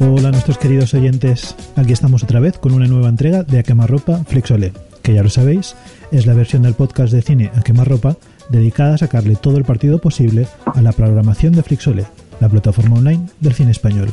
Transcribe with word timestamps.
Hola 0.00 0.30
nuestros 0.30 0.56
queridos 0.56 0.94
oyentes, 0.94 1.54
aquí 1.76 1.92
estamos 1.92 2.22
otra 2.22 2.40
vez 2.40 2.56
con 2.56 2.72
una 2.72 2.86
nueva 2.86 3.10
entrega 3.10 3.42
de 3.42 3.58
A 3.58 3.62
Quemarropa 3.62 4.24
Flexole, 4.24 4.72
que 5.02 5.12
ya 5.12 5.22
lo 5.22 5.28
sabéis, 5.28 5.76
es 6.10 6.24
la 6.24 6.32
versión 6.32 6.62
del 6.62 6.72
podcast 6.72 7.12
de 7.12 7.20
cine 7.20 7.50
A 7.54 7.60
Quemarropa 7.60 8.16
dedicada 8.48 8.94
a 8.94 8.98
sacarle 8.98 9.36
todo 9.36 9.58
el 9.58 9.64
partido 9.64 10.00
posible 10.00 10.48
a 10.64 10.80
la 10.80 10.92
programación 10.92 11.52
de 11.52 11.62
Flixole, 11.62 12.06
la 12.40 12.48
plataforma 12.48 12.96
online 12.96 13.26
del 13.40 13.52
cine 13.52 13.72
español. 13.72 14.08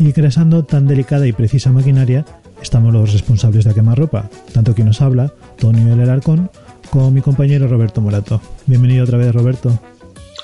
Ingresando 0.00 0.64
tan 0.64 0.86
delicada 0.86 1.26
y 1.26 1.32
precisa 1.32 1.72
maquinaria, 1.72 2.24
estamos 2.62 2.92
los 2.92 3.12
responsables 3.12 3.64
de 3.64 3.74
Quemarropa, 3.74 4.30
tanto 4.52 4.72
quien 4.72 4.86
nos 4.86 5.02
habla, 5.02 5.32
Tony 5.58 5.90
El 5.90 6.08
Arcón, 6.08 6.50
como 6.90 7.10
mi 7.10 7.20
compañero 7.20 7.66
Roberto 7.66 8.00
Morato. 8.00 8.40
Bienvenido 8.66 9.02
otra 9.02 9.18
vez, 9.18 9.34
Roberto. 9.34 9.76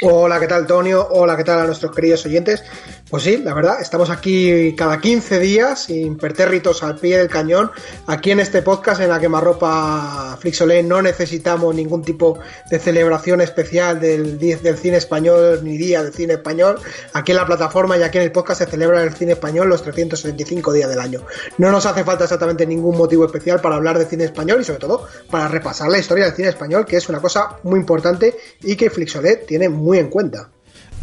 Hola, 0.02 0.41
¿qué 0.41 0.48
tal, 0.48 0.66
Tonio? 0.66 1.06
Hola, 1.09 1.37
¿qué 1.37 1.45
tal 1.45 1.61
a 1.61 1.66
nuestros 1.66 1.95
queridos 1.95 2.27
oyentes? 2.27 2.64
Pues 3.10 3.22
sí, 3.22 3.36
la 3.36 3.52
verdad, 3.52 3.82
estamos 3.82 4.08
aquí 4.08 4.74
cada 4.76 4.98
15 4.98 5.38
días, 5.38 5.90
impertérritos 5.90 6.82
al 6.82 6.96
pie 6.96 7.18
del 7.18 7.28
cañón. 7.28 7.70
Aquí 8.06 8.30
en 8.30 8.40
este 8.40 8.62
podcast, 8.62 9.02
en 9.02 9.10
la 9.10 9.20
quemarropa 9.20 10.38
Flixolé, 10.40 10.82
no 10.82 11.02
necesitamos 11.02 11.74
ningún 11.74 12.02
tipo 12.02 12.38
de 12.70 12.78
celebración 12.78 13.42
especial 13.42 14.00
del, 14.00 14.38
del 14.38 14.78
cine 14.78 14.96
español 14.96 15.60
ni 15.62 15.77
día 15.77 16.02
del 16.02 16.14
cine 16.14 16.34
español. 16.34 16.80
Aquí 17.12 17.32
en 17.32 17.36
la 17.36 17.46
plataforma 17.46 17.98
y 17.98 18.02
aquí 18.02 18.16
en 18.16 18.24
el 18.24 18.32
podcast 18.32 18.62
se 18.62 18.66
celebra 18.66 19.02
el 19.02 19.12
cine 19.12 19.32
español 19.32 19.68
los 19.68 19.82
375 19.82 20.72
días 20.72 20.88
del 20.88 20.98
año. 20.98 21.20
No 21.58 21.70
nos 21.70 21.84
hace 21.84 22.05
falta 22.05 22.24
exactamente 22.24 22.66
ningún 22.66 22.96
motivo 22.96 23.27
especial 23.27 23.61
para 23.61 23.77
hablar 23.77 23.98
de 23.98 24.06
cine 24.06 24.24
español 24.24 24.62
y 24.62 24.64
sobre 24.64 24.80
todo 24.80 25.06
para 25.30 25.46
repasar 25.48 25.91
la 25.91 25.98
historia 25.98 26.24
del 26.24 26.34
cine 26.34 26.48
español, 26.48 26.86
que 26.86 26.96
es 26.96 27.08
una 27.11 27.20
cosa 27.20 27.58
muy 27.64 27.78
importante 27.78 28.34
y 28.62 28.77
que 28.77 28.89
Flixolé 28.89 29.36
tiene 29.36 29.68
muy 29.68 29.98
en 29.98 30.08
cuenta. 30.08 30.48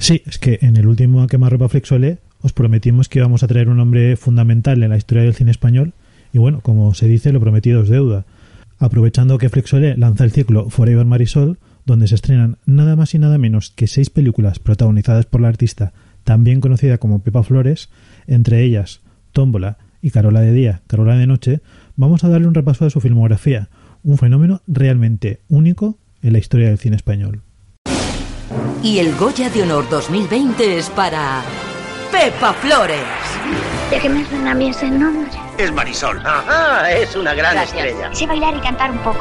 Sí, 0.02 0.24
es 0.26 0.40
que 0.40 0.58
en 0.64 0.78
el 0.78 0.88
último 0.88 1.28
Quemarropa 1.28 1.70
Flexole 1.70 2.18
os 2.42 2.54
prometimos 2.54 3.08
que 3.08 3.20
íbamos 3.20 3.44
a 3.44 3.48
traer 3.48 3.70
un 3.70 3.80
hombre 3.80 4.16
fundamental 4.16 4.82
en 4.82 4.90
la 4.90 4.98
historia 4.98 5.22
del 5.22 5.36
cine 5.36 5.52
español 5.52 5.94
y 6.34 6.40
bueno, 6.40 6.62
como 6.62 6.96
se 6.96 7.08
dice, 7.08 7.32
lo 7.32 7.40
prometido 7.40 7.84
es 7.84 7.90
deuda. 7.90 8.26
Aprovechando 8.80 9.38
que 9.38 9.50
Flexole 9.50 9.96
lanza 9.98 10.24
el 10.24 10.32
ciclo 10.32 10.72
Forever 10.72 11.06
Marisol, 11.06 11.60
donde 11.86 12.08
se 12.08 12.16
estrenan 12.16 12.58
nada 12.66 12.96
más 12.96 13.14
y 13.14 13.20
nada 13.20 13.38
menos 13.38 13.74
que 13.76 13.86
seis 13.86 14.10
películas 14.10 14.58
protagonizadas 14.58 15.28
por 15.28 15.40
la 15.40 15.50
artista 15.50 15.94
también 16.24 16.62
conocida 16.62 16.98
como 16.98 17.20
Pepa 17.20 17.44
Flores, 17.44 17.90
entre 18.26 18.64
ellas 18.64 19.02
Tómbola 19.34 19.78
y 20.02 20.10
Carola 20.10 20.42
de 20.42 20.52
Día, 20.52 20.82
Carola 20.88 21.16
de 21.16 21.28
Noche, 21.28 21.62
vamos 21.96 22.24
a 22.24 22.30
darle 22.30 22.48
un 22.48 22.56
repaso 22.56 22.86
de 22.86 22.90
su 22.90 23.02
filmografía, 23.02 23.70
un 24.02 24.18
fenómeno 24.18 24.64
realmente 24.66 25.42
único 25.48 26.00
en 26.24 26.34
la 26.34 26.40
historia 26.40 26.70
del 26.70 26.80
cine 26.80 26.96
español. 26.96 27.44
Y 28.84 29.00
el 29.00 29.16
Goya 29.16 29.50
de 29.50 29.62
Honor 29.64 29.88
2020 29.90 30.78
es 30.78 30.90
para 30.90 31.42
Pepa 32.12 32.54
Flores. 32.54 33.04
¿De 33.92 34.00
qué 34.00 34.10
me 34.10 34.26
suena 34.26 34.52
a 34.52 34.54
mí 34.56 34.70
ese 34.70 34.90
nombre? 34.90 35.30
Es 35.58 35.72
Marisol. 35.72 36.20
Ajá, 36.26 36.92
es 36.92 37.16
una 37.16 37.34
gran 37.34 37.54
Gracias. 37.54 37.78
estrella. 37.86 38.16
Sé 38.16 38.26
bailar 38.26 38.56
y 38.56 38.60
cantar 38.62 38.92
un 38.92 38.98
poco. 39.00 39.20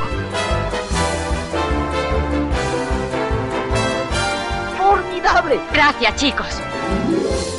¡Formidable! 4.78 5.60
Gracias, 5.72 6.14
chicos. 6.16 6.46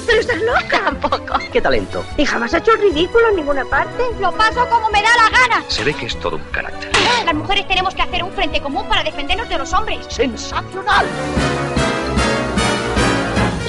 ¿Pero 0.06 0.20
estás 0.20 0.38
loca? 0.42 0.82
Tampoco. 0.84 1.38
¡Qué 1.52 1.62
talento! 1.62 2.04
¿Y 2.18 2.26
jamás 2.26 2.54
ha 2.54 2.58
hecho 2.58 2.74
el 2.74 2.82
ridículo 2.82 3.30
en 3.30 3.36
ninguna 3.38 3.64
parte? 3.66 4.04
Lo 4.20 4.32
paso 4.34 4.68
como 4.70 4.90
me 4.90 5.02
da 5.02 5.10
la 5.18 5.30
gana. 5.30 5.64
Se 5.68 5.84
ve 5.84 5.94
que 5.94 6.08
es 6.08 6.20
todo 6.20 6.38
un 6.38 6.44
carácter. 6.52 6.92
Las 7.26 7.34
mujeres 7.36 7.68
tenemos 7.68 7.94
que 7.94 8.02
hacer 8.02 8.24
un 8.24 8.32
frente 8.34 8.60
común 8.62 8.88
para 8.88 9.04
defendernos 9.04 9.48
de 9.48 9.58
los 9.58 9.72
hombres. 9.74 10.06
¡Sensacional! 10.10 11.06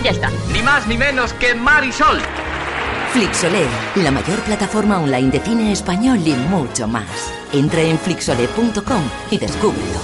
Ya 0.05 0.11
está. 0.11 0.31
Ni 0.53 0.63
más 0.63 0.89
ni 0.89 0.97
menos 0.97 1.33
que 1.35 1.55
Marisol. 1.55 2.19
Flixolé, 3.13 3.65
la 4.03 4.11
mayor 4.11 4.41
plataforma 4.41 4.99
online 5.01 5.31
de 5.31 5.39
cine 5.39 5.71
español 5.71 6.19
y 6.27 6.35
mucho 6.51 6.89
más. 6.89 7.33
Entra 7.53 7.83
en 7.83 7.99
flixolé.com 7.99 9.03
y 9.31 9.39
descúbrelo. 9.39 10.01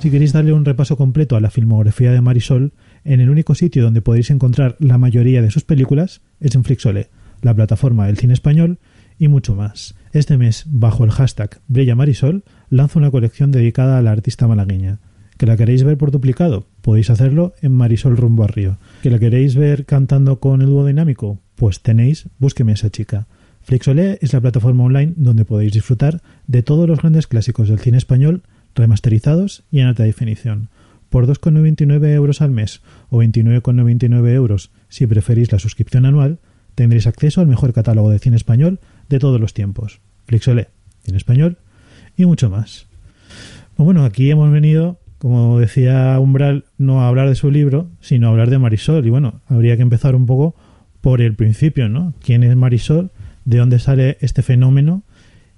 Si 0.00 0.10
queréis 0.10 0.34
darle 0.34 0.52
un 0.52 0.64
repaso 0.64 0.96
completo 0.96 1.34
a 1.34 1.40
la 1.40 1.50
filmografía 1.50 2.12
de 2.12 2.20
Marisol, 2.20 2.74
en 3.04 3.20
el 3.20 3.30
único 3.30 3.54
sitio 3.54 3.82
donde 3.82 4.02
podéis 4.02 4.30
encontrar 4.30 4.76
la 4.78 4.98
mayoría 4.98 5.40
de 5.40 5.50
sus 5.50 5.64
películas 5.64 6.20
es 6.40 6.54
en 6.54 6.62
Flixolé, 6.62 7.08
la 7.40 7.54
plataforma 7.54 8.06
del 8.06 8.18
cine 8.18 8.34
español 8.34 8.78
y 9.18 9.28
mucho 9.28 9.54
más. 9.54 9.94
Este 10.12 10.36
mes, 10.36 10.64
bajo 10.66 11.04
el 11.04 11.10
hashtag 11.10 11.60
Brilla 11.68 11.96
Marisol, 11.96 12.44
lanzo 12.68 12.98
una 12.98 13.10
colección 13.10 13.50
dedicada 13.50 13.98
a 13.98 14.02
la 14.02 14.12
artista 14.12 14.46
malagueña. 14.46 15.00
¿Que 15.38 15.46
la 15.46 15.56
queréis 15.56 15.82
ver 15.84 15.96
por 15.96 16.10
duplicado? 16.10 16.66
Podéis 16.84 17.08
hacerlo 17.08 17.54
en 17.62 17.72
Marisol 17.72 18.14
Rumbo 18.14 18.44
a 18.44 18.46
Río. 18.46 18.76
¿Que 19.02 19.08
la 19.08 19.18
queréis 19.18 19.54
ver 19.54 19.86
cantando 19.86 20.38
con 20.38 20.60
el 20.60 20.66
dúo 20.66 20.84
dinámico? 20.84 21.38
Pues 21.54 21.80
tenéis 21.80 22.28
Búsqueme 22.38 22.72
a 22.72 22.74
esa 22.74 22.90
chica. 22.90 23.26
Flixolé 23.62 24.18
es 24.20 24.34
la 24.34 24.42
plataforma 24.42 24.84
online 24.84 25.14
donde 25.16 25.46
podéis 25.46 25.72
disfrutar 25.72 26.20
de 26.46 26.62
todos 26.62 26.86
los 26.86 26.98
grandes 26.98 27.26
clásicos 27.26 27.70
del 27.70 27.78
cine 27.78 27.96
español 27.96 28.42
remasterizados 28.74 29.64
y 29.70 29.80
en 29.80 29.86
alta 29.86 30.02
definición. 30.02 30.68
Por 31.08 31.26
2,99 31.26 32.06
euros 32.12 32.42
al 32.42 32.50
mes 32.50 32.82
o 33.08 33.22
29,99 33.22 34.28
euros 34.34 34.70
si 34.90 35.06
preferís 35.06 35.52
la 35.52 35.58
suscripción 35.58 36.04
anual, 36.04 36.38
tendréis 36.74 37.06
acceso 37.06 37.40
al 37.40 37.46
mejor 37.46 37.72
catálogo 37.72 38.10
de 38.10 38.18
cine 38.18 38.36
español 38.36 38.78
de 39.08 39.18
todos 39.20 39.40
los 39.40 39.54
tiempos. 39.54 40.02
Flixolé, 40.26 40.68
cine 41.02 41.16
español 41.16 41.56
y 42.14 42.26
mucho 42.26 42.50
más. 42.50 42.88
Bueno, 43.78 44.04
aquí 44.04 44.30
hemos 44.30 44.52
venido, 44.52 44.98
como 45.24 45.58
decía 45.58 46.20
Umbral, 46.20 46.66
no 46.76 47.00
hablar 47.00 47.30
de 47.30 47.34
su 47.34 47.50
libro, 47.50 47.88
sino 48.02 48.28
hablar 48.28 48.50
de 48.50 48.58
Marisol. 48.58 49.06
Y 49.06 49.08
bueno, 49.08 49.40
habría 49.48 49.74
que 49.74 49.80
empezar 49.80 50.14
un 50.14 50.26
poco 50.26 50.54
por 51.00 51.22
el 51.22 51.34
principio, 51.34 51.88
¿no? 51.88 52.12
¿Quién 52.22 52.44
es 52.44 52.54
Marisol? 52.54 53.10
¿De 53.46 53.56
dónde 53.56 53.78
sale 53.78 54.18
este 54.20 54.42
fenómeno? 54.42 55.02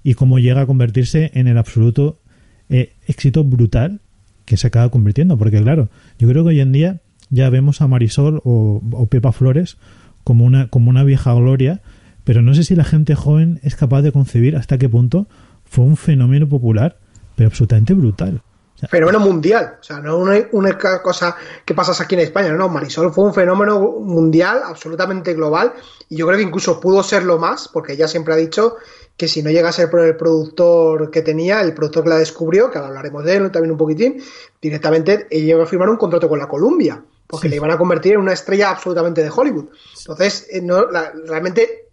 Y 0.03 0.13
cómo 0.13 0.39
llega 0.39 0.61
a 0.61 0.65
convertirse 0.65 1.31
en 1.33 1.47
el 1.47 1.57
absoluto 1.57 2.21
eh, 2.69 2.93
éxito 3.07 3.43
brutal 3.43 3.99
que 4.45 4.55
se 4.55 4.67
acaba 4.67 4.89
convirtiendo. 4.89 5.37
Porque 5.37 5.61
claro, 5.61 5.89
yo 6.17 6.29
creo 6.29 6.45
que 6.45 6.51
hoy 6.51 6.61
en 6.61 6.71
día 6.71 7.01
ya 7.29 7.49
vemos 7.49 7.81
a 7.81 7.89
Marisol 7.89 8.39
o, 8.45 8.81
o 8.89 9.07
Pepa 9.07 9.33
Flores 9.33 9.75
como 10.23 10.45
una, 10.45 10.69
como 10.69 10.89
una 10.89 11.03
vieja 11.03 11.33
gloria, 11.33 11.81
pero 12.23 12.41
no 12.41 12.53
sé 12.53 12.63
si 12.63 12.73
la 12.73 12.85
gente 12.85 13.15
joven 13.15 13.59
es 13.63 13.75
capaz 13.75 14.01
de 14.01 14.13
concebir 14.13 14.55
hasta 14.55 14.77
qué 14.77 14.87
punto 14.87 15.27
fue 15.65 15.83
un 15.83 15.97
fenómeno 15.97 16.47
popular, 16.47 16.99
pero 17.35 17.49
absolutamente 17.49 17.93
brutal. 17.93 18.43
Fenómeno 18.89 19.19
mundial, 19.19 19.77
o 19.79 19.83
sea, 19.83 19.99
no 19.99 20.17
una, 20.17 20.47
una 20.51 20.77
cosa 21.01 21.35
que 21.65 21.73
pasas 21.73 21.99
aquí 21.99 22.13
en 22.13 22.21
España, 22.21 22.51
no, 22.53 22.69
Marisol 22.69 23.11
fue 23.11 23.23
un 23.23 23.33
fenómeno 23.33 23.79
mundial, 23.79 24.61
absolutamente 24.63 25.33
global, 25.33 25.73
y 26.09 26.17
yo 26.17 26.27
creo 26.27 26.37
que 26.37 26.43
incluso 26.43 26.79
pudo 26.79 27.01
serlo 27.01 27.39
más, 27.39 27.67
porque 27.67 27.93
ella 27.93 28.07
siempre 28.07 28.35
ha 28.35 28.37
dicho 28.37 28.75
que 29.17 29.27
si 29.27 29.41
no 29.41 29.49
llega 29.49 29.69
a 29.69 29.71
ser 29.71 29.89
por 29.89 30.01
el 30.01 30.15
productor 30.15 31.09
que 31.09 31.23
tenía, 31.23 31.61
el 31.61 31.73
productor 31.73 32.03
que 32.03 32.09
la 32.09 32.17
descubrió, 32.19 32.69
que 32.69 32.77
ahora 32.77 32.89
hablaremos 32.89 33.23
de 33.23 33.35
él 33.37 33.51
también 33.51 33.71
un 33.71 33.77
poquitín, 33.79 34.21
directamente 34.61 35.25
ella 35.31 35.55
iba 35.55 35.63
a 35.63 35.67
firmar 35.67 35.89
un 35.89 35.97
contrato 35.97 36.29
con 36.29 36.37
la 36.37 36.47
Columbia, 36.47 37.01
porque 37.25 37.47
Sí. 37.47 37.49
le 37.49 37.55
iban 37.55 37.71
a 37.71 37.77
convertir 37.79 38.13
en 38.13 38.19
una 38.19 38.33
estrella 38.33 38.69
absolutamente 38.69 39.23
de 39.23 39.31
Hollywood. 39.35 39.65
Entonces, 40.01 40.47
eh, 40.51 40.61
no, 40.61 40.85
la- 40.91 41.11
realmente 41.25 41.86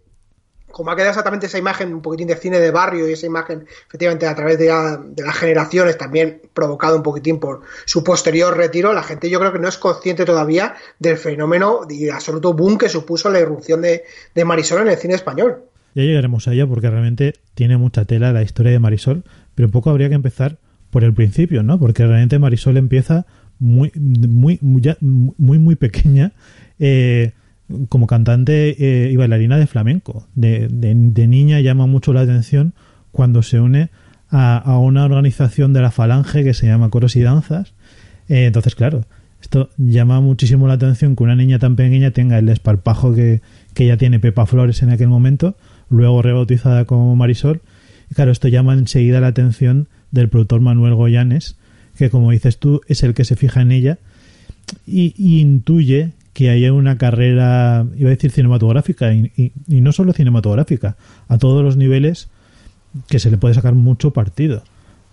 como 0.75 0.91
ha 0.91 0.95
quedado 0.97 1.11
exactamente 1.11 1.45
esa 1.45 1.57
imagen, 1.57 1.93
un 1.93 2.01
poquitín 2.01 2.27
de 2.27 2.35
cine 2.35 2.59
de 2.59 2.69
barrio 2.69 3.07
y 3.07 3.13
esa 3.13 3.25
imagen, 3.25 3.65
efectivamente, 3.87 4.27
a 4.27 4.35
través 4.35 4.59
de, 4.59 4.65
la- 4.67 4.97
de 4.97 5.23
las 5.23 5.33
generaciones, 5.33 5.97
también 5.97 6.41
provocado 6.53 6.97
un 6.97 7.01
poquitín 7.03 7.39
por 7.39 7.61
su 7.85 8.03
posterior 8.03 8.57
retiro, 8.57 8.91
la 8.91 9.01
gente 9.01 9.29
yo 9.29 9.39
creo 9.39 9.53
que 9.53 9.59
no 9.59 9.69
es 9.69 9.77
consciente 9.77 10.25
todavía 10.25 10.75
del 10.99 11.15
fenómeno 11.17 11.87
y 11.89 12.09
absoluto 12.09 12.53
boom 12.53 12.77
que 12.77 12.89
supuso 12.89 13.29
la 13.29 13.39
irrupción 13.39 13.81
de, 13.81 14.03
Marisol 14.43 14.81
en 14.81 14.89
el 14.89 14.97
cine 14.97 15.13
español. 15.13 15.63
Ya 15.93 16.03
llegaremos 16.03 16.45
a 16.49 16.51
ella 16.51 16.67
porque 16.67 16.89
realmente 16.89 17.35
tiene 17.53 17.77
mucha 17.77 18.03
tela 18.03 18.33
la 18.33 18.41
historia 18.41 18.73
de 18.73 18.79
Marisol, 18.79 19.23
pero 19.55 19.67
un 19.69 19.71
poco 19.71 19.91
habría 19.91 20.09
que 20.09 20.15
empezar 20.15 20.57
por 20.89 21.05
el 21.05 21.13
principio, 21.13 21.63
¿no? 21.63 21.79
Porque 21.79 22.05
realmente 22.05 22.37
Marisol 22.37 22.75
empieza 22.75 23.25
muy, 23.59 23.93
muy, 23.95 24.59
muy, 24.61 24.97
muy, 24.99 25.57
muy 25.57 25.75
pequeña 25.75 26.33
eh, 26.79 27.31
como 27.89 28.07
cantante 28.07 28.75
eh, 28.77 29.11
y 29.11 29.15
bailarina 29.15 29.57
de 29.57 29.67
flamenco. 29.67 30.27
De, 30.35 30.67
de- 30.69 31.27
niña 31.27 31.59
llama 31.61 31.87
mucho 31.87 32.13
la 32.13 32.21
atención 32.21 32.73
cuando 33.11 33.41
se 33.41 33.59
une 33.59 33.89
a, 34.29 34.57
a 34.57 34.77
una 34.79 35.05
organización 35.05 35.73
de 35.73 35.81
la 35.81 35.91
falange 35.91 36.43
que 36.43 36.53
se 36.53 36.67
llama 36.67 36.89
Coros 36.89 37.15
y 37.15 37.21
Danzas. 37.21 37.73
Eh, 38.29 38.45
entonces, 38.45 38.75
claro, 38.75 39.05
esto 39.41 39.69
llama 39.77 40.21
muchísimo 40.21 40.67
la 40.67 40.73
atención 40.73 41.15
que 41.15 41.23
una 41.23 41.35
niña 41.35 41.59
tan 41.59 41.75
pequeña 41.75 42.11
tenga 42.11 42.37
el 42.37 42.49
esparpajo 42.49 43.13
que, 43.13 43.41
que 43.73 43.85
ya 43.87 43.97
tiene 43.97 44.19
Pepa 44.19 44.45
Flores 44.45 44.81
en 44.83 44.89
aquel 44.89 45.07
momento, 45.07 45.55
luego 45.89 46.21
rebautizada 46.21 46.85
como 46.85 47.15
Marisol. 47.15 47.61
Y 48.11 48.15
claro, 48.15 48.31
esto 48.31 48.47
llama 48.47 48.73
enseguida 48.73 49.19
la 49.19 49.27
atención 49.27 49.87
del 50.11 50.29
productor 50.29 50.61
Manuel 50.61 50.93
Goyanes, 50.95 51.57
que 51.97 52.09
como 52.09 52.31
dices 52.31 52.57
tú, 52.59 52.81
es 52.87 53.03
el 53.03 53.13
que 53.13 53.25
se 53.25 53.35
fija 53.35 53.61
en 53.61 53.71
ella 53.71 53.97
y 54.85 55.13
intuye 55.39 56.11
que 56.35 56.49
haya 56.49 56.73
una 56.73 56.97
carrera, 56.97 57.85
iba 57.97 58.09
a 58.09 58.13
decir 58.13 58.29
cinematográfica, 58.29 59.13
y, 59.13 59.31
y- 59.37 59.53
y 59.69 59.79
no 59.79 59.93
solo 59.93 60.11
cinematográfica, 60.11 60.97
a 61.29 61.37
todos 61.37 61.63
los 61.63 61.77
niveles 61.77 62.27
que 63.07 63.19
se 63.19 63.31
le 63.31 63.37
puede 63.37 63.53
sacar 63.55 63.73
mucho 63.73 64.11
partido. 64.11 64.61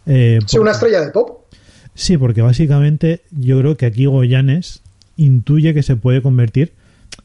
Eh, 0.04 0.38
Sí, 0.40 0.56
porque- 0.56 0.60
una 0.60 0.70
estrella 0.72 1.00
de 1.00 1.10
pop. 1.12 1.44
Sí, 1.94 2.16
porque 2.19 2.42
básicamente 2.42 3.20
yo 3.30 3.60
creo 3.60 3.76
que 3.76 3.86
aquí 3.86 4.06
Goyanes 4.06 4.82
intuye 5.16 5.74
que 5.74 5.84
se 5.84 5.94
puede 5.94 6.22
convertir, 6.22 6.72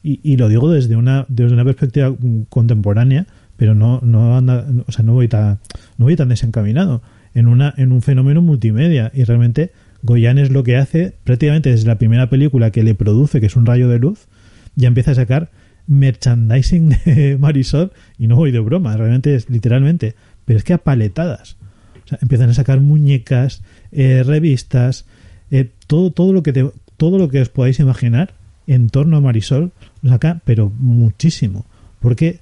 y, 0.04 0.20
y 0.22 0.36
lo 0.36 0.48
digo 0.48 0.70
desde 0.70 0.94
una, 0.94 1.26
desde 1.28 1.54
una 1.54 1.64
perspectiva 1.64 2.14
contemporánea, 2.50 3.26
pero 3.56 3.74
no, 3.74 3.98
no 4.04 4.36
anda, 4.36 4.64
o 4.86 4.92
sea, 4.92 5.04
no 5.04 5.14
voy 5.14 5.26
tan, 5.26 5.58
no 5.96 6.04
voy 6.04 6.14
tan 6.14 6.28
desencaminado, 6.28 7.02
en 7.34 7.48
una, 7.48 7.74
en 7.76 7.90
un 7.90 8.00
fenómeno 8.02 8.42
multimedia. 8.42 9.10
Y 9.12 9.24
realmente 9.24 9.72
Goyanes 10.02 10.50
lo 10.50 10.62
que 10.62 10.76
hace, 10.76 11.14
prácticamente 11.24 11.70
desde 11.70 11.86
la 11.86 11.98
primera 11.98 12.30
película 12.30 12.70
que 12.70 12.82
le 12.82 12.94
produce, 12.94 13.40
que 13.40 13.46
es 13.46 13.56
un 13.56 13.66
rayo 13.66 13.88
de 13.88 13.98
luz, 13.98 14.28
ya 14.76 14.88
empieza 14.88 15.12
a 15.12 15.16
sacar 15.16 15.50
merchandising 15.86 16.88
de 17.04 17.36
Marisol, 17.38 17.92
y 18.18 18.26
no 18.26 18.36
voy 18.36 18.52
de 18.52 18.60
broma, 18.60 18.96
realmente 18.96 19.34
es 19.34 19.50
literalmente, 19.50 20.14
pero 20.44 20.58
es 20.58 20.64
que 20.64 20.74
a 20.74 20.78
paletadas. 20.78 21.56
O 22.04 22.08
sea, 22.08 22.18
empiezan 22.22 22.50
a 22.50 22.54
sacar 22.54 22.80
muñecas, 22.80 23.62
eh, 23.92 24.22
revistas, 24.24 25.04
eh, 25.50 25.70
todo, 25.86 26.10
todo 26.10 26.32
lo 26.32 26.42
que 26.42 26.52
te, 26.52 26.70
todo 26.96 27.18
lo 27.18 27.28
que 27.28 27.40
os 27.40 27.48
podáis 27.48 27.80
imaginar 27.80 28.34
en 28.66 28.90
torno 28.90 29.16
a 29.16 29.20
Marisol, 29.20 29.72
lo 30.02 30.10
saca, 30.10 30.40
pero 30.44 30.70
muchísimo. 30.78 31.64
Porque 32.00 32.40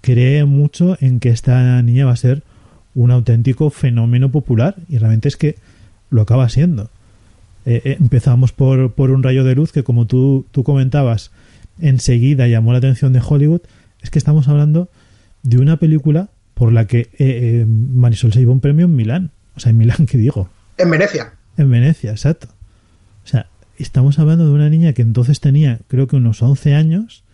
cree 0.00 0.44
mucho 0.44 0.96
en 1.00 1.18
que 1.20 1.30
esta 1.30 1.82
niña 1.82 2.06
va 2.06 2.12
a 2.12 2.16
ser 2.16 2.42
un 2.94 3.10
auténtico 3.10 3.70
fenómeno 3.70 4.30
popular 4.30 4.76
y 4.88 4.98
realmente 4.98 5.28
es 5.28 5.36
que 5.36 5.56
lo 6.10 6.22
acaba 6.22 6.48
siendo. 6.48 6.90
Eh, 7.66 7.80
eh, 7.84 7.96
empezamos 7.98 8.52
por, 8.52 8.92
por 8.92 9.10
un 9.10 9.22
rayo 9.22 9.42
de 9.44 9.54
luz 9.54 9.72
que 9.72 9.82
como 9.82 10.06
tú, 10.06 10.46
tú 10.50 10.64
comentabas 10.64 11.30
enseguida 11.80 12.46
llamó 12.46 12.72
la 12.72 12.78
atención 12.78 13.12
de 13.12 13.22
Hollywood 13.26 13.62
es 14.02 14.10
que 14.10 14.18
estamos 14.18 14.48
hablando 14.48 14.88
de 15.42 15.58
una 15.58 15.78
película 15.78 16.28
por 16.52 16.72
la 16.72 16.86
que 16.86 17.00
eh, 17.00 17.08
eh, 17.18 17.66
Marisol 17.66 18.32
se 18.32 18.40
llevó 18.40 18.52
un 18.52 18.60
premio 18.60 18.84
en 18.84 18.94
Milán 18.94 19.30
o 19.56 19.60
sea 19.60 19.70
en 19.70 19.78
Milán 19.78 20.06
que 20.10 20.18
digo 20.18 20.50
En 20.76 20.90
Venecia. 20.90 21.32
en 21.56 21.70
Venecia 21.70 22.10
exacto 22.10 22.48
o 23.24 23.26
sea 23.26 23.46
estamos 23.78 24.18
hablando 24.18 24.44
de 24.46 24.52
una 24.52 24.68
niña 24.68 24.92
que 24.92 25.02
entonces 25.02 25.40
tenía 25.40 25.80
creo 25.88 26.06
que 26.06 26.16
unos 26.16 26.42
11 26.42 26.74
años 26.74 27.24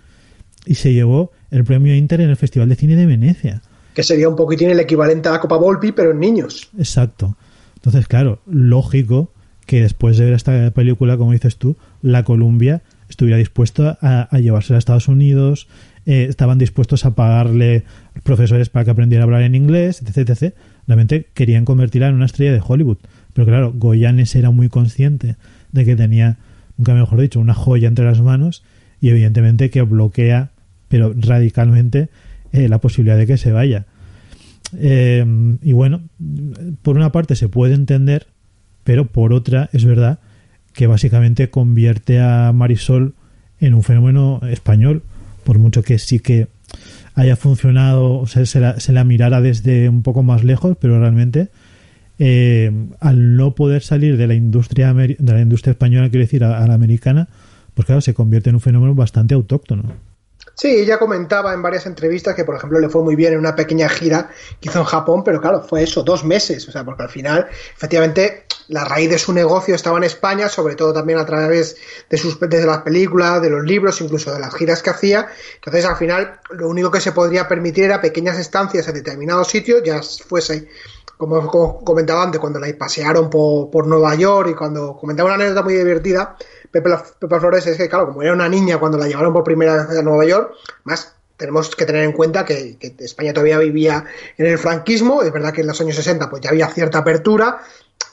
y 0.64 0.76
se 0.76 0.92
llevó 0.92 1.32
el 1.50 1.64
premio 1.64 1.94
Inter 1.94 2.20
en 2.20 2.30
el 2.30 2.36
Festival 2.36 2.68
de 2.68 2.76
Cine 2.76 2.94
de 2.94 3.06
Venecia 3.06 3.62
Que 3.94 4.02
sería 4.02 4.28
un 4.28 4.36
poquitín 4.36 4.70
el 4.70 4.78
equivalente 4.78 5.28
a 5.28 5.32
la 5.32 5.40
Copa 5.40 5.56
Volpi, 5.56 5.90
pero 5.92 6.12
en 6.12 6.20
niños. 6.20 6.70
Exacto. 6.78 7.36
Entonces, 7.76 8.06
claro, 8.06 8.40
lógico 8.46 9.32
que 9.70 9.82
después 9.82 10.16
de 10.16 10.24
ver 10.24 10.34
esta 10.34 10.72
película, 10.72 11.16
como 11.16 11.30
dices 11.30 11.56
tú, 11.56 11.76
la 12.02 12.24
Columbia 12.24 12.82
estuviera 13.08 13.38
dispuesta 13.38 13.96
a, 14.02 14.22
a 14.22 14.40
llevársela 14.40 14.78
a 14.78 14.80
Estados 14.80 15.06
Unidos, 15.06 15.68
eh, 16.06 16.26
estaban 16.28 16.58
dispuestos 16.58 17.04
a 17.04 17.14
pagarle 17.14 17.84
profesores 18.24 18.68
para 18.68 18.84
que 18.84 18.90
aprendiera 18.90 19.22
a 19.22 19.26
hablar 19.26 19.42
en 19.42 19.54
inglés, 19.54 20.02
etc, 20.02 20.28
etc. 20.28 20.54
Realmente 20.88 21.28
querían 21.34 21.64
convertirla 21.64 22.08
en 22.08 22.16
una 22.16 22.24
estrella 22.24 22.52
de 22.52 22.60
Hollywood. 22.66 22.98
Pero 23.32 23.46
claro, 23.46 23.72
Goyanes 23.72 24.34
era 24.34 24.50
muy 24.50 24.68
consciente 24.68 25.36
de 25.70 25.84
que 25.84 25.94
tenía, 25.94 26.38
nunca 26.76 26.92
mejor 26.92 27.20
dicho, 27.20 27.38
una 27.38 27.54
joya 27.54 27.86
entre 27.86 28.04
las 28.04 28.20
manos 28.20 28.64
y 29.00 29.10
evidentemente 29.10 29.70
que 29.70 29.82
bloquea, 29.82 30.50
pero 30.88 31.14
radicalmente, 31.16 32.08
eh, 32.50 32.68
la 32.68 32.80
posibilidad 32.80 33.16
de 33.16 33.28
que 33.28 33.36
se 33.36 33.52
vaya. 33.52 33.86
Eh, 34.76 35.24
y 35.62 35.72
bueno, 35.74 36.00
por 36.82 36.96
una 36.96 37.12
parte 37.12 37.36
se 37.36 37.48
puede 37.48 37.74
entender, 37.74 38.26
pero 38.90 39.04
por 39.04 39.32
otra 39.32 39.70
es 39.72 39.84
verdad 39.84 40.18
que 40.72 40.88
básicamente 40.88 41.48
convierte 41.48 42.18
a 42.18 42.50
Marisol 42.52 43.14
en 43.60 43.72
un 43.74 43.84
fenómeno 43.84 44.40
español, 44.50 45.04
por 45.44 45.60
mucho 45.60 45.84
que 45.84 46.00
sí 46.00 46.18
que 46.18 46.48
haya 47.14 47.36
funcionado, 47.36 48.18
o 48.18 48.26
sea, 48.26 48.44
se 48.44 48.92
la, 48.92 49.04
mirara 49.04 49.40
desde 49.40 49.88
un 49.88 50.02
poco 50.02 50.24
más 50.24 50.42
lejos, 50.42 50.76
pero 50.80 50.98
realmente 50.98 51.50
eh, 52.18 52.72
al 52.98 53.36
no 53.36 53.54
poder 53.54 53.82
salir 53.84 54.16
de 54.16 54.26
la 54.26 54.34
industria 54.34 54.92
de 54.92 55.16
la 55.20 55.40
industria 55.40 55.70
española, 55.70 56.10
quiero 56.10 56.24
decir, 56.24 56.42
a, 56.42 56.60
a 56.60 56.66
la 56.66 56.74
americana, 56.74 57.28
pues 57.74 57.86
claro, 57.86 58.00
se 58.00 58.12
convierte 58.12 58.50
en 58.50 58.56
un 58.56 58.60
fenómeno 58.60 58.96
bastante 58.96 59.34
autóctono. 59.34 59.84
Sí, 60.60 60.68
ella 60.68 60.98
comentaba 60.98 61.54
en 61.54 61.62
varias 61.62 61.86
entrevistas 61.86 62.34
que, 62.34 62.44
por 62.44 62.54
ejemplo, 62.54 62.78
le 62.80 62.90
fue 62.90 63.02
muy 63.02 63.16
bien 63.16 63.32
en 63.32 63.38
una 63.38 63.56
pequeña 63.56 63.88
gira 63.88 64.28
que 64.60 64.68
hizo 64.68 64.80
en 64.80 64.84
Japón, 64.84 65.24
pero 65.24 65.40
claro, 65.40 65.62
fue 65.62 65.82
eso, 65.82 66.02
dos 66.02 66.22
meses. 66.22 66.68
O 66.68 66.72
sea, 66.72 66.84
porque 66.84 67.02
al 67.02 67.08
final, 67.08 67.46
efectivamente, 67.74 68.44
la 68.70 68.84
raíz 68.84 69.10
de 69.10 69.18
su 69.18 69.32
negocio 69.32 69.74
estaba 69.74 69.98
en 69.98 70.04
España, 70.04 70.48
sobre 70.48 70.76
todo 70.76 70.92
también 70.92 71.18
a 71.18 71.26
través 71.26 71.76
de 72.08 72.16
sus 72.16 72.38
de 72.38 72.64
las 72.64 72.78
películas, 72.78 73.42
de 73.42 73.50
los 73.50 73.64
libros, 73.64 74.00
incluso 74.00 74.32
de 74.32 74.38
las 74.38 74.54
giras 74.54 74.82
que 74.82 74.90
hacía. 74.90 75.28
Entonces, 75.56 75.84
al 75.84 75.96
final, 75.96 76.40
lo 76.50 76.68
único 76.68 76.90
que 76.90 77.00
se 77.00 77.12
podría 77.12 77.48
permitir 77.48 77.84
era 77.84 78.00
pequeñas 78.00 78.38
estancias 78.38 78.86
en 78.86 78.94
determinados 78.94 79.48
sitios, 79.48 79.82
ya 79.84 80.00
fuese 80.02 80.68
como, 81.16 81.46
como 81.48 81.84
comentaba 81.84 82.22
antes, 82.22 82.40
cuando 82.40 82.60
la 82.60 82.72
pasearon 82.78 83.28
por, 83.28 83.70
por 83.70 83.86
Nueva 83.86 84.14
York 84.14 84.50
y 84.52 84.54
cuando 84.54 84.96
comentaba 84.96 85.26
una 85.26 85.34
anécdota 85.34 85.62
muy 85.62 85.74
divertida, 85.74 86.36
Pepe, 86.70 86.90
Flores, 87.40 87.66
es 87.66 87.76
que, 87.76 87.88
claro, 87.88 88.06
como 88.06 88.22
era 88.22 88.32
una 88.32 88.48
niña 88.48 88.78
cuando 88.78 88.96
la 88.96 89.08
llevaron 89.08 89.32
por 89.32 89.42
primera 89.42 89.74
vez 89.84 89.98
a 89.98 90.02
Nueva 90.02 90.24
York, 90.24 90.54
más 90.84 91.16
tenemos 91.36 91.74
que 91.74 91.86
tener 91.86 92.04
en 92.04 92.12
cuenta 92.12 92.44
que, 92.44 92.76
que, 92.78 92.94
España 92.98 93.32
todavía 93.32 93.58
vivía 93.58 94.04
en 94.36 94.46
el 94.46 94.58
franquismo, 94.58 95.22
es 95.22 95.32
verdad 95.32 95.52
que 95.52 95.62
en 95.62 95.66
los 95.66 95.80
años 95.80 95.96
60 95.96 96.28
pues 96.28 96.42
ya 96.42 96.50
había 96.50 96.68
cierta 96.68 96.98
apertura, 96.98 97.62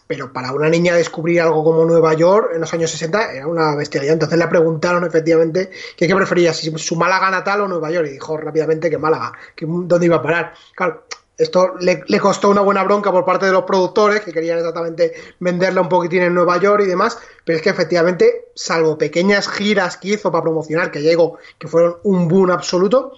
pero 0.08 0.32
para 0.32 0.54
una 0.54 0.70
niña 0.70 0.96
descubrir 0.96 1.42
algo 1.42 1.64
como 1.64 1.86
Nueva 1.86 2.14
York 2.14 2.52
en 2.54 2.62
los 2.62 2.74
años 2.74 2.90
60 2.92 3.34
era 3.34 3.48
una 3.48 3.76
bestialidad. 3.76 4.14
Entonces 4.14 4.40
le 4.40 4.48
preguntaron 4.48 5.04
efectivamente 5.06 5.70
que 5.96 6.08
qué 6.08 6.16
prefería, 6.16 6.54
si 6.54 6.72
su 6.78 6.96
Málaga 6.96 7.30
natal 7.30 7.62
o 7.62 7.68
Nueva 7.68 7.92
York, 7.92 8.08
y 8.08 8.14
dijo 8.14 8.38
rápidamente 8.38 8.90
que 8.90 8.98
Málaga, 8.98 9.34
que 9.56 9.66
dónde 9.68 10.06
iba 10.06 10.16
a 10.16 10.22
parar. 10.22 10.54
Claro, 10.76 11.04
esto 11.38 11.76
le, 11.80 12.04
le, 12.08 12.20
costó 12.20 12.50
una 12.50 12.62
buena 12.62 12.84
bronca 12.84 13.12
por 13.12 13.24
parte 13.24 13.46
de 13.46 13.52
los 13.52 13.64
productores 13.64 14.22
que 14.22 14.34
querían 14.34 14.58
exactamente 14.58 15.14
venderla 15.40 15.82
un 15.82 15.90
poquitín 15.90 16.24
en 16.24 16.34
Nueva 16.34 16.58
York 16.58 16.84
y 16.84 16.88
demás, 16.88 17.20
pero 17.46 17.58
es 17.58 17.62
que 17.62 17.70
efectivamente, 17.70 18.48
salvo 18.56 18.98
pequeñas 18.98 19.48
giras 19.48 19.98
que 19.98 20.10
hizo 20.10 20.32
para 20.32 20.42
promocionar, 20.42 20.90
que 20.90 21.02
llegó, 21.02 21.38
que 21.60 21.68
fueron 21.68 21.98
un 22.04 22.28
boom 22.28 22.50
absoluto, 22.50 23.14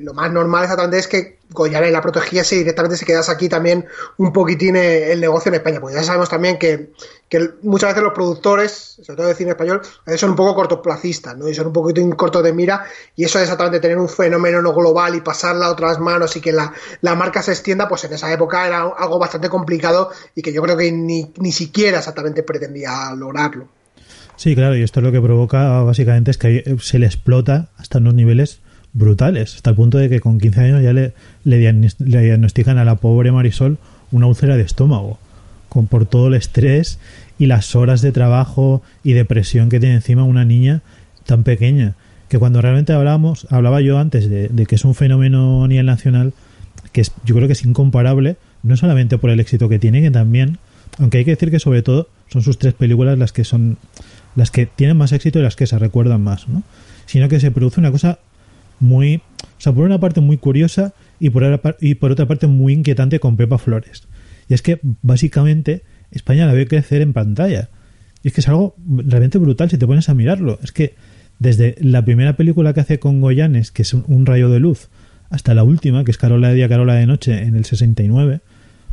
lo 0.00 0.14
más 0.14 0.32
normal 0.32 0.64
exactamente 0.64 0.98
es 0.98 1.06
que 1.06 1.40
Goyanes 1.52 1.90
la 1.90 2.00
protegiese 2.00 2.54
y 2.54 2.58
directamente 2.58 2.96
se 2.96 3.04
quedase 3.04 3.32
aquí 3.32 3.48
también 3.48 3.86
un 4.18 4.32
poquitín 4.32 4.76
el 4.76 5.20
negocio 5.20 5.48
en 5.48 5.56
España. 5.56 5.80
Porque 5.80 5.96
ya 5.96 6.04
sabemos 6.04 6.28
también 6.28 6.58
que, 6.58 6.90
muchas 7.62 7.90
veces 7.90 8.04
los 8.04 8.12
productores, 8.12 9.00
sobre 9.02 9.16
todo 9.16 9.26
de 9.26 9.34
cine 9.34 9.50
español, 9.50 9.80
son 10.16 10.30
un 10.30 10.36
poco 10.36 10.54
cortoplacistas, 10.54 11.36
¿no? 11.36 11.48
Y 11.48 11.54
son 11.54 11.68
un 11.68 11.72
poquito 11.72 12.08
cortos 12.16 12.44
de 12.44 12.52
mira. 12.52 12.84
Y 13.16 13.24
eso 13.24 13.38
es 13.38 13.44
exactamente 13.44 13.80
tener 13.80 13.98
un 13.98 14.08
fenómeno 14.08 14.62
no 14.62 14.72
global 14.72 15.16
y 15.16 15.22
pasarla 15.22 15.66
a 15.66 15.70
otras 15.70 15.98
manos 15.98 16.36
y 16.36 16.40
que 16.40 16.52
la, 16.52 16.72
la 17.00 17.16
marca 17.16 17.42
se 17.42 17.50
extienda, 17.50 17.88
pues 17.88 18.04
en 18.04 18.12
esa 18.12 18.32
época 18.32 18.66
era 18.66 18.82
algo 18.82 19.18
bastante 19.18 19.48
complicado 19.48 20.10
y 20.36 20.42
que 20.42 20.52
yo 20.52 20.62
creo 20.62 20.76
que 20.76 20.92
ni, 20.92 21.32
ni 21.38 21.50
siquiera 21.50 21.98
exactamente 21.98 22.44
pretendía 22.44 23.12
lograrlo. 23.16 23.66
Sí, 24.36 24.54
claro, 24.54 24.74
y 24.74 24.82
esto 24.82 25.00
es 25.00 25.04
lo 25.04 25.12
que 25.12 25.20
provoca 25.20 25.82
básicamente 25.82 26.30
es 26.30 26.38
que 26.38 26.76
se 26.80 26.98
le 26.98 27.06
explota 27.06 27.68
hasta 27.76 27.98
unos 27.98 28.14
niveles 28.14 28.60
brutales, 28.92 29.56
hasta 29.56 29.70
el 29.70 29.76
punto 29.76 29.98
de 29.98 30.08
que 30.08 30.20
con 30.20 30.38
15 30.38 30.60
años 30.60 30.82
ya 30.82 30.92
le, 30.92 31.12
le, 31.44 31.58
diagnostican 31.58 32.78
a 32.78 32.84
la 32.84 32.96
pobre 32.96 33.32
Marisol 33.32 33.78
una 34.10 34.26
úlcera 34.26 34.56
de 34.56 34.62
estómago, 34.62 35.18
con, 35.68 35.86
por 35.86 36.06
todo 36.06 36.28
el 36.28 36.34
estrés 36.34 36.98
y 37.38 37.46
las 37.46 37.76
horas 37.76 38.02
de 38.02 38.12
trabajo 38.12 38.82
y 39.04 39.12
de 39.12 39.24
presión 39.24 39.68
que 39.68 39.80
tiene 39.80 39.96
encima 39.96 40.24
una 40.24 40.44
niña 40.44 40.82
tan 41.24 41.44
pequeña. 41.44 41.94
Que 42.28 42.38
cuando 42.38 42.60
realmente 42.60 42.92
hablábamos, 42.92 43.46
hablaba 43.50 43.80
yo 43.80 43.98
antes 43.98 44.28
de, 44.28 44.48
de 44.48 44.66
que 44.66 44.74
es 44.74 44.84
un 44.84 44.94
fenómeno 44.94 45.64
a 45.64 45.68
nivel 45.68 45.86
nacional, 45.86 46.32
que 46.92 47.00
es, 47.00 47.12
yo 47.24 47.34
creo 47.34 47.46
que 47.46 47.54
es 47.54 47.64
incomparable, 47.64 48.36
no 48.62 48.76
solamente 48.76 49.18
por 49.18 49.30
el 49.30 49.40
éxito 49.40 49.68
que 49.68 49.78
tiene, 49.78 50.02
que 50.02 50.10
también, 50.10 50.58
aunque 50.98 51.18
hay 51.18 51.24
que 51.24 51.32
decir 51.32 51.50
que 51.50 51.60
sobre 51.60 51.82
todo 51.82 52.08
son 52.28 52.42
sus 52.42 52.58
tres 52.58 52.74
películas 52.74 53.18
las 53.18 53.32
que 53.32 53.44
son 53.44 53.78
las 54.36 54.50
que 54.50 54.66
tienen 54.66 54.96
más 54.96 55.12
éxito 55.12 55.38
y 55.38 55.42
las 55.42 55.56
que 55.56 55.66
se 55.66 55.78
recuerdan 55.78 56.22
más, 56.22 56.48
¿no? 56.48 56.62
Sino 57.06 57.28
que 57.28 57.40
se 57.40 57.50
produce 57.50 57.80
una 57.80 57.90
cosa 57.90 58.18
muy, 58.80 59.16
o 59.16 59.60
sea, 59.60 59.72
por 59.72 59.84
una 59.84 60.00
parte 60.00 60.20
muy 60.20 60.38
curiosa 60.38 60.94
y 61.20 61.30
por, 61.30 61.44
otra, 61.44 61.76
y 61.80 61.94
por 61.94 62.10
otra 62.10 62.26
parte 62.26 62.46
muy 62.46 62.72
inquietante 62.72 63.20
con 63.20 63.36
Pepa 63.36 63.58
Flores. 63.58 64.08
Y 64.48 64.54
es 64.54 64.62
que 64.62 64.80
básicamente 65.02 65.84
España 66.10 66.46
la 66.46 66.54
ve 66.54 66.66
crecer 66.66 67.02
en 67.02 67.12
pantalla. 67.12 67.68
Y 68.22 68.28
es 68.28 68.34
que 68.34 68.40
es 68.40 68.48
algo 68.48 68.74
realmente 68.86 69.38
brutal 69.38 69.70
si 69.70 69.78
te 69.78 69.86
pones 69.86 70.08
a 70.08 70.14
mirarlo. 70.14 70.58
Es 70.62 70.72
que 70.72 70.94
desde 71.38 71.76
la 71.80 72.04
primera 72.04 72.36
película 72.36 72.74
que 72.74 72.80
hace 72.80 72.98
con 72.98 73.20
Goyanes, 73.20 73.70
que 73.70 73.82
es 73.82 73.94
un, 73.94 74.26
rayo 74.26 74.48
de 74.50 74.60
luz, 74.60 74.88
hasta 75.30 75.54
la 75.54 75.62
última, 75.62 76.04
que 76.04 76.10
es 76.10 76.18
Carola 76.18 76.48
de 76.48 76.54
día, 76.54 76.68
Carola 76.68 76.94
de 76.94 77.06
noche, 77.06 77.42
en 77.42 77.54
el 77.54 77.64
69, 77.64 78.40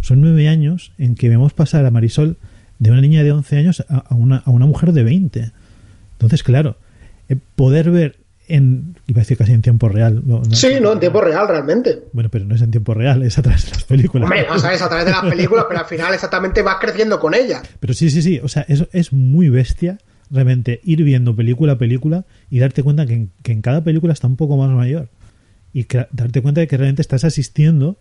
son 0.02 0.22
nueve 0.22 0.48
años 0.48 0.92
en 0.98 1.16
que 1.16 1.30
vemos 1.30 1.54
pasar 1.54 1.86
a 1.86 1.92
Marisol 1.92 2.38
de 2.80 2.92
una 2.92 3.02
niña 3.02 3.24
de 3.24 3.32
11 3.32 3.58
años 3.58 3.84
a, 3.90 3.98
a, 3.98 4.16
una, 4.16 4.38
a 4.46 4.52
una 4.52 4.66
mujer 4.66 4.94
de 4.94 5.04
20. 5.04 5.52
Entonces, 6.14 6.44
claro, 6.44 6.78
eh, 7.30 7.38
poder 7.56 7.90
ver 7.90 8.18
en 8.48 8.96
iba 9.08 9.20
a 9.20 9.24
decir 9.24 9.38
casi 9.38 9.52
en 9.52 9.62
tiempo 9.62 9.90
real 9.90 10.24
no, 10.26 10.40
no 10.48 10.56
sí 10.56 10.68
no 10.82 10.94
en 10.94 11.00
tiempo 11.00 11.22
real 11.22 11.48
realmente 11.48 12.04
bueno 12.14 12.30
pero 12.30 12.46
no 12.46 12.56
es 12.56 12.62
en 12.62 12.72
tiempo 12.72 12.94
real 12.94 13.24
es 13.24 13.38
a 13.38 13.42
través 13.42 13.66
de 13.66 13.72
las 13.72 13.84
películas 13.84 14.24
hombre 14.24 14.46
no 14.50 14.58
sabes 14.60 14.82
a 14.82 14.88
través 14.88 15.06
de 15.06 15.12
las 15.12 15.22
películas 15.26 15.66
pero 15.68 15.80
al 15.82 15.86
final 15.86 16.14
exactamente 16.14 16.62
vas 16.62 16.78
creciendo 16.80 17.20
con 17.20 17.34
ella 17.34 17.62
pero 17.80 17.94
sí 17.94 18.10
sí 18.10 18.22
sí 18.22 18.40
o 18.44 18.48
sea 18.48 18.66
eso 18.68 18.88
es 18.94 19.12
muy 19.14 19.50
bestia 19.50 19.98
realmente 20.30 20.82
ir 20.84 21.04
viendo 21.04 21.36
película 21.36 21.74
a 21.74 21.78
película 21.78 22.26
y 22.50 22.60
darte 22.60 22.84
cuenta 22.84 23.06
que 23.06 23.14
en, 23.14 23.32
que 23.44 23.52
en 23.54 23.62
cada 23.62 23.84
película 23.84 24.12
está 24.14 24.28
un 24.28 24.36
poco 24.36 24.58
más 24.58 24.70
mayor. 24.70 25.08
Y 25.72 25.86
que- 25.86 26.06
darte 26.12 26.42
cuenta 26.42 26.60
de 26.60 26.68
que 26.68 26.76
realmente 26.76 27.02
estás 27.02 27.24
asistiendo 27.24 27.98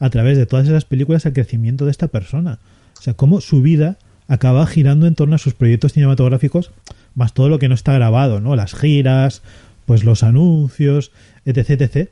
a 0.00 0.10
través 0.10 0.36
de 0.38 0.44
todas 0.46 0.66
esas 0.66 0.84
películas 0.84 1.24
al 1.26 1.34
crecimiento 1.34 1.84
de 1.84 1.92
esta 1.92 2.08
persona. 2.08 2.58
O 2.98 3.02
sea, 3.02 3.14
cómo 3.14 3.40
su 3.40 3.62
vida 3.62 3.96
acaba 4.26 4.66
girando 4.66 5.06
en 5.06 5.14
torno 5.14 5.36
a 5.36 5.38
sus 5.38 5.54
proyectos 5.54 5.92
cinematográficos, 5.92 6.72
más 7.14 7.32
todo 7.32 7.48
lo 7.48 7.60
que 7.60 7.68
no 7.68 7.76
está 7.76 7.92
grabado, 7.92 8.40
¿no? 8.40 8.56
Las 8.56 8.74
giras, 8.74 9.42
pues 9.88 10.04
los 10.04 10.22
anuncios, 10.22 11.10
etc, 11.46 11.70
etc, 11.80 12.10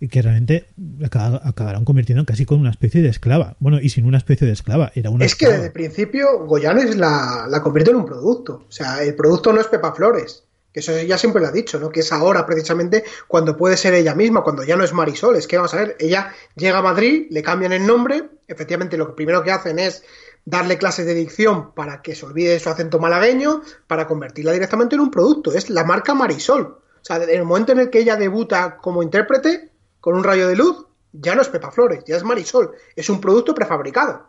y 0.00 0.08
que 0.08 0.22
realmente 0.22 0.66
acaba- 1.04 1.40
acabarán 1.44 1.84
convirtiendo 1.84 2.24
casi 2.24 2.46
con 2.46 2.60
una 2.60 2.70
especie 2.70 3.02
de 3.02 3.08
esclava. 3.08 3.56
Bueno, 3.58 3.80
y 3.80 3.88
sin 3.90 4.06
una 4.06 4.18
especie 4.18 4.46
de 4.46 4.52
esclava, 4.52 4.92
era 4.94 5.10
una 5.10 5.24
Es 5.24 5.34
que 5.34 5.48
desde 5.48 5.66
el 5.66 5.72
principio 5.72 6.46
Goyanes 6.46 6.96
la, 6.96 7.46
la 7.50 7.62
convierte 7.62 7.90
en 7.90 7.96
un 7.96 8.06
producto. 8.06 8.64
O 8.68 8.72
sea, 8.72 9.02
el 9.02 9.14
producto 9.14 9.52
no 9.52 9.60
es 9.60 9.66
Pepa 9.66 9.92
Flores. 9.92 10.44
Que 10.72 10.80
eso 10.80 10.92
ya 11.02 11.16
siempre 11.18 11.40
lo 11.40 11.48
ha 11.48 11.52
dicho, 11.52 11.80
¿no? 11.80 11.88
Que 11.88 12.00
es 12.00 12.12
ahora 12.12 12.44
precisamente 12.46 13.02
cuando 13.26 13.56
puede 13.56 13.76
ser 13.78 13.94
ella 13.94 14.14
misma, 14.14 14.42
cuando 14.44 14.62
ya 14.62 14.76
no 14.76 14.84
es 14.84 14.92
Marisol. 14.92 15.34
Es 15.36 15.46
que 15.46 15.56
vamos 15.56 15.72
a 15.74 15.78
ver, 15.78 15.96
ella 15.98 16.30
llega 16.54 16.78
a 16.78 16.82
Madrid, 16.82 17.26
le 17.30 17.42
cambian 17.42 17.72
el 17.72 17.86
nombre. 17.86 18.24
Efectivamente, 18.46 18.98
lo 18.98 19.16
primero 19.16 19.42
que 19.42 19.50
hacen 19.50 19.78
es 19.78 20.04
darle 20.44 20.76
clases 20.76 21.06
de 21.06 21.14
dicción 21.14 21.72
para 21.74 22.02
que 22.02 22.14
se 22.14 22.26
olvide 22.26 22.50
de 22.50 22.60
su 22.60 22.68
acento 22.68 22.98
malagueño, 23.00 23.62
para 23.88 24.06
convertirla 24.06 24.52
directamente 24.52 24.94
en 24.94 25.00
un 25.00 25.10
producto. 25.10 25.52
Es 25.54 25.70
la 25.70 25.82
marca 25.82 26.14
Marisol. 26.14 26.76
O 27.06 27.14
sea, 27.14 27.22
en 27.22 27.30
el 27.30 27.44
momento 27.44 27.70
en 27.70 27.78
el 27.78 27.88
que 27.88 28.00
ella 28.00 28.16
debuta 28.16 28.78
como 28.78 29.00
intérprete, 29.00 29.70
con 30.00 30.16
un 30.16 30.24
rayo 30.24 30.48
de 30.48 30.56
luz, 30.56 30.86
ya 31.12 31.36
no 31.36 31.42
es 31.42 31.48
Pepa 31.48 31.70
Flores, 31.70 32.02
ya 32.04 32.16
es 32.16 32.24
Marisol. 32.24 32.72
Es 32.96 33.08
un 33.08 33.20
producto 33.20 33.54
prefabricado. 33.54 34.28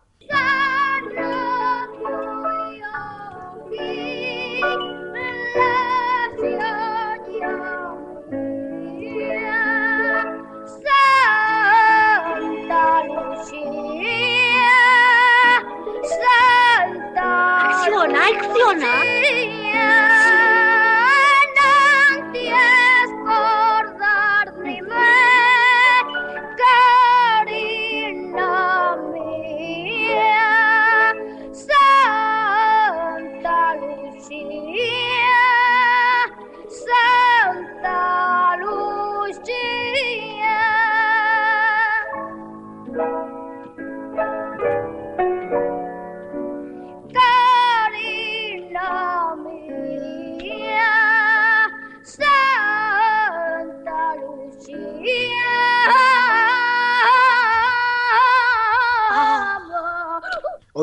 Acciona, 17.59 18.27
acciona. 18.27 20.16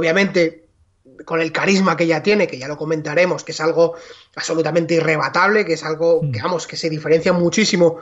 Obviamente 0.05 0.65
con 1.25 1.41
el 1.41 1.53
carisma 1.53 1.97
que 1.97 2.05
ella 2.05 2.23
tiene, 2.23 2.47
que 2.47 2.59
ya 2.59 2.69
lo 2.69 2.77
comentaremos, 2.77 3.45
que 3.45 3.53
es 3.53 3.61
algo 3.61 3.95
absolutamente 4.37 4.95
irrebatable, 4.95 5.65
que 5.65 5.75
es 5.75 5.85
algo 5.85 6.21
que, 6.33 6.43
vamos, 6.43 6.67
que 6.67 6.77
se 6.77 6.91
diferencia 6.91 7.33
muchísimo 7.33 7.99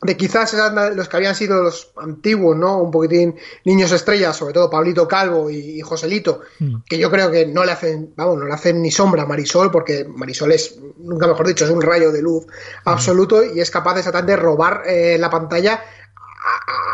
de 0.00 0.16
quizás 0.16 0.52
los 0.96 1.08
que 1.08 1.16
habían 1.16 1.36
sido 1.36 1.62
los 1.62 1.92
antiguos, 1.96 2.56
¿no? 2.56 2.78
Un 2.78 2.90
poquitín 2.90 3.36
niños 3.64 3.92
estrellas, 3.92 4.36
sobre 4.36 4.52
todo 4.52 4.68
Pablito 4.68 5.06
Calvo 5.06 5.48
y, 5.48 5.80
Joselito, 5.80 6.40
Mm. 6.58 6.78
que 6.88 6.98
yo 6.98 7.08
creo 7.08 7.30
que 7.30 7.46
no 7.46 7.64
le 7.64 7.70
hacen, 7.70 8.12
vamos, 8.16 8.38
no 8.38 8.46
le 8.46 8.52
hacen 8.52 8.82
ni 8.82 8.90
sombra 8.90 9.22
a 9.22 9.26
Marisol, 9.26 9.70
porque 9.70 10.04
Marisol 10.04 10.50
es, 10.50 10.76
nunca 10.98 11.28
mejor 11.28 11.46
dicho, 11.46 11.64
es 11.64 11.70
un 11.70 11.82
rayo 11.82 12.10
de 12.10 12.20
luz 12.20 12.46
absoluto 12.84 13.44
y 13.44 13.60
es 13.60 13.70
capaz 13.70 13.94
de 13.94 14.00
exactamente 14.00 14.34
robar 14.34 14.82
eh, 14.86 15.18
la 15.20 15.30
pantalla 15.30 15.84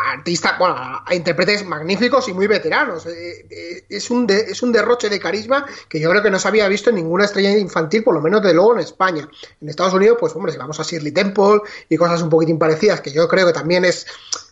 artistas, 0.09 0.57
bueno, 0.59 0.75
a, 0.77 1.03
intérpretes 1.13 1.65
magníficos 1.65 2.27
y 2.29 2.33
muy 2.33 2.47
veteranos. 2.47 3.05
Eh, 3.05 3.45
eh, 3.49 3.83
es, 3.89 4.09
un 4.09 4.25
de- 4.27 4.41
es 4.51 4.61
un 4.63 4.71
derroche 4.71 5.09
de 5.09 5.19
carisma 5.19 5.65
que 5.87 5.99
yo 5.99 6.09
creo 6.09 6.21
que 6.23 6.29
no 6.31 6.39
se 6.39 6.47
había 6.47 6.67
visto 6.67 6.89
en 6.89 6.97
ninguna 6.97 7.25
estrella 7.25 7.57
infantil, 7.57 8.03
por 8.03 8.13
lo 8.13 8.21
menos 8.21 8.41
de 8.43 8.53
luego 8.53 8.73
en 8.73 8.79
España. 8.79 9.27
En 9.61 9.69
Estados 9.69 9.93
Unidos, 9.93 10.17
pues 10.19 10.35
hombre, 10.35 10.51
si 10.51 10.57
vamos 10.57 10.79
a 10.79 10.83
Shirley 10.83 11.11
Temple 11.11 11.61
y 11.87 11.97
cosas 11.97 12.21
un 12.21 12.29
poquitín 12.29 12.57
parecidas, 12.59 13.01
que 13.01 13.11
yo 13.11 13.27
creo 13.27 13.47
que 13.47 13.53
también 13.53 13.85
es 13.85 14.05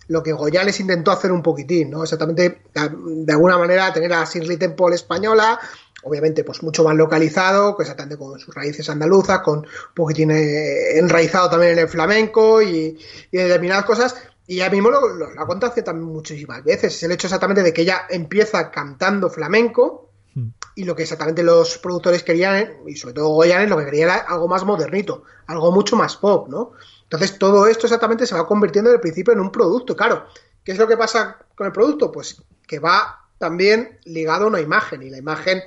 lo 0.08 0.24
que 0.24 0.32
Goyales 0.32 0.80
intentó 0.80 1.12
hacer 1.12 1.32
un 1.34 1.44
poquitín, 1.44 1.90
¿no? 1.92 2.04
Exactamente, 2.04 2.62
de, 2.74 2.90
de 3.26 3.34
alguna 3.34 3.58
manera, 3.58 3.92
tener 3.92 4.14
a 4.14 4.24
Shirley 4.24 4.56
Temple 4.58 4.96
española, 4.96 5.60
obviamente 6.04 6.46
pues 6.46 6.64
mucho 6.64 6.86
más 6.86 6.96
localizado, 6.96 7.76
que 7.76 7.84
exactamente 7.84 8.18
con 8.18 8.40
sus 8.40 8.56
raíces 8.56 8.90
andaluzas, 8.90 9.40
con 9.40 9.60
un 9.60 9.66
poquitín 9.94 10.32
eh, 10.32 10.98
enraizado 10.98 11.50
también 11.50 11.74
en 11.74 11.80
el 11.80 11.90
flamenco 11.90 12.62
y, 12.62 12.98
y 13.32 13.38
determinadas 13.38 13.84
cosas. 13.84 14.16
Y 14.48 14.58
ya 14.58 14.70
mismo 14.70 14.90
lo, 14.90 15.08
lo, 15.10 15.32
lo 15.32 15.42
ha 15.42 15.46
contado 15.46 15.72
hace 15.72 15.84
también 15.84 16.12
muchísimas 16.12 16.64
veces. 16.64 16.96
Es 16.96 17.04
el 17.04 17.12
hecho 17.12 17.28
exactamente 17.28 17.64
de 17.64 17.74
que 17.74 17.82
ella 17.82 18.08
empieza 18.10 18.72
cantando 18.72 19.30
flamenco 19.30 20.08
Mm. 20.38 20.50
y 20.76 20.84
lo 20.84 20.96
que 20.96 21.02
exactamente 21.02 21.42
los 21.42 21.80
productores 21.80 22.22
querían, 22.22 22.76
y 22.86 22.96
sobre 22.96 23.16
todo 23.16 23.30
Goyanes, 23.30 23.70
lo 23.70 23.78
que 23.80 23.86
quería 23.86 24.04
era 24.04 24.16
algo 24.18 24.48
más 24.48 24.64
modernito, 24.64 25.24
algo 25.48 25.72
mucho 25.72 25.96
más 25.96 26.16
pop, 26.18 26.48
¿no? 26.48 26.74
Entonces 27.02 27.40
todo 27.40 27.66
esto 27.66 27.88
exactamente 27.88 28.28
se 28.28 28.36
va 28.36 28.46
convirtiendo 28.46 28.92
en 28.92 28.98
el 28.98 29.02
principio 29.02 29.34
en 29.34 29.40
un 29.40 29.52
producto. 29.52 29.96
Claro, 29.96 30.28
¿qué 30.64 30.74
es 30.74 30.78
lo 30.78 30.88
que 30.88 30.96
pasa 30.96 31.38
con 31.56 31.66
el 31.66 31.74
producto? 31.74 32.12
Pues 32.12 32.40
que 32.68 32.78
va 32.78 33.26
también 33.40 33.98
ligado 34.04 34.46
a 34.46 34.48
una 34.50 34.62
imagen, 34.62 35.02
y 35.02 35.10
la 35.10 35.18
imagen 35.18 35.60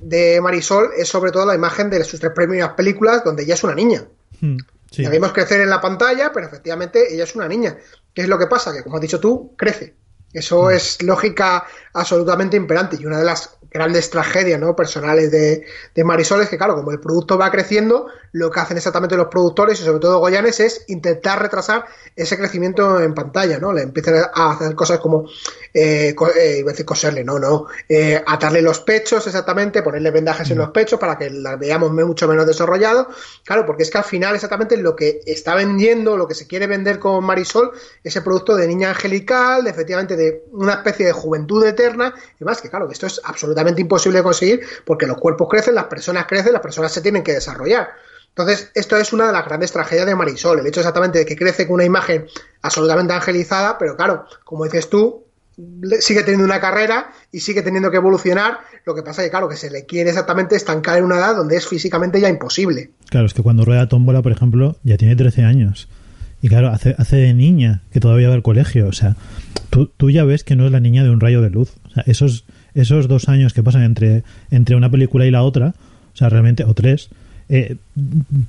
de 0.00 0.40
Marisol 0.40 0.90
es 0.96 1.08
sobre 1.08 1.32
todo 1.32 1.44
la 1.44 1.56
imagen 1.56 1.90
de 1.90 2.04
sus 2.04 2.20
tres 2.20 2.32
primeras 2.32 2.74
películas 2.74 3.24
donde 3.24 3.42
ella 3.42 3.54
es 3.54 3.64
una 3.64 3.74
niña. 3.74 4.06
Mm, 4.40 4.58
sí. 4.96 5.02
La 5.02 5.10
vimos 5.10 5.32
crecer 5.32 5.60
en 5.60 5.70
la 5.70 5.80
pantalla, 5.80 6.32
pero 6.32 6.46
efectivamente 6.46 7.12
ella 7.12 7.24
es 7.24 7.34
una 7.34 7.48
niña. 7.48 7.76
¿Qué 8.14 8.22
es 8.22 8.28
lo 8.28 8.38
que 8.38 8.46
pasa? 8.46 8.72
Que 8.72 8.82
como 8.82 8.96
has 8.96 9.02
dicho 9.02 9.20
tú, 9.20 9.54
crece. 9.56 9.94
Eso 10.32 10.70
es 10.70 11.02
lógica 11.02 11.64
absolutamente 11.94 12.56
imperante. 12.56 12.98
Y 13.00 13.06
una 13.06 13.18
de 13.18 13.24
las 13.24 13.56
grandes 13.70 14.10
tragedias 14.10 14.60
¿no? 14.60 14.76
personales 14.76 15.30
de, 15.30 15.64
de 15.94 16.04
Marisol 16.04 16.42
es 16.42 16.48
que, 16.48 16.58
claro, 16.58 16.74
como 16.74 16.90
el 16.90 17.00
producto 17.00 17.38
va 17.38 17.50
creciendo, 17.50 18.08
lo 18.32 18.50
que 18.50 18.60
hacen 18.60 18.76
exactamente 18.76 19.16
los 19.16 19.28
productores 19.28 19.80
y 19.80 19.84
sobre 19.84 20.00
todo 20.00 20.18
Goyanes 20.18 20.60
es 20.60 20.84
intentar 20.88 21.40
retrasar 21.40 21.86
ese 22.16 22.36
crecimiento 22.36 23.00
en 23.00 23.14
pantalla, 23.14 23.58
¿no? 23.58 23.72
Le 23.72 23.82
empiezan 23.82 24.26
a 24.32 24.52
hacer 24.52 24.74
cosas 24.74 24.98
como, 25.00 25.26
eh, 25.78 26.14
co- 26.16 26.32
eh, 26.34 26.60
iba 26.60 26.70
a 26.70 26.72
decir 26.72 26.86
coserle, 26.86 27.22
no, 27.22 27.38
no, 27.38 27.66
eh, 27.86 28.22
atarle 28.26 28.62
los 28.62 28.80
pechos 28.80 29.26
exactamente, 29.26 29.82
ponerle 29.82 30.10
vendajes 30.10 30.50
en 30.50 30.56
los 30.58 30.70
pechos 30.70 30.98
para 30.98 31.18
que 31.18 31.28
la 31.28 31.56
veamos 31.56 31.92
mucho 31.92 32.26
menos 32.26 32.46
desarrollado. 32.46 33.08
Claro, 33.44 33.66
porque 33.66 33.82
es 33.82 33.90
que 33.90 33.98
al 33.98 34.04
final 34.04 34.34
exactamente 34.34 34.76
lo 34.78 34.96
que 34.96 35.20
está 35.26 35.54
vendiendo, 35.54 36.16
lo 36.16 36.26
que 36.26 36.34
se 36.34 36.46
quiere 36.46 36.66
vender 36.66 36.98
con 36.98 37.22
Marisol, 37.24 37.72
ese 38.02 38.22
producto 38.22 38.56
de 38.56 38.66
niña 38.66 38.88
angelical, 38.90 39.64
de 39.64 39.70
efectivamente 39.70 40.16
de 40.16 40.44
una 40.52 40.74
especie 40.74 41.04
de 41.06 41.12
juventud 41.12 41.62
eterna, 41.66 42.14
y 42.40 42.44
más 42.44 42.62
que 42.62 42.70
claro, 42.70 42.86
que 42.86 42.94
esto 42.94 43.06
es 43.06 43.20
absolutamente 43.24 43.82
imposible 43.82 44.18
de 44.18 44.24
conseguir 44.24 44.60
porque 44.86 45.06
los 45.06 45.18
cuerpos 45.18 45.48
crecen, 45.50 45.74
las 45.74 45.84
personas 45.84 46.26
crecen, 46.26 46.54
las 46.54 46.62
personas 46.62 46.90
se 46.92 47.02
tienen 47.02 47.22
que 47.22 47.32
desarrollar. 47.34 47.90
Entonces, 48.28 48.70
esto 48.74 48.96
es 48.96 49.12
una 49.12 49.26
de 49.26 49.32
las 49.32 49.44
grandes 49.46 49.72
tragedias 49.72 50.06
de 50.06 50.14
Marisol, 50.14 50.58
el 50.58 50.66
hecho 50.66 50.80
exactamente 50.80 51.18
de 51.20 51.26
que 51.26 51.36
crece 51.36 51.66
con 51.66 51.74
una 51.74 51.84
imagen 51.84 52.26
absolutamente 52.62 53.12
angelizada, 53.14 53.78
pero 53.78 53.96
claro, 53.96 54.26
como 54.44 54.64
dices 54.64 54.88
tú, 54.90 55.25
sigue 56.00 56.22
teniendo 56.22 56.44
una 56.44 56.60
carrera 56.60 57.10
y 57.32 57.40
sigue 57.40 57.62
teniendo 57.62 57.90
que 57.90 57.96
evolucionar, 57.96 58.58
lo 58.84 58.94
que 58.94 59.02
pasa 59.02 59.22
es 59.22 59.26
que 59.26 59.30
claro, 59.30 59.48
que 59.48 59.56
se 59.56 59.70
le 59.70 59.86
quiere 59.86 60.10
exactamente 60.10 60.54
estancar 60.54 60.98
en 60.98 61.04
una 61.04 61.16
edad 61.16 61.34
donde 61.34 61.56
es 61.56 61.66
físicamente 61.66 62.20
ya 62.20 62.28
imposible. 62.28 62.90
Claro, 63.08 63.26
es 63.26 63.34
que 63.34 63.42
cuando 63.42 63.64
rueda 63.64 63.88
tómbola, 63.88 64.22
por 64.22 64.32
ejemplo, 64.32 64.76
ya 64.82 64.96
tiene 64.96 65.16
13 65.16 65.44
años. 65.44 65.88
Y 66.42 66.48
claro, 66.48 66.68
hace, 66.68 66.94
hace 66.98 67.16
de 67.16 67.32
niña, 67.32 67.82
que 67.90 68.00
todavía 68.00 68.28
va 68.28 68.34
al 68.34 68.42
colegio. 68.42 68.86
O 68.86 68.92
sea, 68.92 69.16
tú, 69.70 69.90
tú 69.96 70.10
ya 70.10 70.24
ves 70.24 70.44
que 70.44 70.56
no 70.56 70.66
es 70.66 70.72
la 70.72 70.80
niña 70.80 71.02
de 71.02 71.10
un 71.10 71.20
rayo 71.20 71.40
de 71.40 71.50
luz. 71.50 71.72
O 71.86 71.90
sea, 71.90 72.04
esos, 72.06 72.44
esos 72.74 73.08
dos 73.08 73.28
años 73.28 73.54
que 73.54 73.62
pasan 73.62 73.82
entre, 73.82 74.24
entre 74.50 74.76
una 74.76 74.90
película 74.90 75.24
y 75.24 75.30
la 75.30 75.42
otra, 75.42 75.74
o 76.12 76.16
sea, 76.16 76.28
realmente, 76.28 76.64
o 76.64 76.74
tres, 76.74 77.08
eh, 77.48 77.76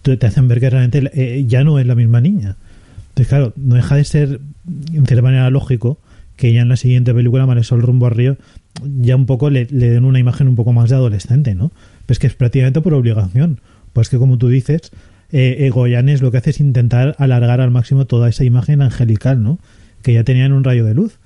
te, 0.01 0.25
hacen 0.25 0.47
ver 0.49 0.59
que 0.59 0.69
realmente 0.69 1.09
eh, 1.13 1.45
ya 1.47 1.63
no 1.63 1.79
es 1.79 1.87
la 1.87 1.95
misma 1.95 2.19
niña. 2.19 2.57
Entonces, 3.09 3.27
claro, 3.29 3.53
no 3.55 3.75
deja 3.75 3.95
de 3.95 4.03
ser, 4.03 4.41
en 4.93 5.05
cierta 5.05 5.21
manera, 5.21 5.49
lógico 5.49 5.97
que 6.37 6.53
ya 6.53 6.61
en 6.61 6.69
la 6.69 6.77
siguiente 6.77 7.13
película, 7.13 7.45
Marisol 7.45 7.81
rumbo 7.81 8.05
al 8.05 8.13
río, 8.13 8.37
ya 9.01 9.15
un 9.17 9.25
poco 9.25 9.49
le, 9.49 9.65
le 9.69 9.89
den 9.89 10.05
una 10.05 10.19
imagen 10.19 10.47
un 10.47 10.55
poco 10.55 10.71
más 10.71 10.89
de 10.89 10.95
adolescente, 10.95 11.53
¿no? 11.55 11.69
Pero 12.05 12.13
es 12.13 12.19
que 12.19 12.27
es 12.27 12.35
prácticamente 12.35 12.79
por 12.79 12.93
obligación. 12.93 13.59
Pues 13.93 14.07
que, 14.09 14.17
como 14.17 14.37
tú 14.37 14.47
dices, 14.47 14.91
eh, 15.31 15.57
eh, 15.59 15.69
Goyanes 15.71 16.21
lo 16.21 16.31
que 16.31 16.37
hace 16.37 16.51
es 16.51 16.59
intentar 16.61 17.15
alargar 17.19 17.59
al 17.59 17.71
máximo 17.71 18.05
toda 18.05 18.29
esa 18.29 18.43
imagen 18.45 18.81
angelical, 18.81 19.43
¿no? 19.43 19.59
Que 20.03 20.13
ya 20.13 20.23
tenían 20.23 20.53
un 20.53 20.63
rayo 20.63 20.85
de 20.85 20.93
luz. 20.93 21.17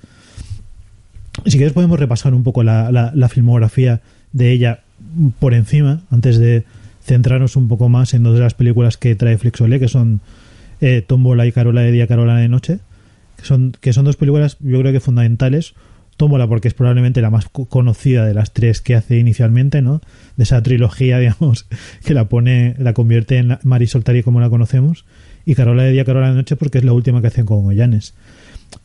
Si 1.46 1.52
quieres 1.58 1.72
podemos 1.72 1.98
repasar 2.00 2.34
un 2.34 2.42
poco 2.42 2.62
la, 2.62 2.90
la- 2.90 3.12
la 3.14 3.28
filmografía 3.28 4.00
de 4.32 4.50
ella 4.52 4.80
por 5.38 5.54
encima, 5.54 6.00
antes 6.10 6.38
de, 6.38 6.64
centrarnos 7.04 7.56
un 7.56 7.66
poco 7.68 7.88
más 7.88 8.14
en 8.14 8.22
dos 8.22 8.34
de 8.34 8.40
las 8.40 8.54
películas 8.54 8.96
que 8.96 9.16
trae 9.16 9.36
Flixolé, 9.36 9.80
que 9.80 9.88
son 9.88 10.20
eh, 10.80 11.02
Tómbola 11.06 11.46
y 11.46 11.52
Carola 11.52 11.80
de 11.80 11.90
día, 11.90 12.06
Carola 12.06 12.36
de 12.36 12.48
noche, 12.48 12.78
son, 13.42 13.72
que 13.80 13.92
son 13.92 14.04
dos 14.04 14.16
películas 14.16 14.56
yo 14.60 14.80
creo 14.80 14.92
que 14.92 15.00
fundamentales. 15.00 15.74
Tómbola 16.16 16.46
porque 16.46 16.68
es 16.68 16.74
probablemente 16.74 17.22
la 17.22 17.30
más 17.30 17.48
conocida 17.48 18.26
de 18.26 18.34
las 18.34 18.52
tres 18.52 18.82
que 18.82 18.94
hace 18.94 19.18
inicialmente, 19.18 19.80
¿no? 19.80 20.02
De 20.36 20.44
esa 20.44 20.62
trilogía, 20.62 21.18
digamos, 21.20 21.66
que 22.04 22.14
la 22.14 22.28
pone, 22.28 22.76
la 22.78 22.92
convierte 22.92 23.38
en 23.38 23.58
Marisol 23.62 24.04
tal 24.04 24.16
y 24.16 24.22
como 24.22 24.40
la 24.40 24.50
conocemos. 24.50 25.04
Y 25.44 25.54
Carola 25.54 25.84
de 25.84 25.92
día, 25.92 26.04
Carola 26.04 26.30
de 26.30 26.36
noche 26.36 26.56
porque 26.56 26.78
es 26.78 26.84
la 26.84 26.92
última 26.92 27.20
que 27.20 27.28
hacen 27.28 27.46
con 27.46 27.62
Goyanes. 27.62 28.14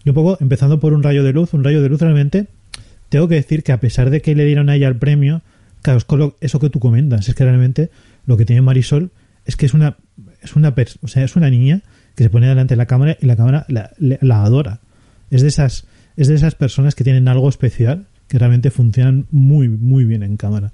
Y 0.03 0.09
un 0.09 0.15
poco, 0.15 0.37
empezando 0.39 0.79
por 0.79 0.93
un 0.93 1.03
rayo 1.03 1.23
de 1.23 1.33
luz, 1.33 1.53
un 1.53 1.63
rayo 1.63 1.81
de 1.81 1.89
luz 1.89 2.01
realmente, 2.01 2.47
tengo 3.09 3.27
que 3.27 3.35
decir 3.35 3.63
que 3.63 3.71
a 3.71 3.79
pesar 3.79 4.09
de 4.09 4.21
que 4.21 4.35
le 4.35 4.45
dieron 4.45 4.69
a 4.69 4.75
ella 4.75 4.87
el 4.87 4.97
premio, 4.97 5.41
claro, 5.81 6.35
eso 6.41 6.59
que 6.59 6.69
tú 6.69 6.79
comentas, 6.79 7.29
es 7.29 7.35
que 7.35 7.43
realmente 7.43 7.89
lo 8.25 8.37
que 8.37 8.45
tiene 8.45 8.61
Marisol 8.61 9.11
es 9.45 9.55
que 9.55 9.65
es 9.65 9.73
una, 9.73 9.97
es 10.41 10.55
una, 10.55 10.69
o 10.69 11.19
es 11.19 11.35
una 11.35 11.49
niña 11.49 11.83
que 12.17 12.23
se 12.23 12.29
pone 12.31 12.47
delante 12.47 12.73
de 12.73 12.77
la 12.77 12.87
cámara 12.87 13.15
y 13.21 13.27
la 13.27 13.35
cámara 13.35 13.65
la, 13.69 13.91
la 13.99 14.43
adora. 14.43 14.79
Es 15.29 15.43
de 15.43 15.49
esas, 15.49 15.85
es 16.17 16.27
de 16.27 16.33
esas 16.33 16.55
personas 16.55 16.95
que 16.95 17.03
tienen 17.03 17.27
algo 17.27 17.47
especial 17.47 18.07
que 18.27 18.39
realmente 18.39 18.71
funcionan 18.71 19.27
muy, 19.29 19.69
muy 19.69 20.03
bien 20.03 20.23
en 20.23 20.35
cámara. 20.35 20.71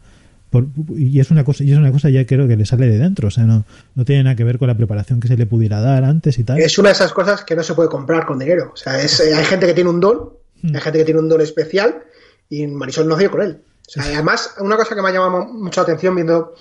y 0.95 1.19
es 1.19 1.31
una 1.31 1.43
cosa, 1.43 1.65
y 1.65 1.73
es 1.73 1.77
una 1.77 1.91
cosa 1.91 2.09
ya 2.09 2.25
creo 2.25 2.47
que 2.47 2.55
le 2.55 2.65
sale 2.65 2.87
de 2.87 2.97
dentro, 2.97 3.27
o 3.27 3.31
sea, 3.31 3.43
no, 3.43 3.65
no 3.93 4.05
tiene 4.05 4.23
nada 4.23 4.37
que 4.37 4.45
ver 4.45 4.57
con 4.57 4.69
la 4.69 4.77
preparación 4.77 5.19
que 5.19 5.27
se 5.27 5.35
le 5.35 5.45
pudiera 5.45 5.81
dar 5.81 6.05
antes 6.05 6.39
y 6.39 6.45
tal. 6.45 6.59
Es 6.59 6.77
una 6.77 6.89
de 6.89 6.93
esas 6.93 7.11
cosas 7.11 7.43
que 7.43 7.57
no 7.57 7.63
se 7.63 7.73
puede 7.73 7.89
comprar 7.89 8.25
con 8.25 8.39
dinero. 8.39 8.71
O 8.73 8.77
sea, 8.77 9.01
es, 9.01 9.19
hay 9.19 9.43
gente 9.43 9.67
que 9.67 9.73
tiene 9.73 9.89
un 9.89 9.99
don, 9.99 10.29
hmm. 10.61 10.75
hay 10.75 10.81
gente 10.81 10.99
que 10.99 11.05
tiene 11.05 11.19
un 11.19 11.27
don 11.27 11.41
especial, 11.41 12.03
y 12.49 12.67
Marisol 12.67 13.09
no 13.09 13.17
dio 13.17 13.29
con 13.29 13.41
él. 13.41 13.59
O 13.85 13.91
sea, 13.91 14.03
además, 14.05 14.55
una 14.61 14.77
cosa 14.77 14.95
que 14.95 15.01
me 15.01 15.09
ha 15.09 15.11
llamado 15.11 15.43
mucho 15.43 15.81
la 15.81 15.83
atención 15.83 16.15
viendo 16.15 16.55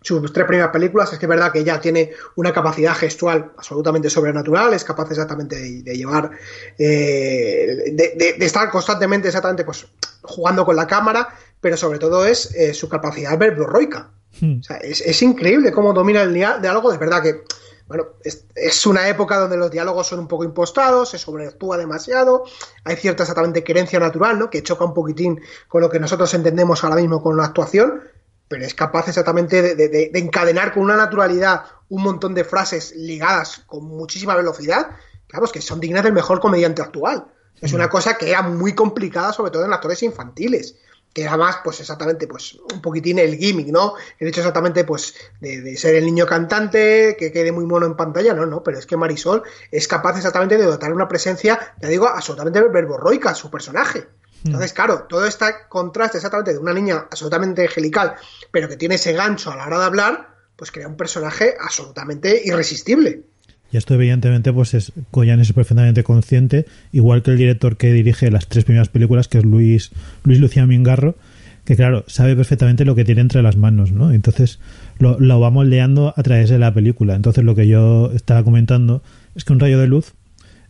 sus 0.00 0.32
tres 0.32 0.46
primeras 0.46 0.70
películas 0.70 1.12
es 1.12 1.18
que 1.18 1.26
es 1.26 1.30
verdad 1.30 1.52
que 1.52 1.60
ella 1.60 1.80
tiene 1.80 2.12
una 2.36 2.52
capacidad 2.52 2.94
gestual 2.94 3.52
absolutamente 3.56 4.08
sobrenatural, 4.08 4.72
es 4.74 4.84
capaz 4.84 5.10
exactamente 5.10 5.56
de, 5.56 5.96
llevar, 5.96 6.30
eh, 6.78 7.92
de, 7.92 8.36
estar 8.40 8.70
constantemente 8.70 9.28
exactamente 9.28 9.64
pues 9.64 9.86
jugando 10.22 10.64
con 10.64 10.76
la 10.76 10.86
cámara, 10.86 11.28
pero 11.60 11.76
sobre 11.76 11.98
todo 11.98 12.24
es 12.24 12.54
eh, 12.54 12.74
su 12.74 12.88
capacidad 12.88 13.36
verborroica. 13.36 14.10
Hmm. 14.40 14.60
O 14.60 14.62
sea, 14.62 14.76
es, 14.76 15.22
increíble 15.22 15.72
cómo 15.72 15.92
domina 15.92 16.22
el 16.22 16.32
diálogo, 16.32 16.92
es 16.92 16.98
verdad 16.98 17.22
que 17.22 17.42
bueno, 17.88 18.04
es, 18.22 18.86
una 18.86 19.08
época 19.08 19.38
donde 19.38 19.56
los 19.56 19.70
diálogos 19.70 20.06
son 20.06 20.18
un 20.18 20.28
poco 20.28 20.44
impostados, 20.44 21.08
se 21.08 21.18
sobreactúa 21.18 21.78
demasiado, 21.78 22.44
hay 22.84 22.96
cierta 22.96 23.22
exactamente 23.22 23.64
querencia 23.64 23.98
natural, 23.98 24.38
¿no? 24.38 24.50
Que 24.50 24.62
choca 24.62 24.84
un 24.84 24.92
poquitín 24.92 25.40
con 25.68 25.80
lo 25.80 25.88
que 25.88 25.98
nosotros 25.98 26.32
entendemos 26.34 26.84
ahora 26.84 26.96
mismo 26.96 27.22
con 27.22 27.38
la 27.38 27.46
actuación, 27.46 28.02
pero 28.48 28.64
es 28.64 28.74
capaz 28.74 29.08
exactamente 29.08 29.74
de, 29.76 30.10
encadenar 30.14 30.72
con 30.72 30.82
una 30.82 30.96
naturalidad 30.96 31.64
un 31.90 32.02
montón 32.02 32.34
de 32.34 32.44
frases 32.44 32.94
ligadas 32.96 33.62
con 33.66 33.84
muchísima 33.84 34.34
velocidad, 34.34 34.90
claro, 35.26 35.46
que 35.46 35.60
son 35.60 35.80
dignas 35.80 36.04
del 36.04 36.12
mejor 36.12 36.40
comediante 36.40 36.82
actual. 36.82 37.26
Es 37.60 37.72
una 37.72 37.88
cosa 37.88 38.16
que 38.16 38.30
era 38.30 38.42
muy 38.42 38.74
complicada, 38.74 39.32
sobre 39.32 39.50
todo 39.50 39.64
en 39.64 39.72
actores 39.72 40.02
infantiles, 40.02 40.76
que 41.12 41.22
era 41.22 41.36
más, 41.36 41.58
pues 41.64 41.80
exactamente, 41.80 42.26
pues 42.26 42.56
un 42.72 42.80
poquitín 42.80 43.18
el 43.18 43.36
gimmick, 43.36 43.68
¿no? 43.68 43.94
El 44.18 44.28
hecho 44.28 44.40
exactamente, 44.40 44.84
pues, 44.84 45.14
de, 45.40 45.76
ser 45.76 45.96
el 45.96 46.04
niño 46.04 46.26
cantante, 46.26 47.16
que 47.18 47.32
quede 47.32 47.50
muy 47.50 47.66
mono 47.66 47.86
en 47.86 47.96
pantalla, 47.96 48.34
no, 48.34 48.46
no, 48.46 48.62
pero 48.62 48.78
es 48.78 48.86
que 48.86 48.96
Marisol 48.96 49.42
es 49.70 49.88
capaz 49.88 50.16
exactamente 50.16 50.56
de 50.56 50.64
dotar 50.64 50.92
una 50.92 51.08
presencia, 51.08 51.74
ya 51.80 51.88
digo, 51.88 52.06
absolutamente 52.06 52.62
verborroica 52.62 53.30
a 53.30 53.34
su 53.34 53.50
personaje. 53.50 54.06
Entonces, 54.44 54.72
claro, 54.72 55.06
todo 55.08 55.26
este 55.26 55.46
contraste 55.68 56.18
exactamente 56.18 56.52
de 56.52 56.58
una 56.58 56.72
niña 56.72 57.06
absolutamente 57.10 57.62
angelical, 57.62 58.14
pero 58.50 58.68
que 58.68 58.76
tiene 58.76 58.94
ese 58.94 59.12
gancho 59.12 59.50
a 59.50 59.56
la 59.56 59.66
hora 59.66 59.80
de 59.80 59.84
hablar, 59.84 60.28
pues 60.56 60.70
crea 60.70 60.88
un 60.88 60.96
personaje 60.96 61.54
absolutamente 61.60 62.42
irresistible. 62.44 63.22
Y 63.70 63.76
esto 63.76 63.94
evidentemente 63.94 64.52
pues 64.52 64.74
es 64.74 64.92
Coyan 65.10 65.40
es 65.40 65.52
perfectamente 65.52 66.02
consciente, 66.02 66.66
igual 66.92 67.22
que 67.22 67.32
el 67.32 67.36
director 67.36 67.76
que 67.76 67.92
dirige 67.92 68.30
las 68.30 68.46
tres 68.48 68.64
primeras 68.64 68.88
películas, 68.88 69.28
que 69.28 69.38
es 69.38 69.44
Luis, 69.44 69.90
Luis 70.24 70.40
Luciano 70.40 70.68
Mingarro, 70.68 71.16
que 71.64 71.76
claro, 71.76 72.04
sabe 72.06 72.34
perfectamente 72.34 72.86
lo 72.86 72.94
que 72.94 73.04
tiene 73.04 73.20
entre 73.20 73.42
las 73.42 73.56
manos, 73.56 73.92
¿no? 73.92 74.10
Entonces 74.12 74.58
lo, 74.98 75.20
lo 75.20 75.38
va 75.38 75.50
moldeando 75.50 76.14
a 76.16 76.22
través 76.22 76.48
de 76.48 76.58
la 76.58 76.72
película. 76.72 77.14
Entonces 77.14 77.44
lo 77.44 77.54
que 77.54 77.66
yo 77.66 78.10
estaba 78.14 78.42
comentando 78.42 79.02
es 79.34 79.44
que 79.44 79.52
un 79.52 79.60
rayo 79.60 79.78
de 79.78 79.86
luz 79.86 80.14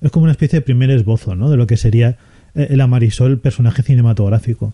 es 0.01 0.11
como 0.11 0.25
una 0.25 0.33
especie 0.33 0.59
de 0.59 0.65
primer 0.65 0.91
esbozo, 0.91 1.37
¿no? 1.37 1.51
De 1.51 1.57
lo 1.57 1.69
que 1.69 1.77
sería 1.77 2.19
eh, 2.55 2.69
el 2.71 2.87
Marisol 2.89 3.39
personaje 3.39 3.83
cinematográfico. 3.83 4.73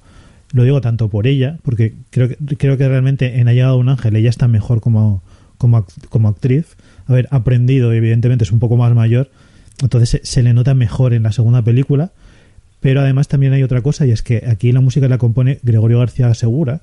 Lo 0.53 0.63
digo 0.63 0.81
tanto 0.81 1.09
por 1.09 1.27
ella, 1.27 1.59
porque 1.63 1.95
creo 2.11 2.29
que, 2.29 2.37
creo 2.57 2.77
que 2.77 2.89
realmente 2.89 3.41
en 3.41 3.49
Ha 3.49 3.53
llegado 3.53 3.77
un 3.77 3.89
ángel 3.89 4.17
ella 4.17 4.31
está 4.31 4.47
mejor 4.47 4.81
como, 4.81 5.23
como, 5.59 5.87
como 6.09 6.29
actriz. 6.29 6.77
Haber 7.07 7.29
aprendido, 7.31 7.93
evidentemente 7.93 8.45
es 8.45 8.53
un 8.53 8.61
poco 8.61 8.77
más 8.77 8.95
mayor, 8.95 9.31
entonces 9.83 10.21
se, 10.23 10.43
le 10.43 10.55
nota 10.55 10.75
mejor 10.75 11.13
en 11.13 11.23
la 11.23 11.33
segunda 11.33 11.63
película. 11.63 12.13
Pero 12.81 13.01
además 13.01 13.29
también 13.29 13.53
hay 13.55 13.63
otra 13.63 13.81
cosa, 13.81 14.07
y 14.07 14.11
es 14.11 14.23
que 14.23 14.45
aquí 14.47 14.71
la 14.71 14.81
música 14.81 15.09
la 15.09 15.19
compone 15.19 15.59
Gregorio 15.63 15.99
García 15.99 16.33
Segura, 16.35 16.81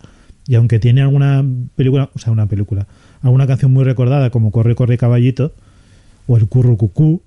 y 0.48 0.56
aunque 0.56 0.80
tiene 0.80 1.02
alguna 1.02 1.46
película, 1.76 2.10
o 2.16 2.20
sea, 2.20 2.34
una 2.34 2.48
película, 2.48 2.88
alguna 3.22 3.46
canción 3.46 3.72
muy 3.72 3.84
recordada 3.84 4.32
como 4.32 4.52
Corre, 4.52 4.74
Corre 4.74 4.98
Caballito, 4.98 5.54
o 6.28 6.38
El 6.38 6.48
Curro 6.48 6.76
Cucú, 6.76 7.22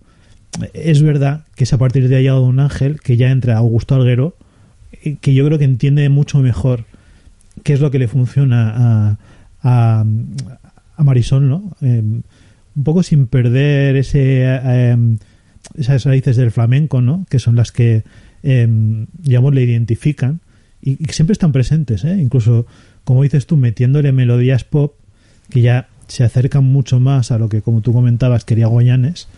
es 0.72 1.02
verdad 1.02 1.44
que 1.54 1.64
es 1.64 1.72
a 1.72 1.78
partir 1.78 2.08
de 2.08 2.16
allá 2.16 2.34
de 2.34 2.40
un 2.40 2.60
ángel 2.60 3.00
que 3.00 3.16
ya 3.16 3.30
entra 3.30 3.56
Augusto 3.56 3.94
Alguero, 3.94 4.36
eh, 5.02 5.16
que 5.20 5.34
yo 5.34 5.44
creo 5.46 5.58
que 5.58 5.64
entiende 5.64 6.08
mucho 6.08 6.38
mejor 6.40 6.84
qué 7.62 7.72
es 7.72 7.80
lo 7.80 7.90
que 7.90 7.98
le 7.98 8.08
funciona 8.08 9.16
a, 9.62 10.04
a, 10.96 11.02
Marisol, 11.02 11.48
¿no? 11.48 11.76
Em, 11.80 12.22
un 12.76 12.84
poco 12.84 13.02
sin 13.02 13.26
perder 13.26 13.96
ese, 13.96 14.44
em, 14.44 15.18
esas 15.76 16.04
raíces 16.04 16.36
del 16.36 16.50
flamenco, 16.50 17.00
¿no? 17.00 17.26
Que 17.28 17.38
son 17.38 17.56
las 17.56 17.72
que, 17.72 18.04
em, 18.42 19.06
digamos, 19.12 19.54
le 19.54 19.62
identifican 19.62 20.40
y, 20.82 20.96
que 20.96 21.12
siempre 21.12 21.32
están 21.32 21.52
presentes, 21.52 22.04
¿eh? 22.04 22.16
Incluso, 22.20 22.66
como 23.04 23.22
dices 23.22 23.46
tú, 23.46 23.56
metiéndole 23.56 24.12
melodías 24.12 24.64
pop 24.64 24.94
que 25.50 25.60
ya 25.60 25.88
se 26.08 26.24
acercan 26.24 26.64
mucho 26.64 27.00
más 27.00 27.30
a 27.30 27.38
lo 27.38 27.48
que, 27.48 27.62
como 27.62 27.80
tú 27.80 27.92
comentabas, 27.92 28.44
quería 28.44 28.66
Goyanes 28.66 29.28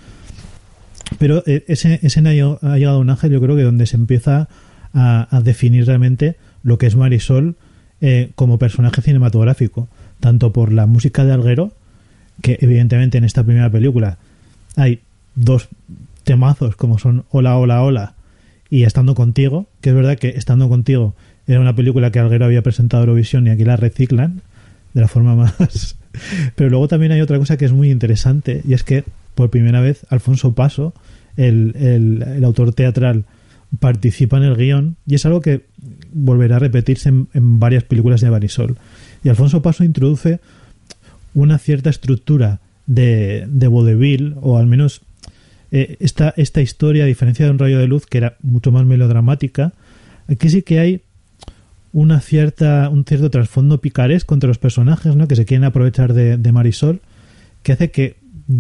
pero 1.19 1.43
eh, 1.47 1.65
ese, 1.69 2.01
ese 2.03 2.21
ha 2.21 2.77
llegado 2.77 3.01
un 3.01 3.11
ángel, 3.11 3.33
yo 3.33 3.41
creo 3.41 3.57
que 3.57 3.63
donde 3.63 3.87
se 3.87 3.97
empieza 3.97 4.49
a, 4.95 5.41
definir 5.43 5.87
realmente 5.87 6.37
lo 6.63 6.79
que 6.79 6.87
es 6.87 6.97
Marisol 6.97 7.57
eh, 8.01 8.31
como 8.35 8.59
personaje 8.59 9.03
cinematográfico, 9.03 9.89
tanto 10.21 10.53
por 10.53 10.73
la 10.73 10.87
música 10.87 11.25
de 11.25 11.33
Alguero, 11.33 11.73
que 12.43 12.59
evidentemente 12.61 13.19
en 13.19 13.25
esta 13.25 13.45
primera 13.45 13.71
película 13.71 14.19
hay 14.75 15.01
dos 15.35 15.69
temazos 16.25 16.77
como 16.77 16.99
son 16.99 17.25
Hola, 17.31 17.57
Hola, 17.57 17.83
Hola 17.83 18.15
y 18.71 18.85
Estando 18.85 19.15
Contigo, 19.15 19.67
que 19.81 19.91
es 19.91 19.97
verdad 19.97 20.19
que 20.19 20.31
Estando 20.31 20.69
Contigo 20.69 21.15
era 21.47 21.61
una 21.61 21.77
película 21.77 22.11
que 22.11 22.19
Alguero 22.19 22.47
había 22.47 22.63
presentado 22.63 23.03
a 23.03 23.05
Eurovisión 23.05 23.47
y 23.47 23.51
aquí 23.51 23.65
la 23.65 23.77
reciclan 23.77 24.43
de 24.95 25.01
la 25.01 25.09
forma 25.09 25.35
más... 25.59 25.97
Pero 26.55 26.71
luego 26.71 26.89
también 26.89 27.13
hay 27.13 27.21
otra 27.21 27.39
cosa 27.39 27.59
que 27.59 27.67
es 27.67 27.73
muy 27.73 27.91
interesante 27.91 28.63
y 28.67 28.73
es 28.73 28.83
que 28.83 29.05
por 29.37 29.51
primera 29.51 29.81
vez 29.81 30.05
Alfonso 30.09 30.55
Paso, 30.55 30.95
el, 31.37 31.77
el, 31.77 32.43
autor 32.43 32.73
teatral, 32.73 33.27
participa 33.79 34.39
en 34.39 34.45
el 34.45 34.57
guion 34.57 34.97
y 35.07 35.15
es 35.15 35.27
algo 35.27 35.43
que 35.43 35.67
volverá 36.13 36.57
a 36.57 36.59
repetirse 36.59 37.11
en, 37.11 37.29
varias 37.61 37.85
películas 37.85 38.23
de 38.23 38.31
Barisol. 38.31 38.77
Y 39.23 39.29
Alfonso 39.29 39.63
Paso 39.63 39.85
introduce 39.85 40.41
una 41.35 41.59
cierta 41.59 41.91
estructura 41.91 42.61
de, 42.87 43.47
de 43.49 43.67
vodevil, 43.69 44.37
o 44.41 44.57
al 44.57 44.67
menos 44.67 45.03
eh, 45.71 45.97
esta, 46.01 46.33
esta 46.39 46.63
historia, 46.63 47.05
a 47.05 47.07
diferencia 47.07 47.45
de 47.45 47.51
Un 47.51 47.59
rayo 47.59 47.79
de 47.79 47.87
luz, 47.87 48.07
que 48.07 48.19
era 48.19 48.37
mucho 48.41 48.73
más 48.73 48.87
melodramática, 48.87 49.75
aquí 50.29 50.49
sí 50.49 50.63
que 50.63 50.81
hay 50.81 51.03
una 51.93 52.21
cierta, 52.21 52.89
un 52.89 53.05
cierto 53.05 53.31
trasfondo 53.31 53.83
picares 53.83 54.25
contra 54.25 54.49
los 54.49 54.59
personajes, 54.59 55.15
¿no? 55.15 55.29
que 55.29 55.37
se 55.37 55.45
quieren 55.45 55.65
aprovechar 55.65 56.15
de, 56.15 56.39
de 56.39 56.53
Marisol, 56.53 57.03
que 57.63 57.73
hace 57.73 57.91
que 57.91 58.17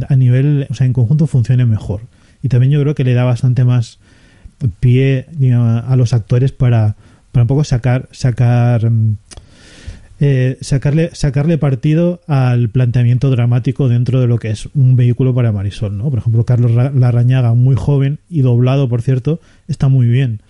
a 0.09 0.17
nivel, 0.17 0.67
o 0.71 0.75
sea, 0.75 0.87
en 0.87 0.93
conjunto 0.93 1.27
funcione 1.27 1.67
mejor. 1.67 2.03
Y 2.43 2.49
también 2.49 2.73
yo 2.73 2.81
creo 2.81 2.95
que 2.95 3.05
le 3.05 3.15
da 3.15 3.25
bastante 3.25 3.65
más 3.65 3.99
pie 4.81 5.27
a 5.53 5.97
los 5.97 6.13
actores 6.13 6.53
para, 6.53 6.97
para 7.33 7.43
un 7.43 7.49
poco 7.49 7.65
sacar, 7.65 8.09
sacar, 8.13 8.91
mm, 8.91 9.17
eh, 10.21 10.57
sacarle, 10.61 11.11
sacarle 11.13 11.59
partido 11.59 12.21
al 12.27 12.71
planteamiento 12.71 13.31
dramático 13.31 13.89
dentro 13.89 14.21
de 14.21 14.27
lo 14.27 14.39
que 14.39 14.51
es 14.51 14.69
un 14.75 14.97
vehículo 14.97 15.35
para 15.35 15.53
Marisol, 15.53 15.97
¿no? 15.97 16.09
Por 16.09 16.21
ejemplo, 16.21 16.45
Carlos 16.45 16.73
Larrañaga, 16.73 17.55
muy 17.55 17.77
joven 17.77 18.19
y 18.31 18.41
doblado, 18.41 18.89
por 18.89 19.03
cierto, 19.03 19.41
está 19.69 19.89
muy 19.89 20.07
bien. 20.07 20.41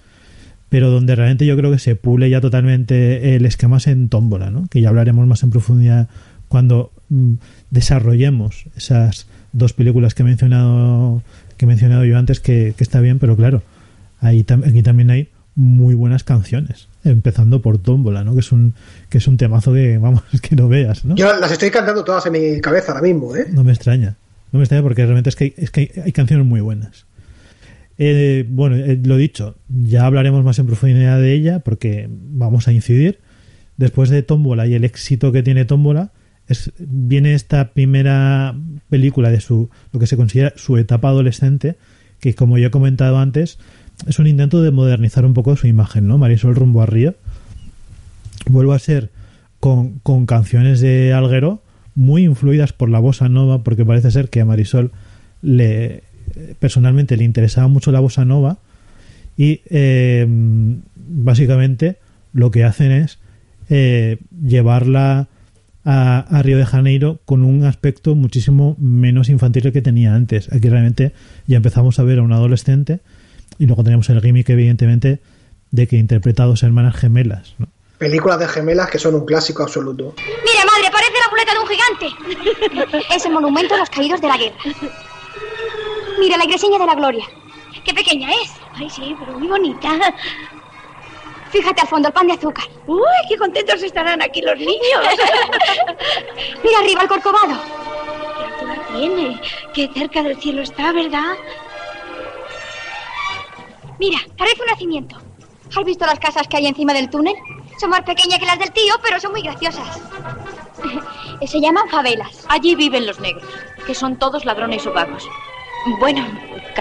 Pero 0.69 0.91
donde 0.91 1.15
realmente 1.15 1.47
yo 1.47 1.57
creo 1.57 1.71
que 1.71 1.79
se 1.79 1.97
pule 1.97 2.29
ya 2.31 2.41
totalmente 2.41 3.37
el 3.37 3.45
esquema 3.45 3.79
es 3.79 3.87
en 3.87 4.09
Tómbola, 4.09 4.51
¿no? 4.51 4.67
Que 4.69 4.81
ya 4.81 4.89
hablaremos 4.89 5.27
más 5.27 5.43
en 5.43 5.51
profundidad 5.51 6.09
cuando 6.49 6.93
mm, 7.09 7.35
desarrollemos 7.71 8.67
esas 8.77 9.27
dos 9.53 9.73
películas 9.73 10.15
que 10.15 10.23
he 10.23 10.27
mencionado 10.27 11.23
que 11.57 11.65
he 11.65 11.69
mencionado 11.69 12.05
yo 12.05 12.19
antes 12.19 12.41
que, 12.41 12.75
está 12.79 13.01
bien 13.01 13.19
pero 13.19 13.37
claro 13.37 13.63
ahí 14.21 14.45
aquí 14.65 14.83
también 14.83 15.11
hay 15.11 15.29
muy 15.57 15.95
buenas 15.95 16.23
canciones, 16.23 16.89
empezando 17.03 17.63
por 17.63 17.79
Tómbola, 17.79 18.23
¿no? 18.25 18.35
Que 18.35 18.41
es 18.41 18.53
un 18.53 18.75
que 19.09 19.19
es 19.19 19.27
un 19.27 19.39
temazo 19.39 19.73
que 19.73 19.97
vamos, 19.97 20.23
que 20.43 20.55
no 20.55 20.69
veas, 20.69 21.05
¿no? 21.05 21.17
Yo 21.17 21.35
las 21.41 21.51
estoy 21.51 21.71
cantando 21.71 22.05
todas 22.05 22.27
en 22.27 22.33
mi 22.33 22.61
cabeza 22.61 22.93
ahora 22.93 23.03
mismo, 23.03 23.35
¿eh? 23.35 23.47
No 23.51 23.65
me 23.65 23.73
extraña. 23.73 24.17
No 24.53 24.59
me 24.59 24.65
extraña 24.65 24.83
porque 24.83 25.03
realmente 25.03 25.31
es 25.31 25.37
que 25.37 25.45
hay, 25.45 25.55
es 25.57 25.71
que 25.71 25.81
hay, 25.81 26.03
hay 26.05 26.13
canciones 26.13 26.47
muy 26.47 26.61
buenas. 26.61 27.07
Eh, 27.99 28.45
bueno, 28.49 28.77
eh, 28.77 29.01
lo 29.03 29.17
dicho, 29.17 29.57
ya 29.69 30.05
hablaremos 30.05 30.45
más 30.45 30.59
en 30.59 30.67
profundidad 30.67 31.19
de 31.19 31.33
ella 31.33 31.61
porque 31.61 32.09
vamos 32.11 32.69
a 32.69 32.73
incidir. 32.73 33.21
Después 33.79 34.11
de 34.11 34.23
Tómbola 34.23 34.67
y 34.67 34.75
el 34.75 34.85
éxito 34.85 35.33
que 35.33 35.43
tiene 35.43 35.65
Tómbola, 35.65 36.13
viene 36.79 37.35
esta 37.35 37.73
primera 37.73 38.55
película 38.89 39.31
de 39.31 39.41
su 39.41 39.71
lo 39.93 40.01
que 40.01 40.07
se 40.07 40.17
considera 40.17 40.53
su 40.57 40.77
etapa 40.77 41.09
adolescente, 41.09 41.77
que 42.21 42.35
como 42.35 42.59
yo 42.59 42.69
he 42.69 42.71
comentado 42.71 43.19
antes, 43.19 43.59
es 44.07 44.19
un 44.19 44.27
intento 44.27 44.63
de 44.63 44.71
modernizar 44.71 45.25
un 45.25 45.35
poco 45.35 45.57
su 45.57 45.67
imagen, 45.67 46.07
¿no? 46.07 46.19
Marisol 46.19 46.55
rumbo 46.55 46.83
a 46.83 46.87
Río. 46.87 47.15
Vuelvo 48.49 48.73
a 48.73 48.79
ser 48.79 49.11
con, 49.59 49.99
con 50.01 50.27
canciones 50.27 50.81
de 50.81 51.13
Alguero 51.13 51.63
muy 51.95 52.25
influidas 52.25 52.73
por 52.73 52.91
la 52.91 53.01
bossa 53.01 53.29
nova, 53.29 53.65
porque 53.65 53.85
parece 53.85 54.11
ser 54.11 54.29
que 54.29 54.41
a 54.41 54.45
Marisol 54.45 54.93
le 55.43 56.05
personalmente 56.59 57.17
le 57.17 57.25
interesaba 57.25 57.69
mucho 57.69 57.93
la 57.93 58.01
bossa 58.01 58.25
nova 58.25 58.59
y 59.37 59.61
eh, 59.67 60.27
básicamente 60.97 61.99
lo 62.33 62.51
que 62.51 62.65
hacen 62.65 62.93
es 62.93 63.19
eh, 63.69 64.19
llevarla 64.43 65.29
a, 65.87 66.19
a, 66.19 66.43
Río 66.43 66.59
de 66.59 66.67
Janeiro 66.67 67.21
con 67.25 67.45
un 67.45 67.65
aspecto 67.65 68.15
muchísimo 68.15 68.77
menos 68.79 69.31
infantil 69.31 69.73
que 69.73 69.81
tenía 69.81 70.15
antes. 70.15 70.53
Aquí 70.53 70.69
realmente 70.69 71.13
ya 71.47 71.57
empezamos 71.57 71.99
a 71.99 72.03
ver 72.03 72.19
a 72.19 72.23
un 72.23 72.33
adolescente 72.33 73.01
y 73.59 73.67
luego 73.67 73.85
tenemos 73.85 74.11
el 74.11 74.21
gimmick 74.21 74.51
evidentemente 74.51 75.21
de 75.71 75.87
que 75.87 75.97
interpreta 75.97 76.43
a 76.43 76.47
dos 76.47 76.63
hermanas 76.63 76.97
gemelas. 76.97 77.55
¿no? 77.59 77.69
Películas 77.99 78.39
de 78.39 78.49
gemelas 78.49 78.91
que 78.91 78.99
son 78.99 79.15
un 79.15 79.25
clásico 79.25 79.63
absoluto. 79.63 80.15
Mira, 80.19 80.65
madre, 80.67 80.91
parece 80.93 81.13
la 81.23 81.31
muleta 81.31 81.53
de 81.55 81.61
un 81.61 81.69
gigante. 81.69 83.07
Es 83.15 83.25
el 83.25 83.33
monumento 83.33 83.75
a 83.75 83.79
los 83.79 83.91
caídos 83.91 84.21
de 84.21 84.29
la 84.29 84.37
guerra. 84.37 84.57
Mira, 86.19 86.37
la 86.37 86.45
igresiña 86.45 86.79
de 86.79 86.87
la 86.87 86.95
gloria. 86.95 87.25
Qué 87.85 87.95
pequeña 87.95 88.29
es. 88.43 88.53
Ay, 88.75 88.91
sí, 88.91 89.15
pero 89.19 89.39
muy 89.39 89.49
bonita. 89.49 89.89
Fíjate 91.57 91.81
al 91.81 91.89
fondo, 91.89 92.09
el 92.09 92.13
pan 92.13 92.27
de 92.27 92.35
azúcar. 92.35 92.67
Uy, 92.87 93.01
qué 93.31 93.39
contentos 93.39 93.83
estarán 93.83 94.21
aquí 94.21 94.43
los 94.43 94.59
niños. 94.59 95.01
Mira 96.63 96.79
arriba 96.81 97.01
el 97.01 97.09
corcovado. 97.09 97.59
Qué 98.37 98.45
altura 98.45 98.87
tiene. 98.95 99.41
Qué 99.73 99.91
cerca 99.95 100.23
del 100.23 100.39
cielo 100.39 100.61
está, 100.61 100.93
¿verdad? 100.93 101.35
Mira, 103.99 104.19
parece 104.37 104.61
un 104.61 104.67
nacimiento. 104.67 105.17
¿Has 105.75 105.85
visto 105.87 106.05
las 106.05 106.19
casas 106.19 106.47
que 106.47 106.59
hay 106.59 106.67
encima 106.67 106.93
del 106.93 107.09
túnel? 107.09 107.35
Son 107.81 107.89
más 107.89 108.03
pequeñas 108.03 108.39
que 108.39 108.45
las 108.45 108.59
del 108.59 108.73
tío, 108.73 108.93
pero 109.03 109.19
son 109.19 109.33
muy 109.33 109.41
graciosas. 109.41 109.99
Se 111.47 111.59
llaman 111.59 111.89
favelas. 111.89 112.45
Allí 112.51 112.75
viven 112.75 113.07
los 113.07 113.19
negros, 113.19 113.49
que 113.87 113.95
son 113.95 114.19
todos 114.19 114.45
ladrones 114.45 114.87
o 114.87 114.93
vagos. 114.93 115.27
Bueno, 116.01 116.27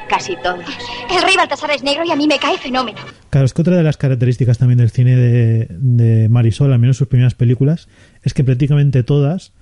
casi 0.10 0.36
todos. 0.42 0.66
El 1.12 1.22
rey 1.24 1.36
Baltasar 1.38 1.72
es 1.72 1.84
negro 1.84 2.04
y 2.06 2.12
a 2.12 2.16
mí 2.16 2.28
me 2.28 2.40
cae 2.40 2.58
fenómeno. 2.58 2.98
Claro, 3.30 3.46
es 3.46 3.54
que 3.54 3.62
otra 3.62 3.78
de 3.78 3.84
las 3.84 3.98
características 3.98 4.58
también 4.58 4.78
del 4.78 4.90
cine 4.90 5.16
de, 5.16 6.28
Marisol, 6.30 6.74
al 6.74 6.80
menos 6.80 6.98
sus 6.98 7.08
primeras 7.08 7.36
películas, 7.36 7.88
es 8.24 8.34
que 8.34 8.44
prácticamente 8.44 9.04
todas, 9.04 9.54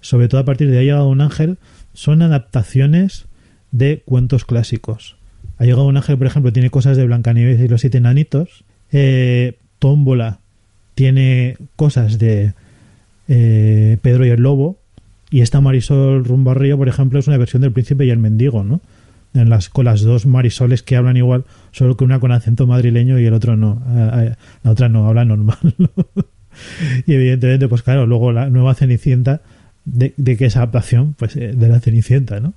sobre 0.00 0.28
todo 0.28 0.40
a 0.40 0.44
partir 0.44 0.70
de 0.70 0.78
Ha 0.78 0.82
llegado 0.82 1.08
un 1.08 1.20
ángel, 1.20 1.58
son 1.94 2.22
adaptaciones 2.22 3.26
de 3.70 4.02
cuentos 4.04 4.44
clásicos. 4.44 5.16
Ha 5.58 5.64
llegado 5.64 5.86
un 5.86 5.96
ángel, 5.96 6.18
por 6.18 6.26
ejemplo, 6.26 6.52
tiene 6.52 6.70
cosas 6.70 6.96
de 6.96 7.06
Blancanieves 7.06 7.60
y 7.60 7.68
los 7.68 7.80
siete 7.80 7.98
enanitos. 7.98 8.64
Eh, 8.90 9.58
Tómbola 9.78 10.40
tiene 10.94 11.56
cosas 11.76 12.18
de 12.18 12.54
eh, 13.28 13.98
Pedro 14.02 14.26
y 14.26 14.30
el 14.30 14.42
lobo. 14.42 14.78
Y 15.32 15.40
esta 15.40 15.62
Marisol 15.62 16.26
rumbo 16.26 16.50
a 16.50 16.54
Río, 16.54 16.76
por 16.76 16.88
ejemplo, 16.88 17.18
es 17.18 17.26
una 17.26 17.38
versión 17.38 17.62
del 17.62 17.72
príncipe 17.72 18.04
y 18.04 18.10
el 18.10 18.18
mendigo, 18.18 18.62
¿no? 18.62 18.82
En 19.32 19.48
las, 19.48 19.70
con 19.70 19.86
las 19.86 20.02
dos 20.02 20.26
Marisoles 20.26 20.82
que 20.82 20.94
hablan 20.94 21.16
igual, 21.16 21.44
solo 21.70 21.96
que 21.96 22.04
una 22.04 22.20
con 22.20 22.32
acento 22.32 22.66
madrileño 22.66 23.18
y 23.18 23.24
el 23.24 23.32
otro 23.32 23.56
no. 23.56 23.82
La 24.62 24.70
otra 24.70 24.90
no, 24.90 25.08
habla 25.08 25.24
normal. 25.24 25.56
¿no? 25.78 25.88
y 27.06 27.14
evidentemente, 27.14 27.66
pues 27.66 27.80
claro, 27.80 28.06
luego 28.06 28.30
la 28.30 28.50
nueva 28.50 28.74
Cenicienta, 28.74 29.40
de, 29.86 30.12
de 30.18 30.36
que 30.36 30.44
es 30.44 30.56
adaptación, 30.58 31.14
pues 31.14 31.34
eh, 31.36 31.54
de 31.56 31.68
la 31.68 31.80
Cenicienta, 31.80 32.38
¿no? 32.38 32.52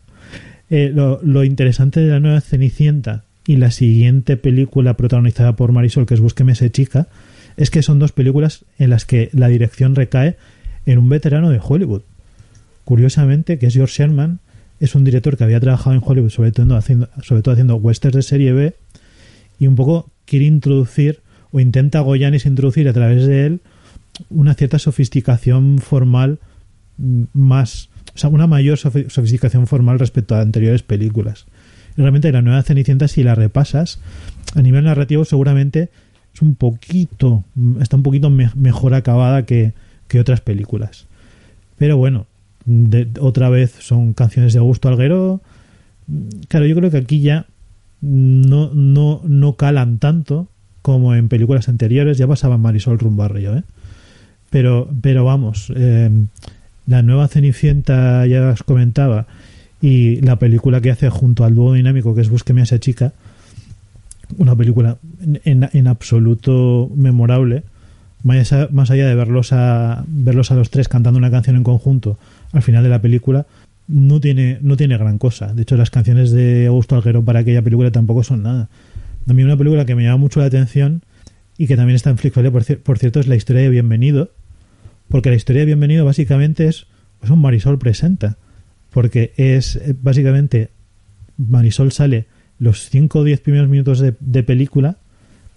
Eh, 0.69 0.91
lo, 0.93 1.21
lo, 1.23 1.45
interesante 1.45 2.01
de 2.01 2.11
la 2.11 2.19
nueva 2.19 2.41
Cenicienta 2.41 3.23
y 3.47 3.55
la 3.55 3.71
siguiente 3.71 4.35
película 4.35 4.97
protagonizada 4.97 5.55
por 5.55 5.71
Marisol, 5.71 6.05
que 6.05 6.15
es 6.15 6.19
Búsqueme 6.19 6.51
ese 6.51 6.71
chica, 6.71 7.07
es 7.55 7.69
que 7.69 7.81
son 7.83 7.99
dos 7.99 8.11
películas 8.11 8.65
en 8.79 8.89
las 8.89 9.05
que 9.05 9.29
la 9.31 9.47
dirección 9.47 9.95
recae 9.95 10.35
en 10.85 10.97
un 10.97 11.07
veterano 11.07 11.49
de 11.51 11.61
Hollywood. 11.63 12.01
Curiosamente, 12.85 13.59
que 13.59 13.67
es 13.67 13.73
George 13.73 14.03
Sherman, 14.03 14.39
es 14.79 14.95
un 14.95 15.03
director 15.03 15.37
que 15.37 15.43
había 15.43 15.59
trabajado 15.59 15.95
en 15.95 16.01
Hollywood, 16.03 16.29
sobre 16.29 16.51
todo 16.51 16.75
haciendo, 16.75 17.09
sobre 17.21 17.41
todo 17.41 17.53
haciendo 17.53 17.75
westerns 17.75 18.15
de 18.15 18.21
serie 18.21 18.53
B, 18.53 18.75
y 19.59 19.67
un 19.67 19.75
poco 19.75 20.09
quiere 20.25 20.45
introducir, 20.45 21.21
o 21.51 21.59
intenta 21.59 21.99
Goyanis 22.01 22.45
introducir 22.45 22.87
a 22.87 22.93
través 22.93 23.25
de 23.25 23.45
él, 23.45 23.61
una 24.29 24.53
cierta 24.53 24.79
sofisticación 24.79 25.79
formal 25.79 26.39
más, 27.33 27.89
o 28.13 28.17
sea, 28.17 28.29
una 28.29 28.47
mayor 28.47 28.77
sofisticación 28.77 29.67
formal 29.67 29.99
respecto 29.99 30.35
a 30.35 30.41
anteriores 30.41 30.83
películas. 30.83 31.45
Y 31.97 32.01
realmente 32.01 32.31
la 32.31 32.41
nueva 32.41 32.63
Cenicienta, 32.63 33.07
si 33.07 33.23
la 33.23 33.35
repasas, 33.35 33.99
a 34.53 34.61
nivel 34.61 34.85
narrativo 34.85 35.25
seguramente 35.25 35.89
es 36.33 36.41
un 36.41 36.55
poquito, 36.55 37.43
está 37.79 37.95
un 37.95 38.03
poquito 38.03 38.29
me 38.29 38.49
mejor 38.55 38.93
acabada 38.93 39.45
que, 39.45 39.73
que, 40.07 40.19
otras 40.19 40.41
películas. 40.41 41.07
Pero 41.77 41.97
bueno, 41.97 42.27
de, 42.65 43.07
otra 43.19 43.49
vez 43.49 43.75
son 43.79 44.13
canciones 44.13 44.53
de 44.53 44.59
Augusto 44.59 44.89
Alguero. 44.89 45.41
Claro, 46.47 46.65
yo 46.65 46.75
creo 46.75 46.91
que 46.91 46.97
aquí 46.97 47.21
ya 47.21 47.45
no, 48.01 48.71
no, 48.73 49.21
no 49.23 49.55
calan 49.55 49.99
tanto 49.99 50.47
como 50.81 51.15
en 51.15 51.29
películas 51.29 51.69
anteriores. 51.69 52.17
Ya 52.17 52.27
pasaba 52.27 52.57
Marisol 52.57 52.99
Rumbarrio, 52.99 53.57
¿eh? 53.57 53.63
Pero, 54.49 54.89
pero 55.01 55.25
vamos, 55.25 55.71
eh, 55.75 56.09
la 56.87 57.01
nueva 57.01 57.27
Cenicienta 57.27 58.25
ya 58.25 58.49
os 58.49 58.63
comentaba 58.63 59.25
y 59.81 60.21
la 60.21 60.37
película 60.37 60.81
que 60.81 60.91
hace 60.91 61.09
junto 61.09 61.43
al 61.43 61.55
dúo 61.55 61.73
dinámico 61.73 62.15
que 62.15 62.21
es 62.21 62.29
Búsqueme 62.29 62.61
a 62.61 62.63
esa 62.63 62.79
chica 62.79 63.13
una 64.37 64.55
película 64.55 64.97
en, 65.43 65.69
en 65.71 65.87
absoluto 65.87 66.89
memorable 66.95 67.63
más 68.23 68.53
más 68.71 68.89
allá 68.89 69.07
de 69.07 69.15
verlos 69.15 69.51
a 69.53 70.03
verlos 70.07 70.51
a 70.51 70.55
los 70.55 70.69
tres 70.69 70.87
cantando 70.87 71.17
una 71.17 71.29
canción 71.29 71.55
en 71.55 71.63
conjunto 71.63 72.17
al 72.55 72.63
final 72.63 72.83
de 72.83 72.89
la 72.89 73.01
película 73.01 73.45
no 73.87 74.19
tiene 74.19 74.59
no 74.61 74.77
tiene 74.77 74.97
gran 74.97 75.17
cosa. 75.17 75.53
De 75.53 75.61
hecho 75.61 75.75
las 75.75 75.89
canciones 75.89 76.31
de 76.31 76.67
Augusto 76.67 76.95
Alguero 76.95 77.23
para 77.23 77.39
aquella 77.39 77.61
película 77.61 77.91
tampoco 77.91 78.23
son 78.23 78.43
nada. 78.43 78.69
También 79.27 79.47
una 79.47 79.57
película 79.57 79.85
que 79.85 79.93
me 79.93 80.03
llama 80.03 80.17
mucho 80.17 80.39
la 80.39 80.47
atención 80.47 81.03
y 81.57 81.67
que 81.67 81.75
también 81.75 81.95
está 81.95 82.09
en 82.09 82.17
Flixolé 82.17 82.51
por, 82.51 82.63
por 82.77 82.97
cierto 82.97 83.19
es 83.19 83.27
la 83.27 83.35
historia 83.35 83.63
de 83.63 83.69
Bienvenido 83.69 84.31
porque 85.09 85.29
la 85.29 85.35
historia 85.35 85.61
de 85.61 85.65
Bienvenido 85.67 86.05
básicamente 86.05 86.67
es 86.67 86.87
pues 87.19 87.29
un 87.29 87.39
Marisol 87.39 87.77
presenta 87.77 88.37
porque 88.91 89.33
es 89.35 89.79
básicamente 90.01 90.69
Marisol 91.37 91.91
sale 91.91 92.27
los 92.57 92.89
5 92.89 93.19
o 93.19 93.23
10 93.25 93.41
primeros 93.41 93.67
minutos 93.67 93.99
de, 93.99 94.15
de, 94.21 94.43
película 94.43 94.97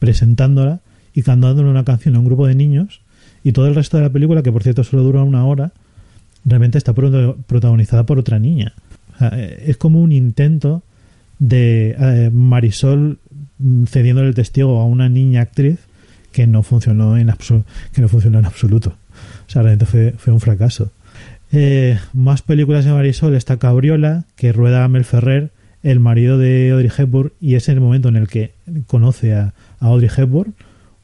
presentándola 0.00 0.80
y 1.14 1.22
cantándole 1.22 1.70
una 1.70 1.84
canción 1.84 2.16
a 2.16 2.18
un 2.18 2.24
grupo 2.24 2.48
de 2.48 2.56
niños 2.56 3.02
y 3.44 3.52
todo 3.52 3.68
el 3.68 3.76
resto 3.76 3.96
de 3.96 4.02
la 4.02 4.10
película 4.10 4.42
que 4.42 4.50
por 4.50 4.64
cierto 4.64 4.82
solo 4.82 5.04
dura 5.04 5.22
una 5.22 5.44
hora 5.44 5.72
realmente 6.44 6.78
está 6.78 6.94
protagonizada 6.94 8.04
por 8.06 8.18
otra 8.18 8.38
niña 8.38 8.74
es 9.64 9.76
como 9.76 10.00
un 10.00 10.12
intento 10.12 10.82
de 11.38 11.96
eh, 11.98 12.30
Marisol 12.32 13.18
cediendo 13.86 14.22
el 14.22 14.34
testigo 14.34 14.80
a 14.80 14.84
una 14.84 15.08
niña 15.08 15.42
actriz 15.42 15.78
que 16.32 16.46
no 16.46 16.62
funcionó 16.62 17.16
en 17.16 17.32
que 17.92 18.00
no 18.00 18.08
funcionó 18.08 18.38
en 18.38 18.44
absoluto 18.44 18.94
o 19.46 19.50
sea, 19.50 19.62
realmente 19.62 19.86
fue, 19.86 20.12
fue 20.16 20.32
un 20.32 20.40
fracaso. 20.40 20.92
Eh, 21.50 21.98
más 22.12 22.42
películas 22.42 22.84
de 22.84 22.92
Marisol 22.92 23.34
está 23.34 23.56
Cabriola, 23.56 24.24
que 24.36 24.52
rueda 24.52 24.84
a 24.84 24.88
Mel 24.88 25.04
Ferrer, 25.04 25.50
el 25.82 26.00
marido 26.00 26.38
de 26.38 26.70
Audrey 26.70 26.90
Hepburn, 26.96 27.32
y 27.40 27.54
es 27.54 27.68
el 27.68 27.80
momento 27.80 28.08
en 28.08 28.16
el 28.16 28.28
que 28.28 28.52
conoce 28.86 29.34
a, 29.34 29.54
a 29.80 29.86
Audrey 29.86 30.10
Hepburn, 30.14 30.54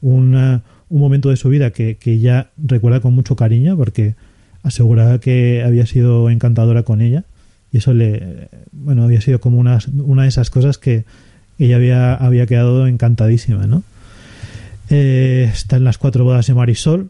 un 0.01 0.61
momento 0.89 1.29
de 1.29 1.37
su 1.37 1.49
vida 1.49 1.71
que, 1.71 1.97
que 1.97 2.19
ya 2.19 2.51
recuerda 2.57 2.99
con 2.99 3.13
mucho 3.13 3.35
cariño, 3.35 3.75
porque 3.75 4.15
aseguraba 4.65 5.19
que 5.19 5.63
había 5.63 5.85
sido 5.85 6.29
encantadora 6.29 6.83
con 6.83 7.01
ella, 7.01 7.23
y 7.71 7.77
eso 7.77 7.93
le, 7.93 8.49
bueno, 8.71 9.03
había 9.03 9.21
sido 9.21 9.39
como 9.39 9.59
una, 9.59 9.79
una 10.03 10.23
de 10.23 10.27
esas 10.27 10.49
cosas 10.49 10.77
que 10.77 11.05
ella 11.59 11.77
había, 11.77 12.13
había 12.13 12.45
quedado 12.45 12.87
encantadísima, 12.87 13.67
¿no? 13.67 13.83
Eh, 14.89 15.49
está 15.51 15.77
en 15.77 15.83
las 15.83 15.97
cuatro 15.97 16.23
bodas 16.23 16.47
de 16.47 16.53
Marisol, 16.53 17.09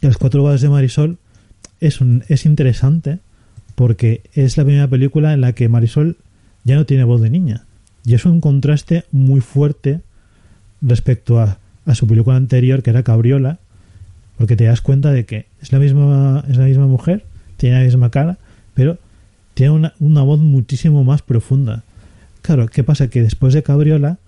las 0.00 0.16
cuatro 0.16 0.42
bodas 0.42 0.60
de 0.60 0.68
Marisol 0.68 1.18
es, 1.80 2.00
un, 2.00 2.24
es 2.28 2.44
interesante 2.44 3.18
porque 3.74 4.22
es 4.34 4.56
la 4.56 4.64
primera 4.64 4.88
película 4.88 5.32
en 5.32 5.40
la 5.40 5.52
que 5.52 5.68
Marisol 5.68 6.16
ya 6.64 6.74
no 6.74 6.84
tiene 6.84 7.04
voz 7.04 7.20
de 7.20 7.30
niña. 7.30 7.64
Y 8.04 8.14
es 8.14 8.26
un 8.26 8.40
contraste 8.40 9.04
muy 9.10 9.40
fuerte 9.40 10.00
respecto 10.82 11.40
a 11.40 11.58
a 11.86 11.94
su 11.94 12.06
película 12.06 12.36
anterior, 12.36 12.82
que 12.82 12.90
era 12.90 13.02
Cabriola, 13.02 13.58
porque 14.38 14.56
te 14.56 14.64
das 14.64 14.80
cuenta 14.80 15.12
de 15.12 15.24
que 15.24 15.46
es 15.60 15.72
la 15.72 15.78
misma, 15.78 16.44
es 16.48 16.56
la 16.56 16.64
misma 16.64 16.86
mujer, 16.86 17.24
tiene 17.56 17.78
la 17.78 17.84
misma 17.84 18.10
cara, 18.10 18.38
pero 18.74 18.98
tiene 19.54 19.72
una, 19.72 19.94
una 20.00 20.22
voz 20.22 20.40
muchísimo 20.40 21.04
más 21.04 21.22
profunda. 21.22 21.84
Claro, 22.42 22.66
¿qué 22.68 22.84
pasa? 22.84 23.08
Que 23.08 23.22
después 23.22 23.54
de 23.54 23.62
Cabriola, 23.62 24.18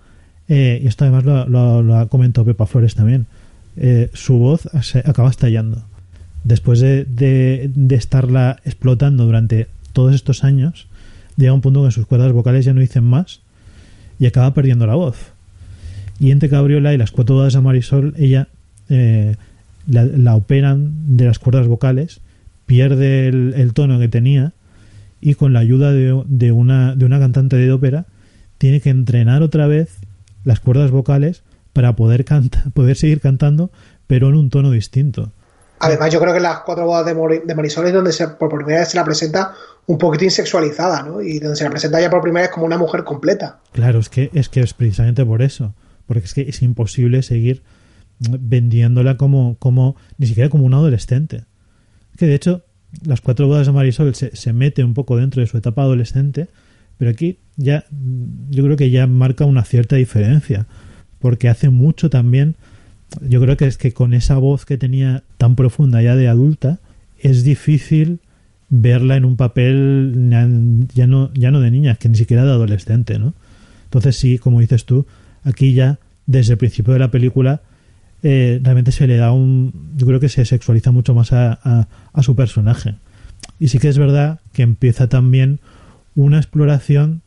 eh, 0.47 0.79
y 0.83 0.87
esto 0.87 1.05
además 1.05 1.25
lo, 1.25 1.83
lo, 1.83 1.97
ha 1.97 2.07
comentado 2.07 2.45
Pepa 2.45 2.65
Flores 2.65 2.95
también, 2.95 3.27
eh, 3.75 4.09
su 4.13 4.37
voz 4.39 4.67
se 4.81 4.99
acaba 4.99 5.29
estallando. 5.29 5.83
Después 6.43 6.79
de, 6.79 7.05
de, 7.05 7.69
de, 7.75 7.95
estarla 7.95 8.57
explotando 8.63 9.25
durante 9.25 9.67
todos 9.91 10.15
estos 10.15 10.43
años, 10.43 10.87
llega 11.35 11.53
un 11.53 11.61
punto 11.61 11.81
en 11.81 11.87
que 11.87 11.91
sus 11.91 12.07
cuerdas 12.07 12.31
vocales 12.31 12.65
ya 12.65 12.73
no 12.73 12.79
dicen 12.79 13.03
más 13.03 13.41
y 14.17 14.25
acaba 14.25 14.53
perdiendo 14.53 14.87
la 14.87 14.95
voz. 14.95 15.31
Y 16.19 16.31
entre 16.31 16.49
Cabriola 16.49 16.93
y 16.93 16.97
las 16.97 17.11
cuatro 17.11 17.35
bodas 17.35 17.53
de 17.53 17.61
Marisol, 17.61 18.15
ella 18.17 18.47
eh, 18.89 19.35
la, 19.87 20.05
la, 20.05 20.35
operan 20.35 21.17
de 21.17 21.25
las 21.25 21.39
cuerdas 21.39 21.67
vocales, 21.67 22.21
pierde 22.65 23.27
el, 23.27 23.53
el 23.55 23.73
tono 23.73 23.99
que 23.99 24.07
tenía 24.07 24.53
y 25.21 25.35
con 25.35 25.53
la 25.53 25.59
ayuda 25.59 25.91
de, 25.91 26.21
de, 26.27 26.51
una, 26.51 26.95
de 26.95 27.05
una 27.05 27.19
cantante 27.19 27.55
de 27.55 27.71
ópera 27.71 28.05
tiene 28.57 28.81
que 28.81 28.89
entrenar 28.89 29.41
otra 29.41 29.67
vez 29.67 29.97
las 30.43 30.59
cuerdas 30.59 30.91
vocales 30.91 31.43
para 31.73 31.95
poder, 31.95 32.25
canta, 32.25 32.63
poder 32.73 32.95
seguir 32.95 33.21
cantando, 33.21 33.71
pero 34.07 34.29
en 34.29 34.35
un 34.35 34.49
tono 34.49 34.71
distinto. 34.71 35.31
Además, 35.79 36.11
yo 36.11 36.19
creo 36.19 36.33
que 36.33 36.39
las 36.39 36.61
cuatro 36.61 36.87
bodas 36.87 37.05
de, 37.05 37.13
Mor 37.13 37.45
de 37.45 37.55
Marisol 37.55 37.85
es 37.85 37.93
donde 37.93 38.11
se, 38.11 38.27
por 38.27 38.49
primera 38.49 38.79
vez 38.79 38.89
se 38.89 38.97
la 38.97 39.03
presenta 39.03 39.53
un 39.85 39.99
poquitín 39.99 40.31
sexualizada, 40.31 41.03
¿no? 41.03 41.21
Y 41.21 41.37
donde 41.37 41.55
se 41.55 41.63
la 41.63 41.69
presenta 41.69 42.01
ya 42.01 42.09
por 42.09 42.21
primera 42.21 42.47
vez 42.47 42.51
como 42.51 42.65
una 42.65 42.79
mujer 42.79 43.03
completa. 43.03 43.59
Claro, 43.73 43.99
es 43.99 44.09
que 44.09 44.31
es, 44.33 44.49
que 44.49 44.61
es 44.61 44.73
precisamente 44.73 45.23
por 45.23 45.43
eso. 45.43 45.75
Porque 46.07 46.25
es 46.25 46.33
que 46.33 46.41
es 46.41 46.63
imposible 46.63 47.21
seguir 47.21 47.61
vendiéndola 48.19 49.17
como, 49.17 49.55
como 49.57 49.95
ni 50.17 50.27
siquiera 50.27 50.49
como 50.49 50.65
un 50.65 50.73
adolescente. 50.73 51.43
Que 52.17 52.25
de 52.27 52.35
hecho, 52.35 52.63
las 53.05 53.21
cuatro 53.21 53.47
bodas 53.47 53.67
de 53.67 53.73
Marisol 53.73 54.15
se, 54.15 54.35
se 54.35 54.53
mete 54.53 54.83
un 54.83 54.93
poco 54.93 55.17
dentro 55.17 55.41
de 55.41 55.47
su 55.47 55.57
etapa 55.57 55.83
adolescente, 55.83 56.47
pero 56.97 57.11
aquí 57.11 57.37
ya 57.57 57.85
yo 58.49 58.63
creo 58.63 58.77
que 58.77 58.89
ya 58.89 59.07
marca 59.07 59.45
una 59.45 59.63
cierta 59.63 59.95
diferencia. 59.95 60.65
Porque 61.19 61.49
hace 61.49 61.69
mucho 61.69 62.09
también 62.09 62.55
yo 63.21 63.41
creo 63.41 63.57
que 63.57 63.65
es 63.65 63.77
que 63.77 63.93
con 63.93 64.13
esa 64.13 64.37
voz 64.37 64.65
que 64.65 64.77
tenía 64.77 65.23
tan 65.37 65.55
profunda 65.55 66.01
ya 66.01 66.15
de 66.15 66.27
adulta, 66.27 66.79
es 67.19 67.43
difícil 67.43 68.19
verla 68.69 69.15
en 69.15 69.25
un 69.25 69.37
papel 69.37 70.27
ya 70.93 71.07
no, 71.07 71.33
ya 71.33 71.51
no 71.51 71.61
de 71.61 71.71
niña, 71.71 71.95
que 71.95 72.09
ni 72.09 72.17
siquiera 72.17 72.43
de 72.43 72.51
adolescente, 72.51 73.17
¿no? 73.17 73.33
Entonces 73.85 74.17
sí, 74.17 74.37
como 74.37 74.59
dices 74.59 74.85
tú, 74.85 75.05
aquí 75.43 75.73
ya 75.73 75.99
desde 76.25 76.53
el 76.53 76.57
principio 76.57 76.93
de 76.93 76.99
la 76.99 77.09
película 77.09 77.61
eh, 78.23 78.59
realmente 78.63 78.91
se 78.91 79.07
le 79.07 79.17
da 79.17 79.31
un... 79.31 79.73
Yo 79.95 80.07
creo 80.07 80.19
que 80.19 80.29
se 80.29 80.45
sexualiza 80.45 80.91
mucho 80.91 81.13
más 81.13 81.33
a, 81.33 81.59
a, 81.63 81.87
a 82.13 82.23
su 82.23 82.35
personaje. 82.35 82.95
Y 83.59 83.69
sí 83.69 83.79
que 83.79 83.89
es 83.89 83.97
verdad 83.97 84.39
que 84.53 84.63
empieza 84.63 85.07
también 85.07 85.59
una 86.15 86.37
exploración 86.37 87.21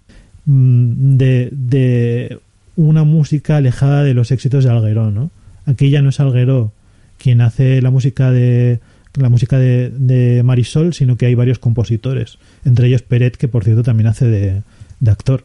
mmm, 0.47 1.17
de, 1.17 1.49
de 1.53 2.39
una 2.77 3.05
música 3.05 3.57
alejada 3.57 4.05
de 4.05 4.15
los 4.15 4.31
éxitos 4.31 4.65
de 4.65 4.71
Algueró, 4.71 5.11
¿no? 5.11 5.31
aquí 5.67 5.91
ya 5.91 6.03
no 6.03 6.11
es 6.11 6.21
Alguero 6.21 6.73
quien 7.19 7.41
hace 7.41 7.83
la 7.83 7.91
música 7.91 8.31
de 8.31 8.81
la 9.15 9.29
música 9.29 9.59
de, 9.59 9.91
de, 9.91 10.43
Marisol, 10.45 10.95
sino 10.95 11.17
que 11.17 11.27
hay 11.27 11.35
varios 11.35 11.59
compositores, 11.59 12.39
entre 12.65 12.87
ellos 12.87 13.03
Peret, 13.03 13.37
que 13.37 13.49
por 13.49 13.65
cierto 13.65 13.83
también 13.83 14.07
hace 14.07 14.27
de, 14.27 14.63
de 15.01 15.11
actor. 15.11 15.45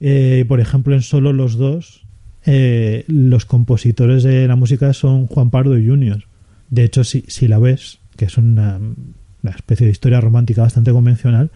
Eh, 0.00 0.44
por 0.48 0.58
ejemplo, 0.58 0.94
en 0.94 1.02
solo 1.02 1.32
los 1.32 1.56
dos, 1.56 2.03
eh, 2.46 3.04
los 3.08 3.46
compositores 3.46 4.22
de 4.22 4.46
la 4.46 4.56
música 4.56 4.92
son 4.92 5.26
Juan 5.26 5.50
Pardo 5.50 5.78
y 5.78 5.86
Junior. 5.86 6.24
De 6.70 6.84
hecho, 6.84 7.04
si, 7.04 7.24
si 7.28 7.48
la 7.48 7.58
ves, 7.58 7.98
que 8.16 8.26
es 8.26 8.38
una, 8.38 8.78
una, 8.78 9.52
especie 9.52 9.86
de 9.86 9.92
historia 9.92 10.20
romántica 10.20 10.62
bastante 10.62 10.92
convencional, 10.92 11.50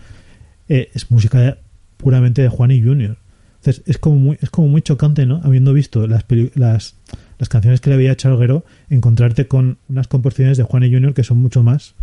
eh, 0.69 0.91
es 0.95 1.11
música 1.11 1.59
puramente 1.97 2.43
de 2.43 2.49
Juan 2.49 2.71
y 2.71 2.83
Junior. 2.83 3.19
Entonces, 3.57 3.83
es 3.87 3.99
como 3.99 4.17
muy, 4.17 4.39
es 4.41 4.51
como 4.51 4.69
muy 4.69 4.83
chocante, 4.83 5.27
¿no? 5.27 5.41
Habiendo 5.43 5.73
visto 5.73 6.07
las, 6.07 6.25
las 6.55 6.95
las 7.39 7.49
canciones 7.49 7.81
que 7.81 7.91
le 7.91 7.95
había 7.95 8.13
hecho 8.13 8.29
Alguero, 8.29 8.65
encontrarte 8.91 9.47
con 9.47 9.79
unas 9.89 10.09
composiciones 10.09 10.59
de 10.59 10.65
Juan 10.65 10.83
y 10.83 10.93
Junior 10.93 11.15
que 11.15 11.25
son 11.25 11.39
mucho 11.39 11.63
más, 11.63 11.95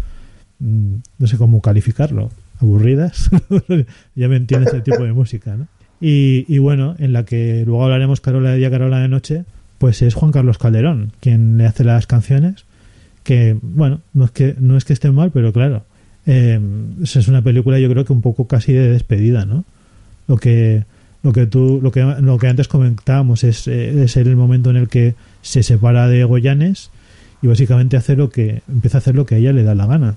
mmm, 0.59 0.95
no 1.19 1.27
sé 1.27 1.37
cómo 1.37 1.61
calificarlo, 1.61 2.31
aburridas. 2.59 3.29
ya 4.15 4.27
me 4.27 4.37
entiendes 4.37 4.73
el 4.73 4.83
tipo 4.83 5.03
de 5.03 5.13
música, 5.13 5.55
¿no? 5.55 5.67
Y, 6.01 6.45
y, 6.47 6.57
bueno, 6.57 6.95
en 6.99 7.13
la 7.13 7.23
que 7.23 7.63
luego 7.65 7.83
hablaremos 7.83 8.21
Carola 8.21 8.51
de 8.51 8.57
día, 8.57 8.69
Carola 8.69 8.99
de 8.99 9.07
noche, 9.07 9.45
pues 9.77 10.01
es 10.01 10.13
Juan 10.13 10.31
Carlos 10.31 10.57
Calderón 10.57 11.11
quien 11.19 11.57
le 11.57 11.65
hace 11.65 11.83
las 11.83 12.07
canciones, 12.07 12.65
que 13.23 13.57
bueno, 13.61 14.01
no 14.13 14.25
es 14.25 14.31
que, 14.31 14.55
no 14.59 14.77
es 14.77 14.85
que 14.85 14.93
estén 14.93 15.15
mal, 15.15 15.31
pero 15.31 15.51
claro, 15.53 15.83
eh, 16.25 16.59
es 17.03 17.27
una 17.27 17.41
película 17.41 17.79
yo 17.79 17.89
creo 17.89 18.05
que 18.05 18.13
un 18.13 18.21
poco 18.21 18.47
casi 18.47 18.73
de 18.73 18.89
despedida, 18.89 19.45
¿no? 19.45 19.63
Lo 20.27 20.37
que 20.37 20.85
lo 21.23 21.33
que 21.33 21.47
tú 21.47 21.79
lo 21.81 21.91
que 21.91 22.03
lo 22.03 22.37
que 22.37 22.47
antes 22.47 22.67
comentábamos 22.67 23.43
es, 23.43 23.67
eh, 23.67 24.03
es 24.03 24.17
el 24.17 24.35
momento 24.35 24.69
en 24.69 24.77
el 24.77 24.87
que 24.87 25.15
se 25.41 25.63
separa 25.63 26.07
de 26.07 26.23
Goyanes 26.23 26.91
y 27.41 27.47
básicamente 27.47 27.97
hace 27.97 28.15
lo 28.15 28.29
que 28.29 28.61
empieza 28.67 28.97
a 28.97 28.99
hacer 28.99 29.15
lo 29.15 29.25
que 29.25 29.35
a 29.35 29.37
ella 29.39 29.53
le 29.53 29.63
da 29.63 29.75
la 29.75 29.87
gana 29.87 30.15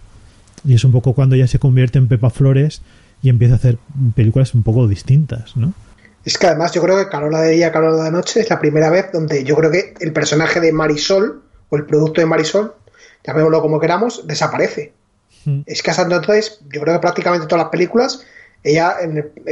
y 0.67 0.75
es 0.75 0.85
un 0.85 0.93
poco 0.93 1.14
cuando 1.14 1.35
ella 1.35 1.47
se 1.47 1.59
convierte 1.59 1.99
en 1.99 2.09
Pepa 2.09 2.31
Flores 2.31 2.83
y 3.22 3.28
empieza 3.28 3.54
a 3.54 3.57
hacer 3.57 3.78
películas 4.14 4.54
un 4.54 4.62
poco 4.62 4.87
distintas 4.87 5.57
¿no? 5.57 5.72
es 6.24 6.38
que 6.38 6.46
además 6.46 6.72
yo 6.72 6.83
creo 6.83 6.96
que 6.96 7.09
Carola 7.09 7.42
de 7.42 7.52
día 7.52 7.72
Carola 7.72 8.04
de 8.04 8.11
noche 8.11 8.40
es 8.40 8.50
la 8.50 8.61
primera 8.61 8.90
vez 8.90 9.12
donde 9.12 9.44
yo 9.44 9.57
creo 9.57 9.70
que 9.70 9.94
el 10.00 10.12
personaje 10.12 10.61
de 10.61 10.72
Marisol 10.72 11.42
o 11.68 11.76
el 11.76 11.85
producto 11.87 12.20
de 12.20 12.26
Marisol 12.26 12.74
llamémoslo 13.24 13.61
como 13.61 13.81
queramos 13.81 14.26
desaparece 14.26 14.92
mm. 15.44 15.61
es 15.66 15.83
que 15.83 15.90
hasta 15.90 16.02
entonces 16.02 16.61
yo 16.72 16.81
creo 16.81 16.94
que 16.94 17.00
prácticamente 17.00 17.46
todas 17.46 17.64
las 17.64 17.70
películas 17.70 18.24
ella 18.64 18.96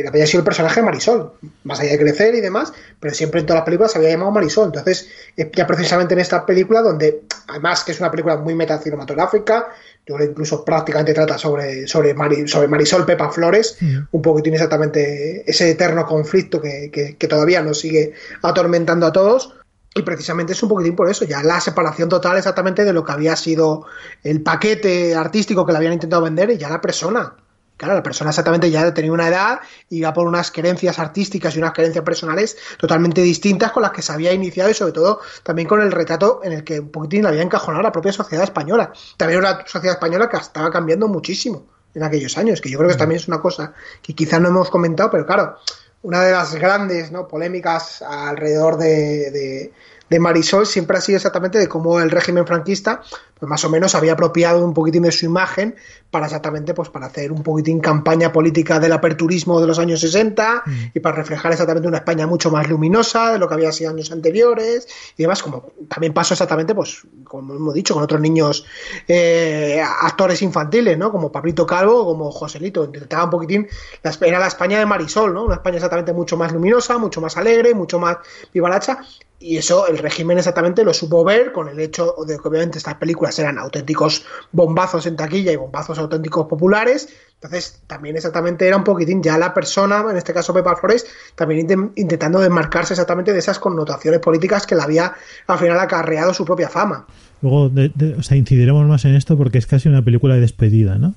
había 0.09 0.27
sido 0.27 0.41
el 0.41 0.45
personaje 0.45 0.81
de 0.81 0.87
Marisol, 0.87 1.33
más 1.63 1.79
allá 1.79 1.93
de 1.93 1.99
crecer 1.99 2.35
y 2.35 2.41
demás, 2.41 2.73
pero 2.99 3.15
siempre 3.15 3.41
en 3.41 3.47
todas 3.47 3.61
las 3.61 3.65
películas 3.65 3.93
se 3.93 3.99
había 3.99 4.11
llamado 4.11 4.33
Marisol. 4.33 4.67
Entonces, 4.67 5.09
ya 5.37 5.67
precisamente 5.67 6.15
en 6.15 6.21
esta 6.21 6.45
película, 6.45 6.83
donde 6.83 7.23
además 7.47 7.85
que 7.85 7.93
es 7.93 8.01
una 8.01 8.11
película 8.11 8.37
muy 8.37 8.55
metacinematográfica, 8.55 9.69
yo 10.07 10.15
creo 10.15 10.31
incluso 10.31 10.65
prácticamente 10.65 11.13
trata 11.13 11.37
sobre, 11.37 11.87
sobre, 11.89 12.15
Mari, 12.15 12.47
sobre 12.47 12.69
Marisol 12.69 13.05
Pepa 13.05 13.31
Flores, 13.31 13.77
un 13.81 14.23
tiene 14.43 14.57
exactamente 14.57 15.49
ese 15.51 15.71
eterno 15.71 16.07
conflicto 16.07 16.61
que, 16.61 16.91
que, 16.93 17.17
que 17.17 17.29
todavía 17.29 17.61
nos 17.61 17.81
sigue 17.81 18.13
atormentando 18.43 19.07
a 19.07 19.13
todos, 19.13 19.55
y 19.97 20.03
precisamente 20.03 20.53
es 20.53 20.63
un 20.63 20.69
poquitín 20.69 20.95
por 20.95 21.11
eso, 21.11 21.25
ya 21.25 21.43
la 21.43 21.61
separación 21.61 22.09
total 22.09 22.37
exactamente 22.37 22.85
de 22.85 22.93
lo 22.93 23.05
que 23.05 23.13
había 23.13 23.35
sido 23.35 23.87
el 24.23 24.43
paquete 24.43 25.15
artístico 25.15 25.67
que 25.67 25.73
le 25.73 25.79
habían 25.79 25.95
intentado 25.95 26.23
vender 26.23 26.51
y 26.51 26.59
ya 26.59 26.69
la 26.69 26.81
persona. 26.81 27.35
Claro, 27.77 27.95
la 27.95 28.03
persona 28.03 28.31
exactamente 28.31 28.71
ya 28.71 28.95
tenía 28.95 29.13
una 29.13 29.29
edad 29.29 29.61
y 29.91 30.01
va 30.01 30.15
por 30.15 30.27
unas 30.27 30.51
creencias 30.51 30.99
artísticas 30.99 31.55
y 31.55 31.59
unas 31.59 31.73
creencias 31.73 32.05
personales 32.05 32.57
totalmente 32.79 33.21
distintas 33.21 33.71
con 33.71 33.83
las 33.83 33.93
que 33.93 34.01
se 34.01 34.13
había 34.13 34.33
iniciado 34.33 34.71
y 34.71 34.75
sobre 34.75 34.93
todo 34.93 35.21
también 35.43 35.69
con 35.69 35.83
el 35.83 35.93
retrato 35.93 36.41
en 36.43 36.53
el 36.53 36.65
que 36.65 36.81
un 36.81 36.91
poquitín 36.91 37.23
le 37.23 37.29
había 37.29 37.43
encajonado 37.43 37.83
la 37.83 37.93
propia 37.93 38.13
sociedad 38.13 38.45
española. 38.45 38.93
También 39.19 39.41
una 39.41 39.67
sociedad 39.67 39.97
española 39.97 40.29
que 40.31 40.39
estaba 40.39 40.71
cambiando 40.71 41.07
muchísimo 41.07 41.67
en 41.95 42.03
aquellos 42.03 42.37
años, 42.39 42.63
que 42.63 42.71
yo 42.71 42.79
creo 42.79 42.91
que 42.91 42.97
también 42.97 43.21
es 43.21 43.29
una 43.29 43.41
cosa 43.41 43.75
que 44.03 44.15
quizás 44.15 44.41
no 44.41 44.49
hemos 44.49 44.71
comentado, 44.71 45.11
pero 45.11 45.27
claro, 45.27 45.59
una 46.03 46.23
de 46.23 46.33
las 46.33 46.55
grandes 46.55 47.11
¿no? 47.11 47.29
polémicas 47.29 48.01
alrededor 48.01 48.79
de, 48.79 49.31
de 49.31 49.73
de 50.09 50.21
Marisol 50.21 50.67
siempre 50.67 50.99
ha 50.99 51.01
sido 51.01 51.17
exactamente 51.17 51.59
de 51.59 51.69
cómo 51.69 52.01
el 52.01 52.11
régimen 52.11 52.47
franquista, 52.47 53.03
pues 53.39 53.49
más 53.51 53.65
o 53.65 53.71
menos 53.71 53.95
había 53.95 54.13
apropiado 54.13 54.65
un 54.65 54.73
poquitín 54.73 55.03
de 55.03 55.13
su 55.13 55.27
imagen 55.27 55.75
para 56.11 56.27
exactamente, 56.27 56.75
pues 56.75 56.89
para 56.89 57.07
hacer 57.07 57.33
un 57.33 57.43
poquitín 57.43 57.81
campaña 57.81 58.33
política 58.33 58.79
del 58.79 58.93
aperturismo 58.93 59.61
de 59.61 59.67
los 59.67 59.79
años 59.79 60.01
60 60.01 60.63
mm. 60.65 60.71
y 60.95 61.01
para 61.01 61.17
reflejar 61.17 61.53
exactamente 61.53 61.89
una 61.89 61.99
España 61.99 62.27
mucho 62.27 62.51
más 62.51 62.69
luminosa 62.69 63.33
de 63.33 63.39
lo 63.39 63.49
que 63.49 63.55
había 63.55 63.73
sido 63.73 63.91
años 63.91 64.13
anteriores 64.13 64.87
y 65.17 65.25
demás, 65.25 65.43
como 65.43 65.73
también 65.89 66.15
pasó 66.15 66.35
exactamente, 66.35 66.75
pues 66.75 67.03
como 67.25 67.55
hemos 67.55 67.75
dicho, 67.75 67.95
con 67.95 68.03
otros 68.03 68.21
niños 68.21 68.65
eh, 69.09 69.83
actores 69.83 70.41
infantiles, 70.43 70.97
¿no? 70.97 71.11
Como 71.11 71.33
Pablito 71.33 71.67
Calvo 71.67 72.03
o 72.03 72.07
como 72.07 72.31
Joselito, 72.31 72.85
intentaba 72.85 73.25
un 73.25 73.31
poquitín, 73.31 73.69
la, 74.03 74.17
era 74.23 74.39
la 74.39 74.47
España 74.47 74.79
de 74.79 74.87
Marisol, 74.87 75.35
¿no? 75.35 75.45
Una 75.45 75.57
España 75.57 75.77
exactamente 75.77 76.13
mucho 76.13 76.37
más 76.37 76.53
luminosa, 76.53 76.97
mucho 76.99 77.21
más 77.21 77.37
alegre, 77.37 77.75
mucho 77.75 77.99
más 77.99 78.19
vivaracha 78.53 79.01
y 79.39 79.59
eso 79.59 79.87
el 79.87 79.99
régimen 79.99 80.39
exactamente 80.39 80.83
lo 80.83 80.95
supo 80.95 81.23
ver 81.23 81.53
con 81.53 81.69
el 81.69 81.79
hecho 81.79 82.15
de 82.27 82.39
que 82.39 82.49
obviamente 82.49 82.79
estas 82.79 82.95
películas 82.95 83.39
eran 83.39 83.59
auténticos 83.59 84.25
bombazos 84.51 85.07
en 85.07 85.17
taquilla 85.17 85.53
y 85.53 85.57
bombazos 85.57 85.99
auténticos 85.99 86.47
populares. 86.47 87.09
Entonces 87.35 87.83
también 87.87 88.17
exactamente 88.17 88.67
era 88.67 88.79
un 88.79 88.85
poquitín 88.85 89.23
ya 89.23 89.37
la 89.37 89.53
persona, 89.53 90.05
en 90.11 90.17
este 90.17 90.33
caso 90.33 90.55
Pepa 90.55 90.75
Flores, 90.77 91.07
también 91.35 91.93
intentando 91.97 92.41
desmarcarse 92.41 92.95
exactamente 92.95 93.35
de 93.35 93.39
esas 93.39 93.59
connotaciones 93.59 94.21
políticas 94.21 94.67
que 94.67 94.75
le 94.75 94.83
había 94.83 95.13
al 95.47 95.59
final 95.59 95.79
acarreado 95.79 96.33
su 96.33 96.47
propia 96.47 96.71
fama. 96.71 97.07
Luego, 97.43 97.69
de, 97.69 98.15
o 98.19 98.23
sea, 98.23 98.39
incidiremos 98.39 98.87
más 98.89 99.05
en 99.05 99.15
esto 99.15 99.37
porque 99.37 99.59
es 99.59 99.67
casi 99.67 99.89
una 99.89 100.03
película 100.03 100.35
de 100.35 100.41
despedida, 100.41 100.97
¿no? 100.97 101.15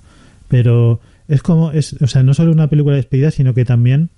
Pero 0.50 1.00
es 1.30 1.42
como, 1.42 1.72
es, 1.72 1.94
o 2.02 2.08
sea, 2.08 2.22
no 2.24 2.34
solo 2.34 2.52
una 2.52 2.70
película 2.70 2.96
de 2.96 3.02
despedida, 3.02 3.32
sino 3.32 3.54
que 3.54 3.64
también 3.64 4.10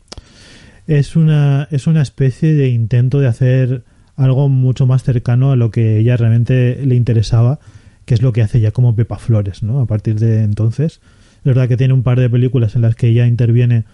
es 0.88 1.16
una, 1.16 1.68
es 1.70 1.86
una 1.86 2.02
especie 2.02 2.56
de 2.56 2.70
intento 2.70 3.20
de 3.20 3.28
hacer 3.28 3.84
algo 4.22 4.50
mucho 4.50 4.86
más 4.86 5.04
cercano 5.04 5.52
a 5.52 5.56
lo 5.56 5.72
que 5.72 5.98
ella 5.98 6.16
realmente 6.16 6.86
le 6.86 6.96
interesaba, 6.96 7.60
que 8.06 8.14
es 8.14 8.22
lo 8.22 8.34
que 8.34 8.42
hace 8.42 8.60
ya 8.60 8.72
como 8.72 8.96
Pepa 8.96 9.18
Flores, 9.18 9.64
¿no? 9.64 9.80
A 9.80 9.86
partir 9.88 10.20
de 10.20 10.44
entonces. 10.44 11.02
Es 11.38 11.44
verdad 11.44 11.68
que 11.68 11.78
tiene 11.78 11.94
un 11.94 12.04
par 12.04 12.20
de 12.20 12.30
películas 12.30 12.76
en 12.76 12.84
las 12.84 12.96
que 12.96 13.08
ella 13.08 13.26
interviene 13.26 13.86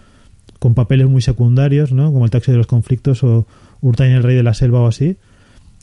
con 0.58 0.74
papeles 0.74 1.08
muy 1.08 1.22
secundarios, 1.22 1.92
¿no? 1.92 2.12
Como 2.12 2.24
El 2.24 2.30
taxi 2.30 2.52
de 2.52 2.58
los 2.58 2.66
conflictos 2.66 3.24
o 3.24 3.46
Urtain 3.80 4.12
el 4.12 4.22
rey 4.22 4.36
de 4.36 4.42
la 4.42 4.54
selva 4.54 4.80
o 4.80 4.86
así. 4.86 5.16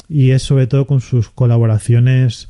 Y 0.10 0.32
es 0.32 0.44
sobre 0.44 0.68
todo 0.68 0.86
con 0.86 1.02
sus 1.02 1.30
colaboraciones, 1.30 2.50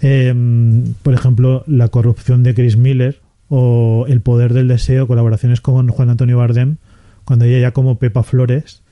em, 0.00 0.94
por 1.02 1.12
ejemplo, 1.12 1.64
La 1.66 1.88
corrupción 1.88 2.42
de 2.42 2.54
Chris 2.54 2.78
Miller 2.78 3.20
o 3.48 4.06
El 4.08 4.22
poder 4.22 4.54
del 4.54 4.68
deseo, 4.68 5.06
colaboraciones 5.06 5.60
con 5.60 5.88
Juan 5.88 6.08
Antonio 6.08 6.38
Bardem, 6.38 6.76
cuando 7.24 7.44
ella 7.44 7.58
ya 7.58 7.72
como 7.72 7.98
Pepa 7.98 8.22
Flores 8.22 8.82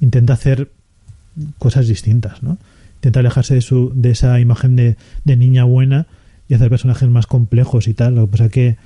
intenta 0.00 0.32
hacer 0.32 0.70
cosas 1.58 1.88
distintas, 1.88 2.42
¿no? 2.42 2.58
Intenta 2.96 3.20
alejarse 3.20 3.54
de, 3.54 3.60
su, 3.60 3.92
de 3.94 4.10
esa 4.10 4.40
imagen 4.40 4.76
de, 4.76 4.96
de 5.24 5.36
niña 5.36 5.64
buena 5.64 6.06
y 6.48 6.54
hacer 6.54 6.70
personajes 6.70 7.08
más 7.08 7.26
complejos 7.26 7.86
y 7.88 7.94
tal. 7.94 8.14
Lo 8.14 8.26
que 8.26 8.30
pasa 8.32 8.48
que 8.48 8.76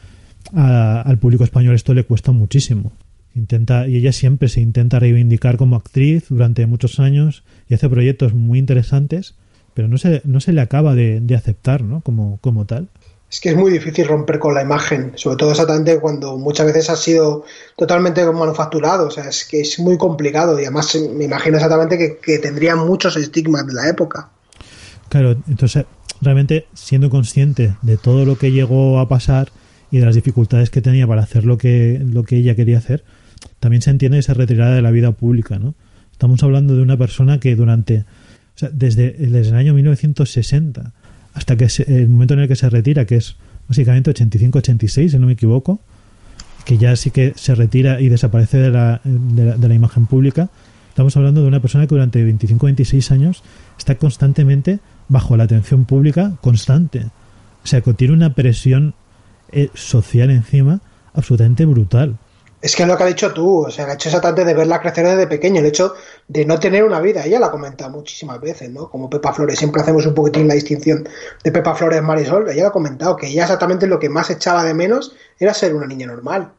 a- 0.54 1.00
al 1.02 1.18
público 1.18 1.44
español 1.44 1.74
esto 1.74 1.94
le 1.94 2.04
cuesta 2.04 2.32
muchísimo. 2.32 2.92
Intenta, 3.34 3.86
y 3.86 3.96
ella 3.96 4.12
siempre 4.12 4.48
se 4.48 4.60
intenta 4.60 4.98
reivindicar 4.98 5.56
como 5.56 5.76
actriz 5.76 6.26
durante 6.28 6.66
muchos 6.66 6.98
años 6.98 7.44
y 7.68 7.74
hace 7.74 7.88
proyectos 7.88 8.34
muy 8.34 8.58
interesantes, 8.58 9.34
pero 9.74 9.86
no 9.86 9.98
se, 9.98 10.22
no 10.24 10.40
se 10.40 10.52
le 10.52 10.60
acaba 10.60 10.94
de, 10.96 11.20
de 11.20 11.36
aceptar 11.36 11.82
¿no? 11.84 12.00
como, 12.00 12.38
como 12.40 12.64
tal. 12.64 12.88
Es 13.30 13.40
que 13.40 13.50
es 13.50 13.56
muy 13.56 13.70
difícil 13.70 14.06
romper 14.08 14.38
con 14.38 14.54
la 14.54 14.62
imagen, 14.62 15.12
sobre 15.16 15.36
todo 15.36 15.50
exactamente 15.50 15.98
cuando 16.00 16.38
muchas 16.38 16.66
veces 16.66 16.88
ha 16.88 16.96
sido 16.96 17.44
totalmente 17.76 18.24
manufacturado, 18.24 19.08
o 19.08 19.10
sea, 19.10 19.28
es 19.28 19.44
que 19.44 19.60
es 19.60 19.78
muy 19.78 19.98
complicado 19.98 20.58
y 20.58 20.62
además 20.62 20.96
me 21.14 21.24
imagino 21.24 21.56
exactamente 21.56 21.98
que, 21.98 22.16
que 22.16 22.38
tendría 22.38 22.74
muchos 22.74 23.16
estigmas 23.16 23.66
de 23.66 23.74
la 23.74 23.88
época. 23.88 24.30
Claro, 25.10 25.36
entonces 25.46 25.84
realmente 26.20 26.66
siendo 26.74 27.10
consciente 27.10 27.74
de 27.82 27.96
todo 27.96 28.24
lo 28.24 28.38
que 28.38 28.50
llegó 28.50 28.98
a 28.98 29.08
pasar 29.08 29.50
y 29.90 29.98
de 29.98 30.06
las 30.06 30.14
dificultades 30.14 30.70
que 30.70 30.82
tenía 30.82 31.06
para 31.06 31.22
hacer 31.22 31.44
lo 31.44 31.58
que, 31.58 32.00
lo 32.04 32.24
que 32.24 32.36
ella 32.36 32.54
quería 32.54 32.78
hacer, 32.78 33.04
también 33.60 33.82
se 33.82 33.90
entiende 33.90 34.18
esa 34.18 34.34
retirada 34.34 34.74
de 34.74 34.82
la 34.82 34.90
vida 34.90 35.12
pública, 35.12 35.58
¿no? 35.58 35.74
Estamos 36.12 36.42
hablando 36.42 36.74
de 36.74 36.82
una 36.82 36.96
persona 36.96 37.38
que 37.38 37.54
durante, 37.54 38.00
o 38.00 38.58
sea, 38.58 38.70
desde, 38.72 39.12
desde 39.12 39.50
el 39.50 39.54
año 39.54 39.74
1960 39.74 40.92
hasta 41.38 41.56
que 41.56 41.68
se- 41.68 41.84
el 42.02 42.08
momento 42.08 42.34
en 42.34 42.40
el 42.40 42.48
que 42.48 42.56
se 42.56 42.68
retira, 42.68 43.04
que 43.06 43.16
es 43.16 43.36
básicamente 43.68 44.10
85-86, 44.10 45.12
si 45.12 45.18
no 45.18 45.26
me 45.26 45.32
equivoco, 45.34 45.80
que 46.64 46.76
ya 46.78 46.94
sí 46.96 47.10
que 47.10 47.32
se 47.36 47.54
retira 47.54 48.00
y 48.00 48.08
desaparece 48.08 48.58
de 48.58 48.70
la, 48.70 49.00
de 49.04 49.44
la, 49.44 49.56
de 49.56 49.68
la 49.68 49.74
imagen 49.74 50.06
pública, 50.06 50.50
estamos 50.88 51.16
hablando 51.16 51.40
de 51.42 51.48
una 51.48 51.60
persona 51.60 51.86
que 51.86 51.94
durante 51.94 52.22
25-26 52.28 53.10
años 53.12 53.42
está 53.78 53.94
constantemente 53.94 54.80
bajo 55.08 55.36
la 55.36 55.44
atención 55.44 55.84
pública 55.84 56.32
constante. 56.40 57.06
O 57.64 57.66
sea, 57.66 57.80
que 57.82 57.94
tiene 57.94 58.14
una 58.14 58.34
presión 58.34 58.94
eh, 59.52 59.70
social 59.74 60.30
encima 60.30 60.80
absolutamente 61.14 61.64
brutal. 61.64 62.16
Es 62.60 62.74
que 62.74 62.82
es 62.82 62.88
lo 62.88 62.96
que 62.96 63.04
has 63.04 63.08
dicho 63.10 63.32
tú, 63.32 63.66
o 63.66 63.70
sea, 63.70 63.84
el 63.84 63.92
hecho 63.92 64.08
exactamente 64.08 64.44
de 64.44 64.52
verla 64.52 64.80
crecer 64.80 65.06
desde 65.06 65.28
pequeño, 65.28 65.60
el 65.60 65.66
hecho 65.66 65.94
de 66.26 66.44
no 66.44 66.58
tener 66.58 66.82
una 66.82 67.00
vida, 67.00 67.24
ella 67.24 67.38
la 67.38 67.46
ha 67.46 67.50
comentado 67.52 67.90
muchísimas 67.90 68.40
veces, 68.40 68.68
¿no? 68.70 68.90
Como 68.90 69.08
Pepa 69.08 69.32
Flores, 69.32 69.60
siempre 69.60 69.80
hacemos 69.80 70.04
un 70.06 70.14
poquitín 70.14 70.48
la 70.48 70.54
distinción 70.54 71.08
de 71.44 71.52
Pepa 71.52 71.76
Flores 71.76 72.02
Marisol, 72.02 72.50
ella 72.50 72.62
lo 72.62 72.68
ha 72.68 72.72
comentado, 72.72 73.14
que 73.14 73.28
ella 73.28 73.42
exactamente 73.42 73.86
lo 73.86 74.00
que 74.00 74.08
más 74.08 74.28
echaba 74.30 74.64
de 74.64 74.74
menos 74.74 75.14
era 75.38 75.54
ser 75.54 75.72
una 75.72 75.86
niña 75.86 76.08
normal. 76.08 76.50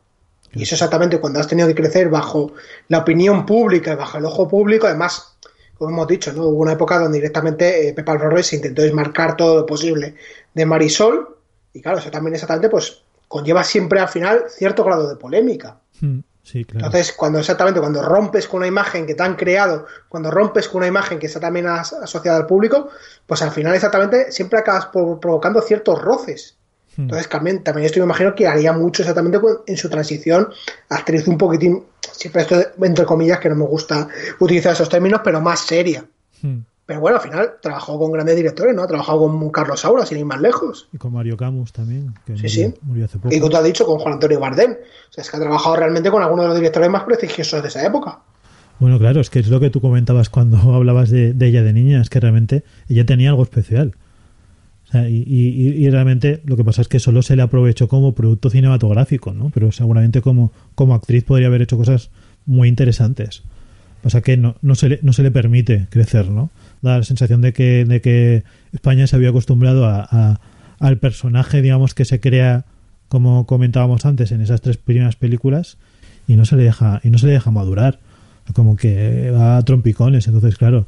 Y 0.54 0.64
eso 0.64 0.76
exactamente 0.76 1.20
cuando 1.20 1.42
has 1.42 1.48
tenido 1.48 1.68
que 1.68 1.76
crecer 1.76 2.10
bajo 2.10 2.54
la 2.88 3.00
opinión 3.00 3.46
pública 3.46 3.92
y 3.92 3.96
bajo 3.96 4.18
el 4.18 4.26
ojo 4.26 4.48
público, 4.48 4.88
además, 4.88 5.36
como 5.78 5.92
hemos 5.92 6.08
dicho, 6.08 6.32
¿no? 6.32 6.46
Hubo 6.46 6.62
una 6.62 6.74
época 6.74 6.98
donde 6.98 7.18
directamente 7.18 7.90
eh, 7.90 7.94
Pepa 7.94 8.18
Flores 8.18 8.48
se 8.48 8.56
intentó 8.56 8.84
desmarcar 8.84 9.36
todo 9.36 9.58
lo 9.58 9.66
posible 9.66 10.16
de 10.54 10.66
Marisol, 10.66 11.36
y 11.74 11.82
claro, 11.82 12.00
eso 12.00 12.10
también 12.10 12.36
exactamente, 12.36 12.70
pues, 12.70 13.04
conlleva 13.28 13.64
siempre 13.64 14.00
al 14.00 14.10
final 14.10 14.46
cierto 14.50 14.84
grado 14.84 15.08
de 15.08 15.16
polémica. 15.16 15.80
Mm, 16.02 16.20
Sí, 16.42 16.66
claro. 16.66 16.88
Entonces, 16.88 17.14
cuando 17.14 17.38
exactamente 17.38 17.80
cuando 17.80 18.02
rompes 18.02 18.48
con 18.48 18.58
una 18.60 18.68
imagen 18.68 19.06
que 19.06 19.14
te 19.14 19.22
han 19.22 19.36
creado, 19.36 19.86
cuando 20.08 20.32
rompes 20.32 20.68
con 20.68 20.80
una 20.80 20.88
imagen 20.88 21.20
que 21.20 21.28
está 21.28 21.40
también 21.40 21.68
as- 21.68 21.94
asociada 21.94 22.38
al 22.38 22.48
público, 22.48 22.90
pues 23.28 23.42
al 23.44 23.52
final 23.52 23.76
exactamente 23.76 24.32
siempre 24.32 24.58
acabas 24.58 24.88
provocando 24.88 25.62
ciertos 25.62 26.02
roces. 26.02 26.58
Mm. 26.98 27.02
Entonces, 27.04 27.30
también, 27.30 27.64
también 27.64 27.86
esto 27.86 28.00
me 28.00 28.06
imagino 28.06 28.34
que 28.34 28.48
haría 28.48 28.74
mucho 28.74 29.04
exactamente 29.04 29.40
en 29.68 29.78
su 29.78 29.90
transición 29.90 30.50
actriz 30.90 31.28
un 31.28 31.38
poquitín, 31.38 31.84
siempre 32.14 32.42
esto 32.42 32.56
entre 32.82 33.06
comillas, 33.06 33.40
que 33.40 33.50
no 33.50 33.56
me 33.56 33.66
gusta 33.66 34.08
utilizar 34.40 34.74
esos 34.74 34.90
términos, 34.90 35.22
pero 35.24 35.40
más 35.42 35.60
seria. 35.60 36.04
Mm. 36.42 36.60
Pero 36.90 37.02
bueno, 37.02 37.18
al 37.18 37.22
final 37.24 37.52
trabajó 37.62 38.00
con 38.00 38.12
grandes 38.12 38.36
directores, 38.36 38.74
¿no? 38.76 38.82
Ha 38.82 38.88
trabajado 38.88 39.20
con 39.20 39.52
Carlos 39.52 39.80
Saura, 39.82 40.08
sin 40.08 40.18
ir 40.18 40.26
más 40.26 40.42
lejos. 40.42 40.90
Y 40.92 40.98
con 40.98 41.14
Mario 41.14 41.38
Camus 41.38 41.72
también, 41.72 42.16
que 42.26 42.36
Sí, 42.36 42.42
murió, 42.42 42.50
sí. 42.50 42.74
murió 42.82 43.06
hace 43.06 43.20
poco. 43.20 43.36
Y 43.36 43.40
como 43.40 43.52
tú 43.52 43.58
has 43.58 43.64
dicho, 43.64 43.86
con 43.86 44.00
Juan 44.00 44.16
Antonio 44.16 44.40
Bardem. 44.40 44.72
O 44.72 45.14
sea, 45.14 45.22
es 45.22 45.30
que 45.30 45.38
ha 45.38 45.40
trabajado 45.40 45.76
realmente 45.76 46.10
con 46.10 46.24
algunos 46.24 46.46
de 46.46 46.50
los 46.50 46.58
directores 46.58 46.90
más 46.90 47.04
prestigiosos 47.04 47.62
de 47.62 47.68
esa 47.68 47.86
época. 47.86 48.22
Bueno, 48.80 48.98
claro, 48.98 49.22
es 49.22 49.30
que 49.30 49.38
es 49.38 49.50
lo 49.50 49.60
que 49.60 49.70
tú 49.70 49.82
comentabas 49.82 50.32
cuando 50.32 50.58
hablabas 50.74 51.12
de, 51.12 51.34
de 51.34 51.46
ella 51.48 51.62
de 51.62 51.74
niña, 51.74 52.02
es 52.02 52.10
que 52.10 52.20
realmente 52.20 52.64
ella 52.88 53.06
tenía 53.06 53.30
algo 53.30 53.44
especial. 53.44 53.94
O 54.88 54.92
sea, 54.92 55.08
y, 55.08 55.18
y- 55.28 55.86
y 55.86 55.90
realmente 55.92 56.42
lo 56.46 56.58
que 56.58 56.64
pasa 56.64 56.82
es 56.82 56.88
que 56.88 57.00
solo 57.00 57.22
se 57.22 57.36
le 57.36 57.44
aprovechó 57.44 57.88
como 57.88 58.16
producto 58.16 58.50
cinematográfico, 58.50 59.32
¿no? 59.32 59.52
Pero 59.54 59.72
seguramente 59.72 60.22
como, 60.24 60.52
como 60.74 60.96
actriz 60.96 61.24
podría 61.24 61.50
haber 61.50 61.62
hecho 61.62 61.78
cosas 61.78 62.10
muy 62.48 62.68
interesantes. 62.68 63.44
Pasa 64.02 64.22
que 64.22 64.38
no, 64.38 64.56
no, 64.62 64.76
se, 64.76 64.90
le, 64.90 65.00
no 65.02 65.14
se 65.14 65.24
le 65.24 65.32
permite 65.32 65.88
crecer, 65.90 66.30
¿no? 66.30 66.50
Da 66.82 66.98
la 66.98 67.04
sensación 67.04 67.42
de 67.42 67.54
que, 67.54 67.86
de 67.86 68.02
que 68.02 68.44
España 68.72 69.08
se 69.08 69.16
había 69.16 69.30
acostumbrado 69.30 69.86
a, 69.86 70.40
al 70.80 70.98
personaje, 70.98 71.62
digamos, 71.62 71.94
que 71.94 72.06
se 72.06 72.20
crea, 72.20 72.66
como 73.10 73.46
comentábamos 73.46 74.06
antes, 74.06 74.32
en 74.32 74.42
esas 74.42 74.62
tres 74.62 74.78
primeras 74.78 75.16
películas, 75.16 75.78
y 76.28 76.36
no 76.36 76.46
se 76.46 76.56
le 76.56 76.64
deja, 76.64 77.02
y 77.04 77.10
no 77.10 77.18
se 77.18 77.28
le 77.28 77.34
deja 77.34 77.52
madurar. 77.52 78.00
Como 78.54 78.76
que 78.76 79.30
va 79.30 79.58
a 79.58 79.62
trompicones. 79.64 80.28
Entonces, 80.28 80.58
claro, 80.58 80.88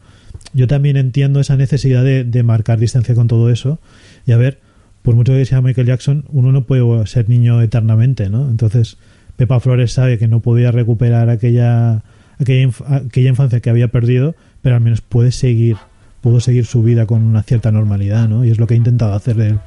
yo 0.54 0.66
también 0.66 0.98
entiendo 0.98 1.40
esa 1.40 1.58
necesidad 1.58 2.04
de, 2.04 2.24
de 2.24 2.42
marcar 2.42 2.80
distancia 2.80 3.14
con 3.14 3.28
todo 3.28 3.52
eso. 3.52 3.80
Y 4.26 4.32
a 4.32 4.38
ver, 4.38 4.60
por 5.04 5.16
mucho 5.16 5.34
que 5.34 5.46
sea 5.46 5.62
Michael 5.62 5.88
Jackson, 5.88 6.26
uno 6.30 6.52
no 6.52 6.64
puede 6.64 7.06
ser 7.08 7.30
niño 7.30 7.62
eternamente, 7.62 8.30
¿no? 8.30 8.50
Entonces, 8.50 8.98
Pepa 9.36 9.60
Flores 9.60 9.92
sabe 9.92 10.18
que 10.18 10.28
no 10.28 10.42
podía 10.42 10.72
recuperar 10.72 11.30
aquella, 11.30 12.04
aquella, 12.42 12.68
inf- 12.68 13.08
aquella 13.08 13.30
infancia 13.30 13.60
que 13.60 13.70
había 13.70 13.88
perdido, 13.90 14.36
pero 14.62 14.76
al 14.76 14.82
menos 14.82 15.02
puede 15.02 15.32
seguir, 15.32 15.78
pudo 16.22 16.40
seguir 16.40 16.66
su 16.66 16.84
vida 16.84 17.06
con 17.06 17.24
una 17.24 17.44
cierta 17.44 17.72
normalidad, 17.72 18.28
¿no? 18.28 18.44
Y 18.46 18.52
es 18.52 18.60
lo 18.60 18.68
que 18.68 18.74
ha 18.76 18.78
intentado 18.78 19.14
hacer 19.14 19.36
de 19.36 19.58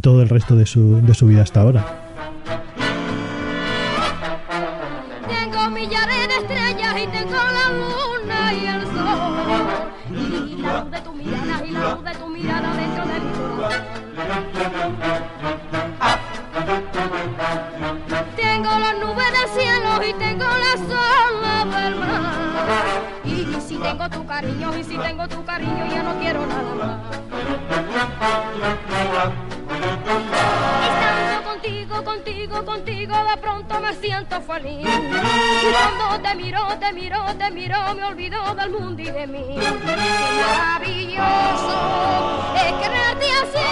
todo 0.00 0.22
el 0.22 0.28
resto 0.28 0.56
de 0.56 0.66
su, 0.66 1.00
de 1.04 1.14
su 1.14 1.26
vida 1.26 1.42
hasta 1.42 1.60
ahora. 1.60 1.84
Tengo 5.28 5.70
millares 5.70 6.28
de 6.28 6.34
estrellas 6.42 6.94
y 7.02 7.06
tengo 7.08 7.34
la 7.36 7.70
luna 7.80 8.52
y 8.54 8.66
el 8.66 8.82
sol. 8.86 9.38
Y 10.10 10.62
la 10.62 10.82
luz 10.82 10.90
de 10.92 11.00
tu 11.00 11.12
mirada 11.14 11.66
y 11.66 11.70
la 11.70 11.94
luz 11.94 12.04
de 12.04 12.14
tu 12.14 12.28
mirada 12.28 12.76
dentro 12.76 13.06
de 13.06 13.20
mi 13.20 13.30
corazón. 13.56 13.86
Tengo 18.36 18.70
las 18.78 18.94
nubes 18.98 19.30
del 19.32 19.48
cielo 19.60 19.90
y 20.08 20.12
tengo 20.18 20.44
las 20.44 20.80
olas 20.80 21.64
del 21.82 21.94
mar. 21.96 22.19
Y 23.24 23.60
si 23.60 23.76
tengo 23.76 24.08
tu 24.08 24.26
cariño, 24.26 24.76
y 24.78 24.84
si 24.84 24.96
tengo 24.98 25.28
tu 25.28 25.44
cariño, 25.44 25.86
ya 25.90 26.02
no 26.02 26.18
quiero 26.18 26.46
nada 26.46 26.74
más. 26.74 26.98
Estando 30.82 31.42
contigo, 31.48 32.04
contigo, 32.04 32.64
contigo, 32.64 33.14
de 33.30 33.36
pronto 33.40 33.80
me 33.80 33.94
siento 33.94 34.40
feliz. 34.40 34.86
Y 34.86 35.72
cuando 35.72 36.22
te 36.22 36.34
miro, 36.34 36.66
te 36.78 36.92
miro, 36.92 37.24
te 37.38 37.50
miro, 37.50 37.94
me 37.94 38.04
olvido 38.04 38.54
del 38.54 38.70
mundo 38.70 39.02
y 39.02 39.10
de 39.10 39.26
mí. 39.26 39.56
Qué 39.58 39.70
maravilloso 40.58 41.76
es 42.56 42.72
quererte 42.72 43.26
así. 43.42 43.68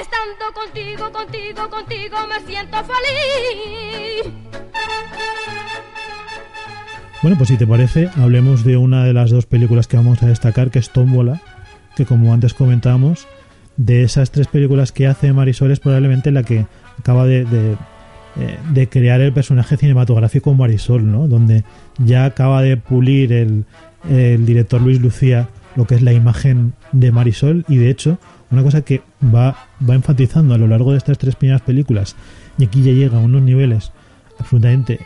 Estando 0.00 0.52
contigo, 0.54 1.10
contigo, 1.12 1.70
contigo, 1.70 2.26
me 2.26 2.40
siento 2.40 2.78
feliz. 2.84 4.32
Bueno, 7.20 7.36
pues 7.36 7.48
si 7.48 7.56
te 7.56 7.66
parece, 7.66 8.10
hablemos 8.16 8.64
de 8.64 8.76
una 8.76 9.04
de 9.04 9.12
las 9.12 9.30
dos 9.30 9.44
películas 9.46 9.88
que 9.88 9.96
vamos 9.96 10.22
a 10.22 10.26
destacar, 10.26 10.70
que 10.70 10.78
es 10.78 10.90
Tómbola, 10.90 11.40
que 11.96 12.06
como 12.06 12.32
antes 12.32 12.54
comentábamos, 12.54 13.26
de 13.76 14.04
esas 14.04 14.30
tres 14.30 14.46
películas 14.46 14.92
que 14.92 15.08
hace 15.08 15.32
Marisol 15.32 15.72
es 15.72 15.80
probablemente 15.80 16.30
la 16.30 16.44
que 16.44 16.66
acaba 16.96 17.26
de, 17.26 17.40
eh, 17.42 18.58
de 18.72 18.88
crear 18.88 19.20
el 19.20 19.32
personaje 19.32 19.76
cinematográfico 19.76 20.54
Marisol, 20.54 21.10
¿no? 21.10 21.26
Donde 21.26 21.64
ya 21.98 22.24
acaba 22.24 22.62
de 22.62 22.76
pulir 22.76 23.32
el, 23.32 23.64
el 24.08 24.46
director 24.46 24.80
Luis 24.80 25.00
Lucía 25.00 25.48
lo 25.74 25.86
que 25.86 25.96
es 25.96 26.02
la 26.02 26.12
imagen 26.12 26.72
de 26.92 27.12
Marisol 27.12 27.64
y 27.68 27.76
de 27.76 27.90
hecho 27.90 28.18
una 28.50 28.62
cosa 28.62 28.82
que 28.82 29.02
va, 29.22 29.68
va 29.88 29.94
enfatizando 29.94 30.54
a 30.54 30.58
lo 30.58 30.66
largo 30.66 30.92
de 30.92 30.98
estas 30.98 31.18
tres 31.18 31.36
primeras 31.36 31.62
películas 31.62 32.16
y 32.58 32.64
aquí 32.64 32.82
ya 32.82 32.92
llega 32.92 33.18
a 33.18 33.20
unos 33.20 33.42
niveles 33.42 33.92
absolutamente 34.38 35.00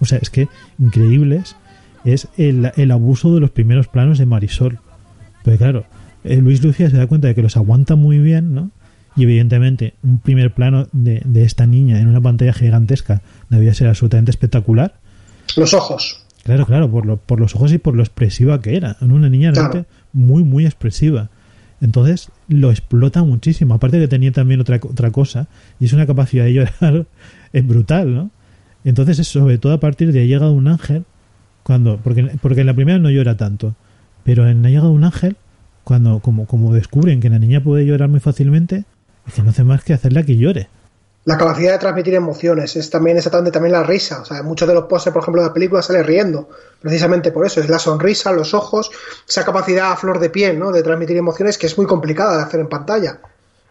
o 0.00 0.04
sea 0.04 0.18
es 0.18 0.30
que 0.30 0.48
increíbles 0.78 1.56
es 2.04 2.28
el, 2.36 2.72
el 2.76 2.90
abuso 2.90 3.34
de 3.34 3.40
los 3.40 3.50
primeros 3.50 3.86
planos 3.88 4.18
de 4.18 4.26
Marisol. 4.26 4.78
Pero 5.44 5.56
claro, 5.58 5.84
eh, 6.24 6.36
Luis 6.38 6.62
Lucía 6.62 6.90
se 6.90 6.96
da 6.96 7.06
cuenta 7.06 7.28
de 7.28 7.34
que 7.34 7.42
los 7.42 7.56
aguanta 7.56 7.94
muy 7.96 8.18
bien, 8.18 8.54
¿no? 8.54 8.70
Y 9.14 9.24
evidentemente 9.24 9.94
un 10.02 10.18
primer 10.18 10.52
plano 10.54 10.86
de, 10.92 11.20
de 11.24 11.44
esta 11.44 11.66
niña 11.66 12.00
en 12.00 12.08
una 12.08 12.20
pantalla 12.20 12.52
gigantesca 12.52 13.20
debía 13.50 13.74
ser 13.74 13.88
absolutamente 13.88 14.30
espectacular. 14.30 14.94
Los 15.56 15.74
ojos. 15.74 16.24
Claro, 16.44 16.66
claro, 16.66 16.90
por, 16.90 17.06
lo- 17.06 17.18
por 17.18 17.38
los 17.38 17.54
ojos 17.54 17.72
y 17.72 17.78
por 17.78 17.94
lo 17.94 18.02
expresiva 18.02 18.60
que 18.60 18.76
era. 18.76 18.96
Era 19.00 19.12
Una 19.14 19.28
niña 19.28 19.52
Claro. 19.52 19.68
realmente 19.68 19.90
muy, 20.12 20.42
muy 20.44 20.64
expresiva. 20.64 21.28
Entonces 21.80 22.30
lo 22.48 22.70
explota 22.70 23.22
muchísimo. 23.22 23.74
Aparte 23.74 23.98
que 24.00 24.08
tenía 24.08 24.32
también 24.32 24.60
otra, 24.60 24.80
otra 24.82 25.10
cosa, 25.10 25.46
y 25.78 25.84
es 25.84 25.92
una 25.92 26.06
capacidad 26.06 26.44
de 26.44 26.52
llorar 26.54 27.06
es 27.52 27.66
brutal, 27.66 28.14
¿no? 28.14 28.30
Entonces, 28.84 29.18
es 29.18 29.28
sobre 29.28 29.58
todo 29.58 29.72
a 29.72 29.80
partir 29.80 30.12
de 30.12 30.22
Ha 30.22 30.24
llegado 30.24 30.52
un 30.52 30.68
ángel, 30.68 31.04
cuando 31.62 31.98
porque, 31.98 32.38
porque 32.40 32.60
en 32.60 32.66
la 32.66 32.74
primera 32.74 32.98
no 32.98 33.10
llora 33.10 33.36
tanto, 33.36 33.74
pero 34.24 34.48
en 34.48 34.64
Ha 34.64 34.70
llegado 34.70 34.90
un 34.90 35.04
ángel, 35.04 35.36
cuando 35.84 36.20
como, 36.20 36.46
como 36.46 36.72
descubren 36.72 37.20
que 37.20 37.30
la 37.30 37.38
niña 37.38 37.62
puede 37.62 37.86
llorar 37.86 38.08
muy 38.08 38.20
fácilmente, 38.20 38.84
no 39.42 39.50
hace 39.50 39.64
más 39.64 39.84
que 39.84 39.92
hacerla 39.92 40.22
que 40.22 40.36
llore. 40.36 40.68
La 41.24 41.38
capacidad 41.38 41.70
de 41.70 41.78
transmitir 41.78 42.14
emociones 42.14 42.74
es 42.74 42.90
también 42.90 43.16
exactamente 43.16 43.52
también 43.52 43.72
la 43.72 43.84
risa. 43.84 44.22
O 44.22 44.24
sea, 44.24 44.42
muchos 44.42 44.66
de 44.66 44.74
los 44.74 44.86
pósters, 44.86 45.14
por 45.14 45.22
ejemplo, 45.22 45.40
de 45.40 45.48
la 45.48 45.54
película 45.54 45.80
sale 45.80 46.02
riendo. 46.02 46.48
Precisamente 46.80 47.30
por 47.30 47.46
eso. 47.46 47.60
Es 47.60 47.68
la 47.68 47.78
sonrisa, 47.78 48.32
los 48.32 48.54
ojos, 48.54 48.90
esa 49.28 49.44
capacidad 49.44 49.92
a 49.92 49.96
flor 49.96 50.18
de 50.18 50.30
piel, 50.30 50.58
¿no? 50.58 50.72
De 50.72 50.82
transmitir 50.82 51.16
emociones 51.16 51.58
que 51.58 51.66
es 51.66 51.78
muy 51.78 51.86
complicada 51.86 52.38
de 52.38 52.42
hacer 52.42 52.58
en 52.58 52.68
pantalla. 52.68 53.20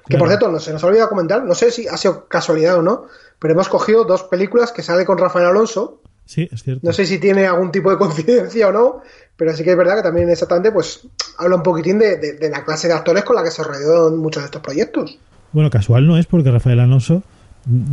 Que 0.08 0.18
por 0.18 0.28
cierto, 0.28 0.50
no, 0.52 0.60
se 0.60 0.74
nos 0.74 0.84
ha 0.84 0.88
olvidado 0.88 1.10
comentar, 1.10 1.44
no 1.44 1.54
sé 1.56 1.72
si 1.72 1.88
ha 1.88 1.96
sido 1.98 2.28
casualidad 2.28 2.78
o 2.78 2.82
no, 2.82 3.06
pero 3.40 3.54
hemos 3.54 3.70
cogido 3.70 4.04
dos 4.04 4.24
películas 4.24 4.72
que 4.72 4.82
sale 4.82 5.06
con 5.06 5.18
Rafael 5.18 5.46
Alonso. 5.46 6.02
Sí, 6.26 6.48
es 6.52 6.64
cierto. 6.64 6.86
No 6.86 6.94
sé 6.94 7.06
si 7.06 7.18
tiene 7.20 7.46
algún 7.46 7.72
tipo 7.72 7.90
de 7.92 7.98
coincidencia 8.00 8.68
o 8.70 8.72
no, 8.72 9.02
pero 9.38 9.56
sí 9.56 9.64
que 9.64 9.72
es 9.72 9.78
verdad 9.78 9.98
que 9.98 10.04
también 10.04 10.30
exactamente 10.30 10.72
pues 10.72 11.02
habla 11.38 11.56
un 11.58 11.64
poquitín 11.64 12.00
de, 12.00 12.18
de- 12.18 12.34
de 12.34 12.50
la 12.50 12.64
clase 12.66 12.88
de 12.88 12.94
actores 12.94 13.24
con 13.24 13.36
la 13.36 13.44
que 13.44 13.52
se 13.52 13.64
rodeó 13.64 14.10
en 14.10 14.18
muchos 14.18 14.44
de 14.44 14.46
estos 14.46 14.62
proyectos. 14.62 15.18
Bueno, 15.52 15.70
casual 15.70 16.08
no 16.08 16.18
es 16.18 16.26
porque 16.26 16.52
Rafael 16.52 16.80
Alonso, 16.80 17.24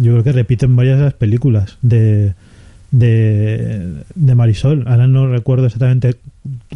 yo 0.01 0.13
creo 0.13 0.25
que 0.25 0.33
repite 0.33 0.67
en 0.67 0.77
varias 0.77 0.99
de 0.99 1.05
las 1.05 1.15
películas 1.15 1.79
de, 1.83 2.35
de, 2.91 4.03
de 4.15 4.35
Marisol. 4.35 4.85
Ahora 4.87 5.07
no 5.07 5.29
recuerdo 5.29 5.67
exactamente 5.67 6.17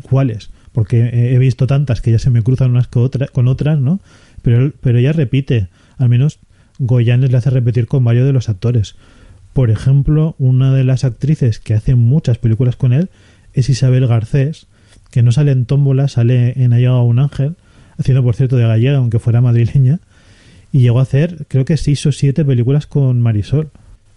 cuáles, 0.09 0.51
porque 0.73 1.11
he 1.35 1.39
visto 1.39 1.67
tantas 1.67 2.01
que 2.01 2.11
ya 2.13 2.19
se 2.19 2.31
me 2.31 2.43
cruzan 2.43 2.71
unas 2.71 2.89
con, 2.89 3.05
otra- 3.05 3.29
con 3.29 3.49
otras, 3.49 3.79
¿no? 3.79 4.01
Pero, 4.43 4.73
pero 4.81 4.99
ella 4.99 5.13
repite, 5.13 5.69
al 5.99 6.09
menos 6.09 6.39
Goyanes 6.79 7.31
le 7.31 7.37
hace 7.37 7.51
repetir 7.51 7.87
con 7.87 8.05
varios 8.05 8.27
de 8.27 8.33
los 8.33 8.49
actores. 8.49 8.97
Por 9.53 9.71
ejemplo, 9.71 10.35
una 10.39 10.73
de 10.73 10.85
las 10.85 11.05
actrices 11.05 11.59
que 11.59 11.75
hace 11.75 11.95
muchas 11.95 12.39
películas 12.39 12.77
con 12.77 12.93
él 12.93 13.11
es 13.53 13.69
Isabel 13.69 14.07
Garcés, 14.07 14.67
que 15.11 15.23
no 15.23 15.31
sale 15.31 15.53
en 15.53 15.67
Tómbola, 15.67 16.09
sale 16.09 16.63
en 16.63 16.73
Ha 16.73 16.79
llegado 16.79 17.03
un 17.03 17.19
ángel, 17.19 17.57
haciendo 17.99 18.23
por 18.23 18.35
cierto 18.35 18.57
de 18.57 18.67
gallega, 18.67 18.97
aunque 18.97 19.19
fuera 19.19 19.41
madrileña, 19.41 20.01
y 20.73 20.81
llegó 20.81 21.01
a 21.01 21.03
hacer, 21.03 21.47
creo 21.49 21.67
que 21.67 21.77
seis 21.77 22.05
o 22.07 22.13
siete 22.13 22.45
películas 22.45 22.87
con 22.87 23.21
Marisol, 23.21 23.71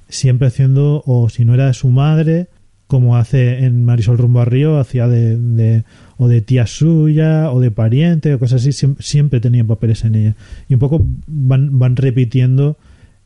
siempre 0.07 0.47
haciendo, 0.47 1.03
o 1.05 1.27
si 1.29 1.43
no 1.43 1.53
era 1.53 1.73
su 1.73 1.89
madre, 1.89 2.47
como 2.87 3.17
hace 3.17 3.65
en 3.65 3.83
Marisol 3.85 4.17
rumbo 4.17 4.41
a 4.41 4.45
Río, 4.45 4.77
hacía 4.79 5.07
de, 5.07 5.37
de- 5.37 5.83
o 6.17 6.27
de 6.27 6.41
tía 6.41 6.67
suya, 6.67 7.51
o 7.51 7.59
de 7.59 7.71
pariente, 7.71 8.33
o 8.33 8.39
cosas 8.39 8.61
así, 8.61 8.71
siempre, 8.71 9.03
siempre 9.03 9.39
tenía 9.39 9.63
papeles 9.63 10.03
en 10.05 10.15
ella. 10.15 10.35
Y 10.69 10.75
un 10.75 10.79
poco 10.79 11.03
van, 11.27 11.77
van 11.79 11.95
repitiendo 11.95 12.77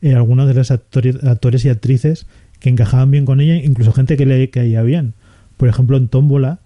eh, 0.02 0.14
algunos 0.14 0.48
de 0.48 0.54
los 0.54 0.70
actores, 0.70 1.22
actores 1.22 1.64
y 1.64 1.68
actrices 1.68 2.26
que 2.58 2.70
encajaban 2.70 3.10
bien 3.10 3.26
con 3.26 3.40
ella, 3.40 3.54
incluso 3.56 3.92
gente 3.92 4.16
que 4.16 4.26
le 4.26 4.48
caía 4.50 4.82
bien. 4.82 5.12
Por 5.56 5.68
ejemplo, 5.68 5.96
en 5.98 6.08
Tómbola 6.08 6.58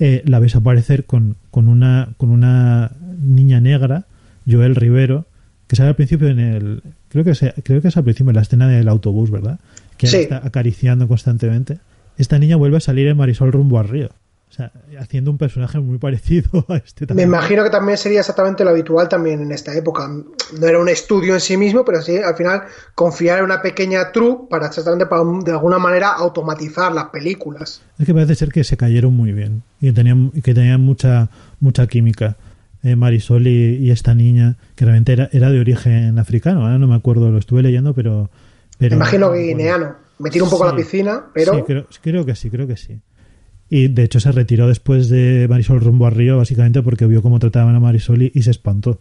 eh, 0.00 0.22
la 0.26 0.38
ves 0.40 0.56
aparecer 0.56 1.04
con, 1.04 1.36
con, 1.50 1.68
una, 1.68 2.08
con 2.16 2.30
una 2.30 2.92
niña 3.22 3.60
negra, 3.60 4.06
Joel 4.50 4.74
Rivero, 4.74 5.26
que 5.68 5.76
sale 5.76 5.90
al 5.90 5.96
principio 5.96 6.28
en 6.28 6.40
el. 6.40 6.82
Creo 7.08 7.24
que, 7.24 7.34
se- 7.34 7.52
creo 7.62 7.80
que 7.82 7.88
es 7.88 7.96
al 7.96 8.04
principio 8.04 8.30
en 8.30 8.36
la 8.36 8.42
escena 8.42 8.66
del 8.68 8.88
autobús, 8.88 9.30
¿verdad? 9.30 9.60
Que 9.98 10.06
Sí. 10.06 10.16
está 10.16 10.38
acariciando 10.44 11.06
constantemente. 11.08 11.78
Esta 12.18 12.38
niña 12.38 12.56
vuelve 12.56 12.76
a 12.76 12.80
salir 12.80 13.08
en 13.08 13.16
Marisol 13.16 13.52
rumbo 13.52 13.78
a 13.78 13.82
Río. 13.82 14.08
O 14.50 14.54
sea, 14.54 14.70
haciendo 15.00 15.30
un 15.30 15.38
personaje 15.38 15.78
muy 15.80 15.96
parecido 15.96 16.50
a 16.68 16.76
este 16.76 17.04
Me 17.04 17.06
también. 17.06 17.28
imagino 17.30 17.64
que 17.64 17.70
también 17.70 17.96
sería 17.96 18.20
exactamente 18.20 18.64
lo 18.64 18.70
habitual 18.70 19.08
también 19.08 19.40
en 19.40 19.50
esta 19.50 19.74
época. 19.74 20.06
No 20.08 20.66
era 20.66 20.78
un 20.78 20.90
estudio 20.90 21.32
en 21.32 21.40
sí 21.40 21.56
mismo, 21.56 21.86
pero 21.86 22.02
sí 22.02 22.18
al 22.18 22.36
final 22.36 22.64
confiar 22.94 23.38
en 23.38 23.46
una 23.46 23.62
pequeña 23.62 24.12
troupe 24.12 24.50
para 24.50 24.66
exactamente 24.66 25.06
para 25.06 25.22
de 25.42 25.52
alguna 25.52 25.78
manera 25.78 26.10
automatizar 26.10 26.92
las 26.92 27.06
películas. 27.06 27.80
Es 27.98 28.04
que 28.04 28.12
parece 28.12 28.34
ser 28.34 28.50
que 28.50 28.62
se 28.62 28.76
cayeron 28.76 29.14
muy 29.14 29.32
bien 29.32 29.62
y 29.80 29.86
que 29.86 29.92
tenían, 29.94 30.30
y 30.34 30.42
que 30.42 30.52
tenían 30.52 30.82
mucha, 30.82 31.30
mucha 31.58 31.86
química. 31.86 32.36
Eh, 32.82 32.94
Marisol 32.96 33.46
y, 33.46 33.76
y 33.76 33.90
esta 33.90 34.14
niña, 34.14 34.56
que 34.74 34.84
realmente 34.84 35.12
era, 35.14 35.30
era 35.32 35.50
de 35.50 35.60
origen 35.60 36.18
africano, 36.18 36.62
ahora 36.64 36.78
no 36.78 36.88
me 36.88 36.96
acuerdo, 36.96 37.30
lo 37.30 37.38
estuve 37.38 37.62
leyendo, 37.62 37.94
pero. 37.94 38.28
pero 38.76 38.90
Me 38.90 38.96
imagino 38.96 39.28
no 39.28 39.32
que 39.32 39.54
me 39.54 39.70
acuerdo. 39.70 39.96
Me 40.18 40.30
tiro 40.30 40.44
un 40.44 40.50
poco 40.50 40.64
a 40.64 40.66
la 40.68 40.72
Sí. 40.78 40.84
piscina, 40.84 41.24
pero 41.34 41.54
Sí, 41.54 41.62
creo, 41.66 41.86
creo 42.02 42.24
que 42.26 42.34
sí, 42.36 42.50
creo 42.50 42.66
que 42.66 42.76
sí. 42.76 43.00
Y 43.68 43.88
de 43.88 44.04
hecho 44.04 44.20
se 44.20 44.30
retiró 44.32 44.68
después 44.68 45.08
de 45.08 45.46
Marisol 45.48 45.80
rumbo 45.80 46.06
a 46.06 46.10
Río, 46.10 46.36
básicamente 46.36 46.82
porque 46.82 47.06
vio 47.06 47.22
cómo 47.22 47.38
trataban 47.38 47.74
a 47.74 47.80
Marisol 47.80 48.22
y, 48.22 48.32
y 48.34 48.42
se 48.42 48.50
espantó. 48.50 49.00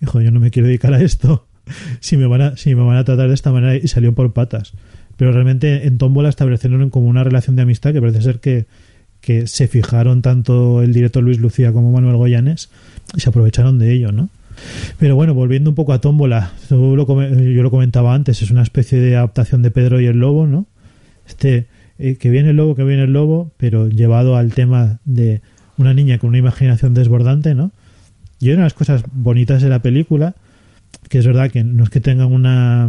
Dijo, 0.00 0.20
yo 0.20 0.30
no 0.30 0.40
me 0.40 0.50
quiero 0.50 0.66
dedicar 0.68 0.94
a 0.94 1.00
esto 1.02 1.46
si 2.00 2.16
me 2.16 2.26
van 2.26 2.40
a, 2.40 2.56
si 2.56 2.74
me 2.74 2.82
van 2.82 2.96
a 2.96 3.04
tratar 3.04 3.28
de 3.28 3.34
esta 3.34 3.52
manera 3.52 3.76
y 3.76 3.86
salió 3.88 4.14
por 4.14 4.32
patas. 4.32 4.72
Pero 5.16 5.32
realmente 5.32 5.86
en 5.86 5.98
Tómbola 5.98 6.28
establecieron 6.28 6.88
como 6.90 7.08
una 7.08 7.24
relación 7.24 7.56
de 7.56 7.62
amistad 7.62 7.92
que 7.92 8.00
parece 8.00 8.22
ser 8.22 8.40
que, 8.40 8.66
que 9.20 9.46
se 9.48 9.66
fijaron 9.68 10.22
tanto 10.22 10.80
el 10.80 10.92
director 10.94 11.22
Luis 11.22 11.38
Lucía 11.38 11.72
como 11.72 11.90
Manuel 11.92 12.16
Goyanes 12.16 12.70
y 13.16 13.20
se 13.20 13.28
aprovecharon 13.28 13.78
de 13.78 13.92
ello, 13.92 14.12
¿no? 14.12 14.30
Pero 14.98 15.16
bueno, 15.16 15.34
volviendo 15.34 15.70
un 15.70 15.76
poco 15.76 15.92
a 15.92 16.00
Tómbola, 16.00 16.52
tú 16.68 16.96
lo 16.96 17.06
yo 17.06 17.62
lo 17.62 17.70
comentaba 17.70 18.14
antes, 18.14 18.42
es 18.42 18.50
una 18.50 18.62
especie 18.62 19.00
de 19.00 19.16
adaptación 19.16 19.62
de 19.62 19.70
Pedro 19.70 20.00
y 20.00 20.06
el 20.06 20.18
Lobo, 20.18 20.46
¿no? 20.46 20.66
Este, 21.26 21.66
eh, 21.98 22.16
que 22.16 22.30
viene 22.30 22.50
el 22.50 22.56
lobo, 22.56 22.74
que 22.74 22.84
viene 22.84 23.02
el 23.04 23.12
lobo, 23.12 23.50
pero 23.56 23.88
llevado 23.88 24.36
al 24.36 24.54
tema 24.54 25.00
de 25.04 25.42
una 25.76 25.92
niña 25.94 26.18
con 26.18 26.28
una 26.28 26.38
imaginación 26.38 26.94
desbordante, 26.94 27.54
¿no? 27.54 27.70
Y 28.40 28.48
una 28.50 28.58
de 28.58 28.62
las 28.64 28.74
cosas 28.74 29.02
bonitas 29.12 29.62
de 29.62 29.68
la 29.68 29.80
película, 29.82 30.34
que 31.08 31.18
es 31.18 31.26
verdad 31.26 31.50
que 31.50 31.64
no 31.64 31.82
es 31.84 31.90
que 31.90 32.00
tenga 32.00 32.26
una, 32.26 32.88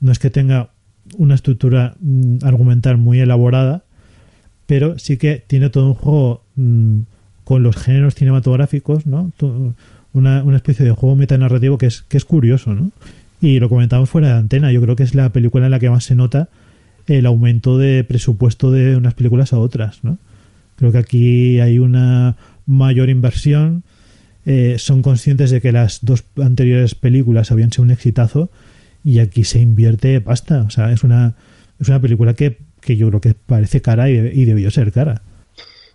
no 0.00 0.12
es 0.12 0.18
que 0.18 0.30
tenga 0.30 0.70
una 1.16 1.34
estructura 1.34 1.94
mm, 2.00 2.38
argumental 2.42 2.96
muy 2.96 3.20
elaborada, 3.20 3.84
pero 4.66 4.98
sí 4.98 5.16
que 5.16 5.42
tiene 5.46 5.70
todo 5.70 5.86
un 5.88 5.94
juego 5.94 6.42
mm, 6.56 7.00
con 7.44 7.62
los 7.62 7.76
géneros 7.76 8.14
cinematográficos, 8.14 9.06
¿no? 9.06 9.30
To- 9.36 9.74
Una, 10.12 10.42
una 10.42 10.56
especie 10.56 10.84
de 10.84 10.92
juego 10.92 11.16
metanarrativo 11.16 11.78
que 11.78 11.86
es, 11.86 12.02
que 12.02 12.16
es 12.16 12.24
curioso, 12.24 12.74
¿no? 12.74 12.90
Y 13.40 13.60
lo 13.60 13.68
comentamos 13.68 14.08
fuera 14.10 14.28
de 14.28 14.34
antena, 14.34 14.72
yo 14.72 14.80
creo 14.80 14.96
que 14.96 15.02
es 15.02 15.14
la 15.14 15.30
película 15.30 15.66
en 15.66 15.70
la 15.70 15.78
que 15.78 15.90
más 15.90 16.04
se 16.04 16.14
nota 16.14 16.48
el 17.06 17.26
aumento 17.26 17.78
de 17.78 18.04
presupuesto 18.04 18.70
de 18.70 18.96
unas 18.96 19.14
películas 19.14 19.52
a 19.52 19.58
otras, 19.58 20.02
¿no? 20.02 20.18
Creo 20.76 20.92
que 20.92 20.98
aquí 20.98 21.60
hay 21.60 21.78
una 21.78 22.36
mayor 22.66 23.10
inversión, 23.10 23.82
eh, 24.46 24.76
son 24.78 25.02
conscientes 25.02 25.50
de 25.50 25.60
que 25.60 25.72
las 25.72 26.00
dos 26.02 26.24
anteriores 26.42 26.94
películas 26.94 27.50
habían 27.50 27.72
sido 27.72 27.84
un 27.84 27.90
exitazo 27.90 28.50
y 29.04 29.18
aquí 29.18 29.44
se 29.44 29.60
invierte 29.60 30.20
pasta, 30.20 30.62
o 30.62 30.70
sea, 30.70 30.92
es 30.92 31.04
una, 31.04 31.34
es 31.80 31.88
una 31.88 32.00
película 32.00 32.34
que, 32.34 32.58
que 32.80 32.96
yo 32.96 33.08
creo 33.08 33.20
que 33.20 33.34
parece 33.34 33.80
cara 33.80 34.10
y, 34.10 34.14
y 34.14 34.44
debió 34.44 34.70
ser 34.70 34.92
cara. 34.92 35.22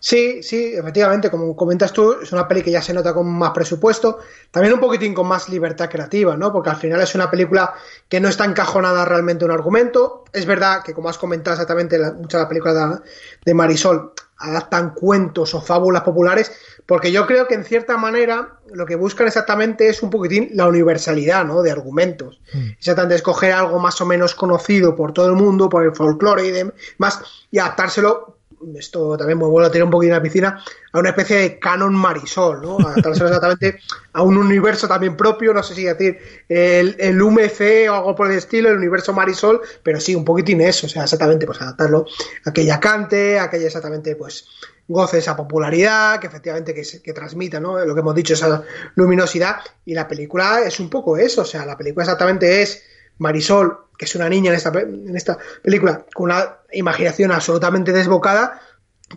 Sí, 0.03 0.43
sí, 0.43 0.73
efectivamente, 0.75 1.31
como 1.31 1.55
comentas 1.55 1.93
tú, 1.93 2.17
es 2.21 2.33
una 2.33 2.45
peli 2.45 2.61
que 2.61 2.71
ya 2.71 2.81
se 2.81 2.93
nota 2.93 3.13
con 3.13 3.25
más 3.25 3.51
presupuesto, 3.51 4.19
también 4.51 4.73
un 4.73 4.81
poquitín 4.81 5.13
con 5.13 5.25
más 5.25 5.47
libertad 5.47 5.89
creativa, 5.89 6.35
¿no? 6.35 6.51
Porque 6.51 6.71
al 6.71 6.75
final 6.75 6.99
es 6.99 7.15
una 7.15 7.31
película 7.31 7.73
que 8.09 8.19
no 8.19 8.27
está 8.27 8.43
encajonada 8.43 9.05
realmente 9.05 9.45
en 9.45 9.51
un 9.51 9.57
argumento. 9.57 10.25
Es 10.33 10.45
verdad 10.45 10.83
que, 10.83 10.93
como 10.93 11.07
has 11.07 11.17
comentado 11.17 11.53
exactamente, 11.53 11.97
la, 11.97 12.11
muchas 12.11 12.33
de 12.33 12.39
las 12.39 12.47
películas 12.49 12.75
de, 12.75 13.09
de 13.45 13.53
Marisol 13.53 14.11
adaptan 14.39 14.93
cuentos 14.93 15.55
o 15.55 15.61
fábulas 15.61 16.03
populares, 16.03 16.51
porque 16.85 17.09
yo 17.09 17.25
creo 17.25 17.47
que 17.47 17.53
en 17.53 17.63
cierta 17.63 17.95
manera 17.95 18.59
lo 18.73 18.85
que 18.85 18.97
buscan 18.97 19.27
exactamente 19.27 19.87
es 19.87 20.03
un 20.03 20.09
poquitín 20.09 20.49
la 20.51 20.67
universalidad, 20.67 21.45
¿no? 21.45 21.61
De 21.61 21.71
argumentos. 21.71 22.41
Exactamente, 22.77 23.15
escoger 23.15 23.53
algo 23.53 23.79
más 23.79 24.01
o 24.01 24.05
menos 24.05 24.35
conocido 24.35 24.97
por 24.97 25.13
todo 25.13 25.27
el 25.27 25.35
mundo, 25.35 25.69
por 25.69 25.85
el 25.85 25.95
folclore 25.95 26.45
y 26.45 26.51
demás, 26.51 27.21
y 27.51 27.59
adaptárselo 27.59 28.35
esto 28.78 29.18
también 29.18 29.38
me 29.38 29.45
vuelvo 29.45 29.68
a 29.68 29.72
tirar 29.72 29.86
un 29.86 29.91
poquito 29.91 30.14
en 30.14 30.18
la 30.18 30.24
piscina, 30.24 30.64
a 30.91 30.99
una 30.99 31.09
especie 31.09 31.38
de 31.38 31.59
canon 31.59 31.93
marisol, 31.95 32.61
¿no? 32.61 32.78
Adaptárselo 32.80 33.28
exactamente 33.28 33.80
a 34.14 34.22
un 34.22 34.38
universo 34.38 34.88
también 34.88 35.18
propio, 35.18 35.53
no 35.53 35.64
sé 35.64 35.76
si 35.76 35.84
decir 35.84 36.18
el, 36.49 36.95
el 36.99 37.22
UMC 37.22 37.89
o 37.89 37.93
algo 37.93 38.16
por 38.16 38.32
el 38.32 38.38
estilo, 38.38 38.70
el 38.70 38.78
universo 38.78 39.14
marisol, 39.14 39.61
pero 39.82 39.99
sí, 39.99 40.16
un 40.16 40.26
poquitín 40.26 40.61
eso, 40.61 40.88
o 40.88 40.89
sea, 40.89 41.03
exactamente, 41.03 41.45
pues 41.45 41.61
adaptarlo 41.61 42.05
a 42.45 42.53
que 42.53 42.61
ella 42.61 42.80
cante, 42.80 43.39
a 43.39 43.49
que 43.49 43.57
ella 43.57 43.68
exactamente, 43.68 44.16
pues 44.16 44.47
goce 44.88 45.20
esa 45.20 45.36
popularidad, 45.36 46.20
que 46.20 46.28
efectivamente 46.28 46.74
que, 46.74 46.84
que 47.01 47.14
transmita, 47.14 47.59
¿no? 47.59 47.84
Lo 47.86 47.93
que 47.93 48.01
hemos 48.01 48.16
dicho, 48.16 48.34
esa 48.34 48.64
luminosidad, 48.95 49.57
y 49.86 49.93
la 49.93 50.07
película 50.07 50.61
es 50.66 50.80
un 50.80 50.89
poco 50.89 51.18
eso, 51.18 51.41
o 51.41 51.45
sea, 51.45 51.66
la 51.66 51.78
película 51.78 52.03
exactamente 52.03 52.61
es 52.61 52.84
Marisol, 53.18 53.82
que 53.97 54.05
es 54.05 54.15
una 54.15 54.29
niña 54.29 54.49
en 54.49 54.55
esta, 54.55 54.69
en 54.79 55.15
esta 55.15 55.37
película, 55.61 56.05
con 56.13 56.25
una 56.25 56.57
imaginación 56.71 57.31
absolutamente 57.31 57.91
desbocada, 57.91 58.59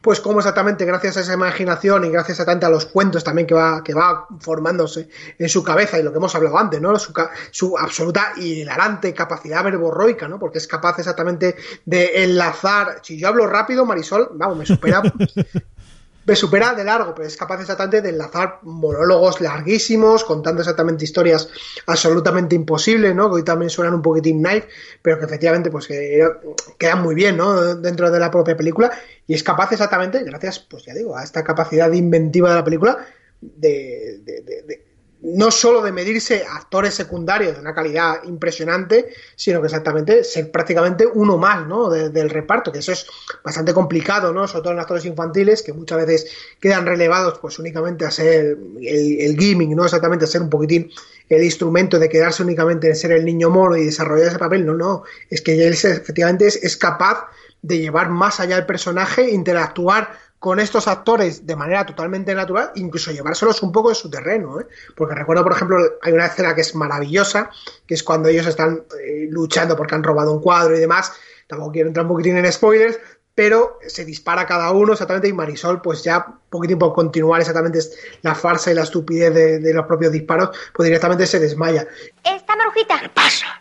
pues 0.03 0.21
cómo 0.21 0.39
exactamente 0.39 0.85
gracias 0.85 1.17
a 1.17 1.21
esa 1.21 1.35
imaginación 1.35 2.05
y 2.05 2.11
gracias 2.11 2.33
exactamente 2.33 2.67
a 2.67 2.71
los 2.71 2.87
cuentos 2.87 3.25
también 3.25 3.47
que 3.47 3.55
va, 3.55 3.83
que 3.83 3.95
va 3.95 4.27
formándose 4.41 5.09
en 5.39 5.49
su 5.49 5.63
cabeza 5.63 5.99
y 5.99 6.03
lo 6.03 6.13
que 6.13 6.19
hemos 6.19 6.35
hablado 6.35 6.59
antes, 6.59 6.81
¿no? 6.81 6.99
Su, 6.99 7.13
su 7.51 7.79
absoluta 7.79 8.33
hilarante 8.37 9.15
capacidad 9.15 9.65
verborroica, 9.65 10.29
¿no? 10.29 10.39
Porque 10.39 10.59
es 10.59 10.67
capaz 10.67 10.99
exactamente 10.99 11.57
de 11.85 12.25
enlazar, 12.25 13.01
si 13.03 13.19
yo 13.19 13.29
hablo 13.29 13.47
rápido, 13.47 13.87
Marisol, 13.87 14.31
vamos, 14.35 14.59
me 14.59 14.67
supera 14.67 15.03
me 16.27 16.35
supera 16.35 16.75
de 16.75 16.85
largo, 16.85 17.15
pero 17.15 17.29
es 17.29 17.37
capaz 17.37 17.61
exactamente 17.61 18.03
de 18.03 18.11
enlazar 18.11 18.59
monólogos 18.63 19.41
larguísimos, 19.41 20.25
contando 20.25 20.61
exactamente 20.61 21.05
historias 21.05 21.49
absolutamente 21.87 22.57
imposibles, 22.57 23.15
¿no? 23.15 23.29
Que 23.29 23.37
hoy 23.37 23.45
también 23.45 23.71
suenan 23.71 23.95
un 23.95 24.03
poquitín 24.03 24.43
knife, 24.43 24.69
pero 25.03 25.19
que 25.19 25.27
efectivamente 25.27 25.71
pues 25.71 25.87
quedan 25.87 27.03
muy 27.03 27.15
bien, 27.15 27.37
¿no? 27.37 27.77
Dentro 27.77 28.11
de 28.11 28.19
la 28.19 28.31
propia 28.31 28.57
película 28.57 28.91
y 29.27 29.35
es 29.35 29.43
capaz 29.43 29.73
exactamente, 29.73 30.23
gracias, 30.25 30.59
pues 30.59 30.85
ya 30.85 30.95
digo, 30.95 31.17
a 31.17 31.23
esta 31.23 31.45
capacidad 31.45 31.91
inventiva 31.93 32.51
de 32.51 32.55
la 32.57 32.65
película, 32.65 33.07
de, 33.41 34.21
de 34.25 34.86
no 35.23 35.51
solo 35.51 35.83
de 35.83 35.93
medirse 35.93 36.45
actores 36.49 36.95
secundarios 36.95 37.55
de 37.55 37.61
una 37.61 37.75
calidad 37.75 38.23
impresionante, 38.25 39.15
sino 39.35 39.61
que 39.61 39.67
exactamente 39.67 40.23
ser 40.25 40.51
prácticamente 40.51 41.07
uno 41.07 41.39
más 41.39 41.67
¿no? 41.67 41.89
del 41.89 42.31
reparto, 42.31 42.71
que 42.71 42.81
eso 42.81 42.93
es 42.93 43.07
bastante 43.43 43.73
complicado, 43.73 44.33
¿no? 44.33 44.47
sobre 44.47 44.63
todo 44.63 44.73
en 44.75 44.81
actores 44.81 45.05
infantiles, 45.05 45.63
que 45.63 45.73
muchas 45.73 45.99
veces 45.99 46.31
quedan 46.61 46.87
relevados 46.87 47.39
pues 47.39 47.59
únicamente 47.59 48.05
a 48.05 48.11
ser 48.11 48.59
el, 48.81 49.21
el 49.21 49.37
gaming, 49.37 49.75
¿no? 49.75 49.85
exactamente 49.85 50.27
a 50.27 50.29
ser 50.29 50.43
un 50.43 50.51
poquitín 50.51 50.91
el 51.29 51.43
instrumento 51.43 51.99
de 51.99 52.09
quedarse 52.09 52.43
únicamente 52.43 52.89
en 52.89 52.95
ser 52.95 53.13
el 53.13 53.25
niño 53.25 53.51
mono 53.51 53.77
y 53.77 53.85
desarrollar 53.85 54.29
ese 54.29 54.39
papel, 54.39 54.65
no, 54.65 54.75
no, 54.75 55.03
es 55.29 55.41
que 55.41 55.67
él 55.67 55.73
efectivamente 55.73 56.47
es, 56.47 56.57
es 56.63 56.77
capaz 56.77 57.27
de 57.63 57.79
llevar 57.79 58.11
más 58.11 58.39
allá 58.39 58.57
el 58.57 58.67
personaje, 58.67 59.31
interactuar 59.31 60.26
con 60.39 60.61
estos 60.61 60.87
actores 60.87 61.47
de 61.47 61.57
manera 61.57 61.87
totalmente 61.87 62.35
natural, 62.35 62.71
incluso 62.75 63.11
llevárselos 63.11 63.63
un 63.63 63.73
poco 63.73 63.89
de 63.89 63.95
su 63.95 64.11
terreno. 64.11 64.61
¿eh? 64.61 64.67
Porque 64.95 65.15
recuerdo, 65.15 65.43
por 65.43 65.53
ejemplo, 65.53 65.79
hay 66.03 66.13
una 66.13 66.27
escena 66.27 66.55
que 66.55 66.61
es 66.61 66.75
maravillosa, 66.75 67.51
que 67.87 67.95
es 67.95 68.03
cuando 68.03 68.29
ellos 68.29 68.47
están 68.47 68.85
eh, 69.01 69.27
luchando 69.31 69.77
porque 69.77 69.95
han 69.95 70.05
robado 70.05 70.33
un 70.33 70.41
cuadro 70.41 70.77
y 70.77 70.81
demás. 70.81 71.13
Tampoco 71.47 71.73
quiero 71.73 71.89
entrar 71.89 72.05
un 72.05 72.13
poquitín 72.13 72.37
en 72.37 72.53
spoilers, 72.53 72.99
pero 73.37 73.79
se 73.87 74.05
dispara 74.05 74.47
cada 74.47 74.71
uno 74.73 74.93
exactamente 74.93 75.29
y 75.29 75.33
Marisol, 75.33 75.83
pues 75.83 76.03
ya 76.03 76.25
un 76.27 76.39
poquitín 76.49 76.79
por 76.79 76.95
continuar 76.95 77.41
exactamente 77.41 77.81
la 78.23 78.35
farsa 78.35 78.71
y 78.71 78.75
la 78.75 78.83
estupidez 78.83 79.35
de, 79.35 79.75
los 79.75 79.87
propios 79.87 80.11
disparos, 80.11 80.57
pues 80.75 80.87
directamente 80.87 81.27
se 81.27 81.39
desmaya. 81.39 81.87
Esta 82.25 82.57
marujita. 82.57 82.99
¿Qué 82.99 83.11
pasa? 83.11 83.61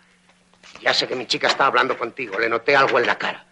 Ya 0.80 0.94
sé 0.94 1.06
que 1.06 1.14
mi 1.14 1.26
chica 1.26 1.48
está 1.48 1.66
hablando 1.66 1.98
contigo, 1.98 2.38
le 2.38 2.48
noté 2.48 2.74
algo 2.74 2.98
en 2.98 3.06
la 3.06 3.18
cara. 3.18 3.46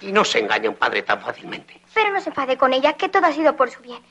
Y 0.00 0.12
no 0.12 0.24
se 0.24 0.38
engaña 0.38 0.70
un 0.70 0.76
padre 0.76 1.02
tan 1.02 1.20
fácilmente. 1.20 1.80
Pero 1.96 2.10
no 2.10 2.20
se 2.20 2.28
enfade 2.28 2.58
con 2.58 2.74
ella, 2.74 2.92
que 2.92 3.08
todo 3.08 3.24
ha 3.24 3.32
sido 3.32 3.56
por 3.56 3.70
su 3.70 3.80
bien. 3.80 4.02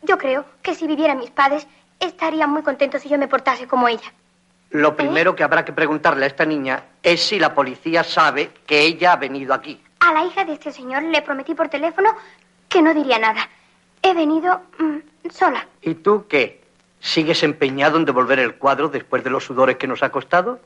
Yo 0.00 0.16
creo 0.16 0.46
que 0.62 0.74
si 0.74 0.86
vivieran 0.86 1.18
mis 1.18 1.30
padres, 1.30 1.66
estarían 2.00 2.48
muy 2.48 2.62
contentos 2.62 3.02
si 3.02 3.10
yo 3.10 3.18
me 3.18 3.28
portase 3.28 3.66
como 3.66 3.86
ella. 3.86 4.14
Lo 4.70 4.96
primero 4.96 5.36
que 5.36 5.44
habrá 5.44 5.62
que 5.62 5.74
preguntarle 5.74 6.24
a 6.24 6.28
esta 6.28 6.46
niña 6.46 6.84
es 7.02 7.22
si 7.22 7.38
la 7.38 7.52
policía 7.54 8.02
sabe 8.02 8.50
que 8.66 8.80
ella 8.80 9.12
ha 9.12 9.16
venido 9.16 9.52
aquí. 9.52 9.78
A 10.00 10.14
la 10.14 10.24
hija 10.24 10.46
de 10.46 10.54
este 10.54 10.72
señor 10.72 11.02
le 11.02 11.20
prometí 11.20 11.54
por 11.54 11.68
teléfono 11.68 12.16
que 12.66 12.80
no 12.80 12.94
diría 12.94 13.18
nada. 13.18 13.46
He 14.00 14.14
venido 14.14 14.62
mm, 14.78 15.28
sola. 15.30 15.66
¿Y 15.82 15.96
tú 15.96 16.24
qué? 16.26 16.62
¿Sigues 16.98 17.42
empeñado 17.42 17.98
en 17.98 18.06
devolver 18.06 18.38
el 18.38 18.54
cuadro 18.54 18.88
después 18.88 19.22
de 19.22 19.28
los 19.28 19.44
sudores 19.44 19.76
que 19.76 19.86
nos 19.86 20.02
ha 20.02 20.08
costado? 20.08 20.60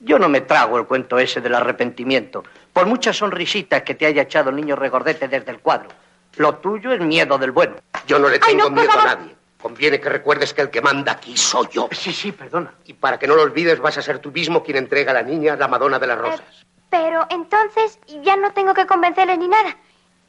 Yo 0.00 0.18
no 0.18 0.28
me 0.28 0.40
trago 0.40 0.76
el 0.76 0.86
cuento 0.86 1.20
ese 1.20 1.40
del 1.40 1.54
arrepentimiento, 1.54 2.42
por 2.72 2.86
muchas 2.86 3.16
sonrisitas 3.16 3.82
que 3.82 3.94
te 3.94 4.06
haya 4.06 4.22
echado 4.22 4.50
el 4.50 4.56
niño 4.56 4.74
regordete 4.74 5.28
desde 5.28 5.52
el 5.52 5.60
cuadro. 5.60 5.88
Lo 6.36 6.56
tuyo 6.56 6.92
es 6.92 7.00
miedo 7.00 7.38
del 7.38 7.52
bueno. 7.52 7.76
Yo 8.06 8.18
no 8.18 8.28
le 8.28 8.38
tengo 8.38 8.70
miedo 8.70 8.90
a 8.92 9.04
nadie. 9.04 9.36
Conviene 9.60 10.00
que 10.00 10.08
recuerdes 10.08 10.52
que 10.54 10.62
el 10.62 10.70
que 10.70 10.80
manda 10.80 11.12
aquí 11.12 11.36
soy 11.36 11.66
yo. 11.72 11.88
Sí, 11.90 12.12
sí, 12.12 12.32
perdona. 12.32 12.72
Y 12.84 12.92
para 12.92 13.18
que 13.18 13.26
no 13.26 13.34
lo 13.34 13.42
olvides, 13.42 13.80
vas 13.80 13.98
a 13.98 14.02
ser 14.02 14.18
tú 14.18 14.30
mismo 14.30 14.62
quien 14.62 14.76
entrega 14.76 15.10
a 15.10 15.14
la 15.14 15.22
niña 15.22 15.56
la 15.56 15.66
Madonna 15.66 15.98
de 15.98 16.06
las 16.06 16.18
Rosas. 16.18 16.40
Eh, 16.40 16.66
pero 16.90 17.26
entonces 17.30 17.98
ya 18.22 18.36
no 18.36 18.52
tengo 18.52 18.74
que 18.74 18.86
convencerle 18.86 19.36
ni 19.38 19.48
nada. 19.48 19.76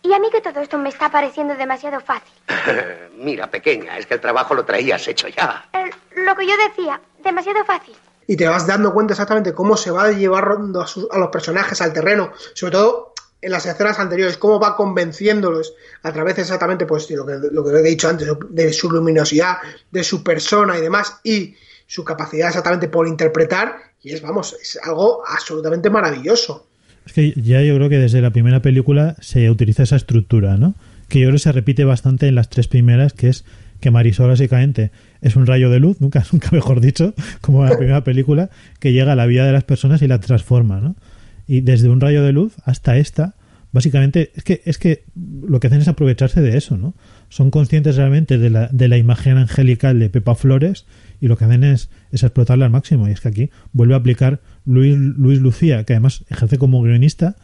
Y 0.01 0.13
a 0.13 0.19
mí 0.19 0.29
que 0.31 0.41
todo 0.41 0.61
esto 0.61 0.77
me 0.77 0.89
está 0.89 1.11
pareciendo 1.11 1.55
demasiado 1.55 1.99
fácil. 1.99 2.33
Mira, 3.17 3.47
pequeña, 3.47 3.97
es 3.97 4.05
que 4.05 4.15
el 4.15 4.21
trabajo 4.21 4.53
lo 4.53 4.63
traías 4.63 5.07
hecho 5.07 5.27
ya. 5.27 5.65
Eh, 5.73 5.89
lo 6.15 6.35
que 6.35 6.47
yo 6.47 6.53
decía, 6.57 7.01
demasiado 7.23 7.65
fácil 7.65 7.95
y 8.27 8.35
te 8.35 8.47
vas 8.47 8.67
dando 8.67 8.93
cuenta 8.93 9.13
exactamente 9.13 9.53
cómo 9.53 9.77
se 9.77 9.89
va 9.89 10.11
llevando 10.11 10.81
a, 10.81 11.17
los 11.17 11.29
personajes 11.29 11.81
al 11.81 11.93
terreno, 11.93 12.31
sobre 12.53 12.73
todo 12.73 13.13
en 13.41 13.51
las 13.51 13.65
escenas 13.65 13.99
anteriores, 13.99 14.37
cómo 14.37 14.59
va 14.59 14.75
convenciéndolos 14.75 15.73
a 16.03 16.11
través 16.11 16.37
exactamente 16.39 16.85
pues, 16.85 17.07
de 17.07 17.15
lo, 17.15 17.25
que, 17.25 17.33
lo 17.51 17.63
que 17.63 17.71
he 17.71 17.83
dicho 17.83 18.09
antes, 18.09 18.27
de 18.49 18.73
su 18.73 18.89
luminosidad, 18.89 19.57
de 19.91 20.03
su 20.03 20.23
persona 20.23 20.77
y 20.77 20.81
demás, 20.81 21.17
y 21.23 21.55
su 21.85 22.03
capacidad 22.03 22.49
exactamente 22.49 22.87
por 22.87 23.07
interpretar, 23.07 23.77
y 24.01 24.13
es, 24.13 24.21
vamos, 24.21 24.55
es 24.61 24.79
algo 24.83 25.23
absolutamente 25.25 25.89
maravilloso. 25.89 26.67
Es 27.05 27.13
que 27.13 27.33
ya 27.35 27.61
yo 27.61 27.75
creo 27.75 27.89
que 27.89 27.99
desde 27.99 28.21
la 28.21 28.31
primera 28.31 28.61
película 28.61 29.15
se 29.21 29.49
utiliza 29.49 29.83
esa 29.83 29.95
estructura, 29.95 30.57
¿no? 30.57 30.75
Que 31.07 31.19
yo 31.19 31.27
creo 31.27 31.35
que 31.35 31.43
se 31.43 31.51
repite 31.53 31.85
bastante 31.85 32.27
en 32.27 32.35
las 32.35 32.49
tres 32.49 32.67
primeras, 32.67 33.13
que 33.13 33.29
es 33.29 33.45
que 33.79 33.91
Marisol 33.91 34.27
básicamente 34.27 34.91
es 35.21 35.35
un 35.35 35.45
rayo 35.45 35.69
de 35.69 35.79
luz, 35.79 36.01
nunca, 36.01 36.25
nunca 36.31 36.49
mejor 36.51 36.81
dicho, 36.81 37.13
como 37.41 37.63
en 37.63 37.69
la 37.69 37.77
primera 37.77 38.03
película, 38.03 38.49
que 38.79 38.91
llega 38.91 39.13
a 39.13 39.15
la 39.15 39.25
vida 39.25 39.45
de 39.45 39.51
las 39.51 39.63
personas 39.63 40.01
y 40.01 40.07
la 40.07 40.19
transforma, 40.19 40.81
¿no? 40.81 40.95
Y 41.47 41.61
desde 41.61 41.89
un 41.89 42.01
rayo 42.01 42.23
de 42.23 42.33
luz 42.33 42.55
hasta 42.65 42.97
esta, 42.97 43.35
básicamente, 43.71 44.31
es 44.35 44.43
que, 44.43 44.61
es 44.65 44.77
que 44.77 45.03
lo 45.15 45.59
que 45.59 45.67
hacen 45.67 45.81
es 45.81 45.87
aprovecharse 45.87 46.41
de 46.41 46.57
eso, 46.57 46.77
¿no? 46.77 46.93
Son 47.29 47.51
conscientes 47.51 47.95
realmente 47.95 48.37
de 48.37 48.49
la, 48.49 48.67
de 48.67 48.87
la 48.87 48.97
imagen 48.97 49.37
angelical 49.37 49.99
de 49.99 50.09
Pepa 50.09 50.35
Flores 50.35 50.85
y 51.21 51.27
lo 51.27 51.37
que 51.37 51.45
hacen 51.45 51.63
es, 51.63 51.89
es 52.11 52.23
explotarla 52.23 52.65
al 52.65 52.71
máximo. 52.71 53.07
Y 53.07 53.11
es 53.11 53.21
que 53.21 53.29
aquí 53.29 53.49
vuelve 53.73 53.93
a 53.93 53.97
aplicar 53.97 54.41
Luis, 54.65 54.97
Luis 54.97 55.39
Lucía, 55.39 55.83
que 55.83 55.93
además 55.93 56.25
ejerce 56.29 56.57
como 56.57 56.81
guionista, 56.81 57.35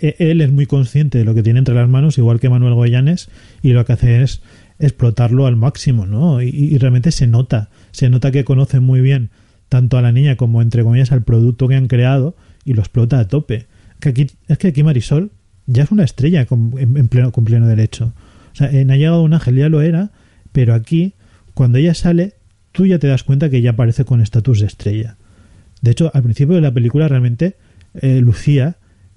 e, 0.00 0.16
él 0.18 0.40
es 0.40 0.50
muy 0.50 0.66
consciente 0.66 1.18
de 1.18 1.24
lo 1.24 1.34
que 1.34 1.42
tiene 1.42 1.58
entre 1.58 1.74
las 1.74 1.88
manos, 1.88 2.18
igual 2.18 2.40
que 2.40 2.48
Manuel 2.48 2.74
Goyanes, 2.74 3.28
y 3.62 3.72
lo 3.72 3.84
que 3.84 3.92
hace 3.92 4.22
es 4.22 4.42
explotarlo 4.78 5.46
al 5.46 5.56
máximo, 5.56 6.06
¿no? 6.06 6.42
Y, 6.42 6.76
realmente 6.78 7.10
se 7.10 7.26
nota, 7.26 7.70
se 7.92 8.10
nota 8.10 8.30
que 8.30 8.44
conoce 8.44 8.80
muy 8.80 9.00
bien 9.00 9.30
tanto 9.68 9.98
a 9.98 10.02
la 10.02 10.12
niña 10.12 10.36
como, 10.36 10.62
entre 10.62 10.84
comillas, 10.84 11.12
al 11.12 11.22
producto 11.22 11.66
que 11.66 11.74
han 11.74 11.88
creado 11.88 12.36
y 12.66 12.74
lo 12.74 12.82
explota 12.82 13.18
a 13.18 13.28
tope. 13.28 13.66
Que 14.00 14.10
aquí, 14.10 14.26
es 14.48 14.58
que 14.58 14.68
aquí 14.68 14.82
Marisol 14.82 15.30
ya 15.66 15.84
es 15.84 15.90
una 15.90 16.04
estrella 16.04 16.44
con, 16.44 16.74
en, 16.76 17.08
pleno, 17.08 17.32
con 17.32 17.46
pleno 17.46 17.66
derecho. 17.66 18.12
O 18.52 18.56
sea, 18.56 18.70
en 18.70 18.90
Ha 18.90 18.96
llegado 18.96 19.22
un 19.22 19.32
ángel 19.32 19.56
ya 19.56 19.70
lo 19.70 19.80
era, 19.80 20.10
pero 20.52 20.74
aquí, 20.74 21.14
cuando 21.54 21.78
ella 21.78 21.94
sale, 21.94 22.34
tú 22.72 22.84
ya 22.84 22.98
te 22.98 23.06
das 23.06 23.22
cuenta 23.22 23.48
que 23.48 23.58
ella 23.58 23.70
aparece 23.70 24.04
con 24.04 24.20
estatus 24.20 24.60
de 24.60 24.66
estrella. 24.66 25.16
De 25.80 25.92
hecho, 25.92 26.10
al 26.12 26.22
principio 26.22 26.56
de 26.56 26.60
la 26.60 26.72
película 26.72 27.08
realmente 27.08 27.56
eh, 27.94 28.20
Lucía 28.20 28.76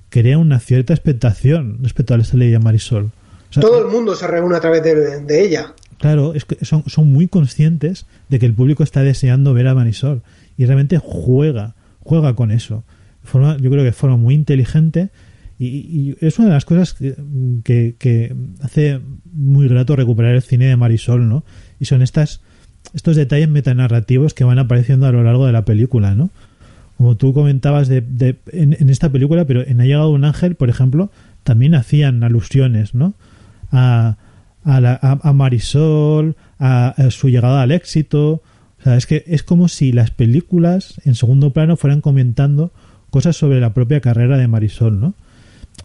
crea 0.10 0.38
una 0.38 0.60
cierta 0.60 0.93
expectación 0.93 1.80
respecto 1.82 2.14
a 2.14 2.18
esta 2.18 2.38
ley 2.38 2.52
de 2.52 2.60
Marisol. 2.60 3.12
Todo 3.52 3.82
el 3.82 3.91
mundo 3.91 4.16
se 4.16 4.28
reúne 4.28 4.58
a 4.58 4.60
través 4.60 4.84
de, 4.84 5.43
ella. 5.43 5.74
Claro, 5.97 6.36
es 6.36 6.45
que 6.45 6.64
son, 6.64 6.84
son 6.88 7.12
muy 7.12 7.28
conscientes 7.28 8.06
de 8.30 8.38
que 8.38 8.45
el 8.45 8.54
público 8.54 8.84
está 8.84 9.02
deseando 9.02 9.54
ver 9.54 9.68
a 9.68 9.74
Marisol 9.74 10.22
y 10.56 10.66
realmente 10.66 11.00
juega, 11.02 11.76
juega 12.02 12.36
con 12.36 12.52
eso. 12.52 12.84
Forma, 13.30 13.57
yo 13.57 13.69
creo 13.69 13.82
que 13.82 13.86
de 13.86 13.91
forma 13.91 14.17
muy 14.17 14.36
inteligente 14.36 15.09
y, 15.57 16.15
es 16.21 16.39
una 16.39 16.47
de 16.47 16.53
las 16.53 16.65
cosas 16.65 16.93
que, 16.93 17.15
que, 17.97 18.36
hace 18.61 19.01
muy 19.32 19.67
grato 19.67 19.95
recuperar 19.95 20.36
el 20.36 20.41
cine 20.41 20.65
de 20.65 20.77
Marisol, 20.77 21.27
¿no? 21.27 21.43
Y 21.80 21.86
son 21.86 22.01
estas 22.01 22.41
estos 22.93 23.15
detalles 23.15 23.49
metanarrativos 23.49 24.34
que 24.34 24.45
van 24.45 24.57
apareciendo 24.57 25.05
a 25.05 25.11
lo 25.11 25.21
largo 25.23 25.45
de 25.45 25.51
la 25.51 25.65
película, 25.65 26.15
¿no? 26.15 26.30
Como 26.97 27.17
tú 27.17 27.34
comentabas 27.34 27.88
de, 27.88 28.03
en, 28.51 28.75
en, 28.80 28.89
esta 28.89 29.09
película, 29.09 29.45
pero 29.45 29.65
en 29.65 29.80
Ha 29.80 29.86
llegado 29.86 30.09
un 30.09 30.25
ángel, 30.25 30.55
por 30.55 30.69
ejemplo, 30.69 31.11
también 31.43 31.75
hacían 31.75 32.23
alusiones, 32.23 32.95
¿no? 32.95 33.13
a, 33.71 34.17
a, 34.63 35.34
Marisol, 35.34 36.36
a, 36.59 36.95
su 37.09 37.30
llegada 37.30 37.61
al 37.61 37.71
éxito. 37.71 38.41
O 38.80 38.84
sea, 38.84 38.95
es 38.95 39.05
que 39.05 39.23
es 39.27 39.43
como 39.43 39.67
si 39.67 39.91
las 39.91 40.11
películas 40.11 41.01
en 41.05 41.15
segundo 41.15 41.51
plano 41.51 41.77
fueran 41.77 42.01
comentando 42.01 42.71
cosas 43.10 43.36
sobre 43.36 43.60
la 43.60 43.74
propia 43.74 44.01
carrera 44.01 44.38
de 44.38 44.47
Marisol, 44.47 44.99
¿no? 44.99 45.14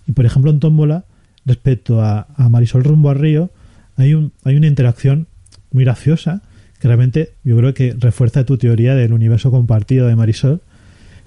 Y 0.07 0.13
por 0.13 0.27
ejemplo 0.27 0.51
en 0.51 0.61
Tómbola, 0.61 1.05
respecto 1.47 2.03
a, 2.03 2.27
Marisol 2.37 2.85
rumbo 2.85 3.11
a 3.11 3.15
Río, 3.15 3.51
hay, 3.97 4.15
un, 4.15 4.33
hay 4.45 4.57
una 4.57 4.67
interacción 4.67 5.27
muy 5.71 5.85
graciosa 5.85 6.43
que 6.81 6.89
realmente 6.89 7.33
yo 7.45 7.57
creo 7.57 7.75
que 7.75 7.95
refuerza 7.99 8.45
tu 8.45 8.59
teoría 8.59 8.95
del 8.95 9.13
universo 9.13 9.51
compartido 9.51 10.07
de 10.07 10.17
Marisol. 10.17 10.61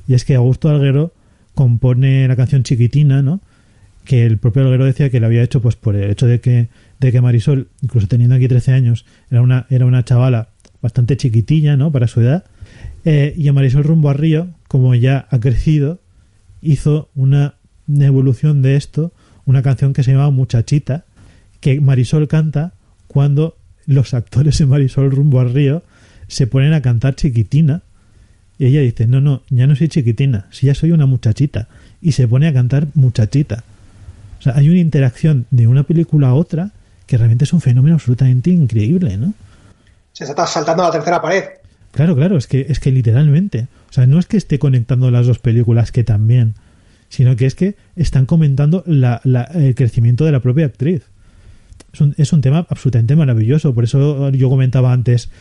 Y 0.08 0.14
es 0.14 0.26
que 0.26 0.36
Augusto 0.36 0.70
Alguero 0.70 1.14
compone 1.56 2.28
la 2.28 2.36
canción 2.36 2.64
Chiquitina, 2.64 3.22
¿no? 3.22 3.42
que 4.08 4.26
el 4.26 4.38
propio 4.38 4.64
Alguero 4.64 4.86
decía 4.86 5.10
que 5.10 5.20
lo 5.20 5.28
había 5.28 5.44
hecho 5.44 5.62
pues 5.62 5.76
por 5.76 5.96
el 5.96 6.10
hecho 6.10 6.26
de 6.26 6.40
que, 6.40 6.70
de 7.00 7.12
que 7.12 7.22
Marisol, 7.22 7.68
incluso 7.82 8.08
teniendo 8.08 8.36
aquí 8.36 8.48
13 8.48 8.72
años, 8.72 9.06
era 9.30 9.42
una, 9.42 9.68
era 9.70 9.86
una 9.86 10.04
chavala 10.04 10.50
bastante 10.82 11.18
chiquitilla, 11.18 11.76
¿no? 11.76 11.92
Para 11.92 12.08
su 12.08 12.22
edad. 12.22 12.46
Eh, 13.04 13.34
y 13.38 13.48
a 13.50 13.54
Marisol 13.54 13.84
rumbo 13.84 14.10
a 14.10 14.14
Río, 14.14 14.48
como 14.68 14.96
ya 14.96 15.28
ha 15.32 15.40
crecido, 15.40 16.00
hizo 16.62 17.10
una, 17.16 17.56
evolución 17.88 18.62
de 18.62 18.76
esto, 18.76 19.14
una 19.46 19.62
canción 19.62 19.94
que 19.94 20.04
se 20.04 20.12
llamaba 20.12 20.32
Muchachita, 20.32 21.06
que 21.62 21.80
Marisol 21.80 22.28
canta 22.28 22.74
cuando 23.08 23.56
los 23.86 24.14
actores 24.14 24.58
de 24.58 24.66
Marisol 24.66 25.12
rumbo 25.12 25.40
al 25.40 25.54
río 25.54 25.84
se 26.28 26.48
ponen 26.48 26.74
a 26.74 26.82
cantar 26.82 27.16
chiquitina. 27.16 27.84
Y 28.60 28.66
ella 28.66 28.82
dice, 28.82 29.08
no, 29.08 29.22
no, 29.22 29.44
ya 29.50 29.68
no 29.68 29.76
soy 29.76 29.88
chiquitina, 29.88 30.48
si 30.52 30.68
ya 30.68 30.76
soy 30.76 30.92
una 30.92 31.06
muchachita. 31.06 31.68
Y 32.02 32.12
se 32.12 32.28
pone 32.28 32.48
a 32.48 32.54
cantar 32.54 32.88
muchachita. 32.96 33.64
O 34.40 34.42
sea, 34.42 34.56
hay 34.56 34.70
una 34.70 34.80
interacción 34.80 35.46
de 35.52 35.68
una 35.68 35.84
película 35.84 36.30
a 36.30 36.34
otra 36.34 36.72
que 37.06 37.18
realmente 37.18 37.46
es 37.46 37.54
un 37.54 37.62
fenómeno 37.62 37.96
absolutamente 37.96 38.50
increíble, 38.50 39.16
¿no? 39.18 39.34
Se 40.12 40.26
está 40.26 40.46
saltando 40.46 40.84
a 40.84 40.88
la 40.88 40.92
tercera 40.92 41.22
pared. 41.22 41.44
Claro, 41.98 42.16
claro, 42.16 42.38
es 42.38 42.46
que, 42.46 42.68
es 42.70 42.80
que 42.80 42.92
literalmente. 42.92 43.70
O 43.90 43.94
sea, 43.94 44.06
no 44.06 44.20
es 44.20 44.28
que 44.28 44.38
esté 44.38 44.60
conectando 44.60 45.10
las 45.10 45.26
dos 45.26 45.40
películas, 45.40 45.92
que 45.92 46.04
también, 46.04 46.54
sino 47.10 47.36
que 47.36 47.48
es 47.48 47.56
que 47.56 47.74
están 47.96 48.28
comentando 48.28 48.84
la, 48.86 49.20
la, 49.24 49.46
el 49.46 49.74
crecimiento 49.74 50.24
de 50.24 50.32
la 50.32 50.40
propia 50.40 50.68
actriz. 50.68 51.02
Es 51.92 52.02
un, 52.02 52.14
es 52.20 52.32
un 52.34 52.42
tema 52.42 52.68
absolutamente 52.70 53.16
maravilloso. 53.16 53.74
Por 53.74 53.84
eso 53.84 54.30
yo 54.30 54.48
comentaba 54.48 54.94
antes 54.94 55.32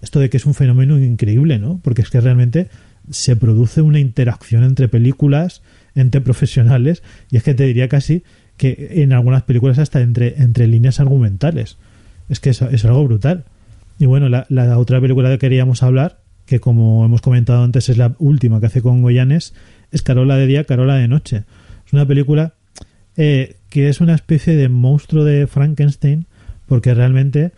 esto 0.00 0.18
de 0.18 0.30
que 0.30 0.38
es 0.38 0.46
un 0.46 0.54
fenómeno 0.54 0.98
increíble, 0.98 1.58
¿no? 1.58 1.80
Porque 1.84 2.00
es 2.00 2.08
que 2.08 2.22
realmente 2.22 2.68
se 3.10 3.36
produce 3.36 3.82
una 3.82 3.98
interacción 3.98 4.64
entre 4.64 4.88
películas, 4.88 5.60
entre 5.94 6.22
profesionales, 6.22 7.02
y 7.30 7.36
es 7.36 7.42
que 7.42 7.52
te 7.52 7.64
diría 7.64 7.88
casi 7.88 8.22
que 8.56 9.02
en 9.02 9.12
algunas 9.12 9.42
películas 9.42 9.78
hasta 9.78 10.00
entre, 10.00 10.42
entre 10.42 10.66
líneas 10.66 10.98
argumentales. 10.98 11.76
Es 12.30 12.40
que 12.40 12.48
es, 12.48 12.62
es 12.62 12.86
algo 12.86 13.04
brutal. 13.04 13.44
Y 13.98 14.06
bueno, 14.06 14.28
la, 14.28 14.46
la, 14.48 14.78
otra 14.78 15.00
película 15.00 15.30
que 15.30 15.38
queríamos 15.38 15.82
hablar, 15.82 16.20
que 16.44 16.60
como 16.60 17.04
hemos 17.04 17.22
comentado 17.22 17.62
antes 17.62 17.88
es 17.88 17.96
la 17.96 18.14
última 18.18 18.60
que 18.60 18.66
hace 18.66 18.82
con 18.82 19.02
Goyanes, 19.02 19.54
es 19.90 20.02
Carola 20.02 20.36
de 20.36 20.46
día, 20.46 20.64
Carola 20.64 20.96
de 20.96 21.08
noche. 21.08 21.44
Es 21.86 21.92
una 21.92 22.06
película 22.06 22.54
eh, 23.16 23.56
que 23.70 23.88
es 23.88 24.00
una 24.00 24.14
especie 24.14 24.56
de 24.56 24.68
monstruo 24.68 25.24
de 25.24 25.46
Frankenstein, 25.46 26.26
porque 26.66 26.94
realmente 26.94 27.52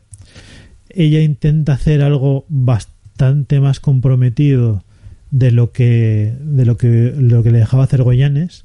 ella 0.91 1.20
intenta 1.20 1.74
hacer 1.74 2.03
algo 2.03 2.45
bastante 2.49 3.61
más 3.61 3.80
comprometido 3.80 4.84
de 5.30 5.51
lo 5.51 5.72
que 5.72 6.34
de 6.41 6.64
lo 6.64 6.76
que 6.76 7.12
lo 7.16 7.43
que 7.43 7.51
le 7.51 7.59
dejaba 7.59 7.84
hacer 7.84 8.03
Goyanes 8.03 8.64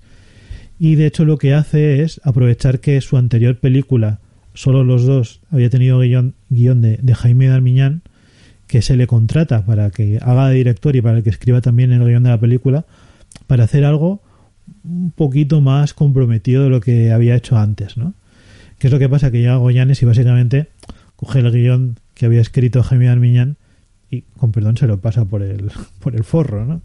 y 0.79 0.95
de 0.95 1.07
hecho 1.07 1.25
lo 1.25 1.37
que 1.37 1.53
hace 1.53 2.03
es 2.03 2.21
aprovechar 2.23 2.79
que 2.79 2.99
su 3.01 3.17
anterior 3.17 3.57
película 3.57 4.19
solo 4.53 4.83
los 4.83 5.05
dos 5.05 5.41
había 5.51 5.69
tenido 5.69 5.99
guion, 5.99 6.33
guion 6.49 6.81
de, 6.81 6.97
de, 7.01 7.15
Jaime 7.15 7.47
Darmiñán 7.47 8.01
que 8.67 8.81
se 8.81 8.95
le 8.95 9.07
contrata 9.07 9.65
para 9.65 9.89
que 9.89 10.19
haga 10.21 10.49
de 10.49 10.55
director 10.55 10.95
y 10.95 11.01
para 11.01 11.21
que 11.21 11.29
escriba 11.29 11.61
también 11.61 11.91
el 11.91 12.03
guion 12.05 12.23
de 12.23 12.29
la 12.29 12.39
película 12.39 12.85
para 13.47 13.65
hacer 13.65 13.85
algo 13.85 14.21
un 14.83 15.11
poquito 15.11 15.61
más 15.61 15.93
comprometido 15.93 16.63
de 16.63 16.69
lo 16.69 16.81
que 16.81 17.11
había 17.11 17.35
hecho 17.35 17.57
antes, 17.57 17.97
¿no? 17.97 18.13
¿Qué 18.79 18.87
es 18.87 18.93
lo 18.93 18.99
que 18.99 19.09
pasa? 19.09 19.31
Que 19.31 19.39
llega 19.39 19.55
Goyanes 19.55 20.01
y 20.01 20.05
básicamente 20.05 20.67
coge 21.15 21.39
el 21.39 21.51
guion 21.51 21.99
que 22.13 22.25
había 22.25 22.41
escrito 22.41 22.83
Jaime 22.83 23.05
Darmiñán 23.05 23.57
y 24.11 24.21
con 24.37 24.51
perdón 24.51 24.77
se 24.77 24.87
lo 24.87 24.99
pasa 24.99 25.25
por 25.25 25.41
el, 25.41 25.71
por 25.99 26.15
el 26.15 26.23
forro, 26.23 26.65
¿no? 26.65 26.81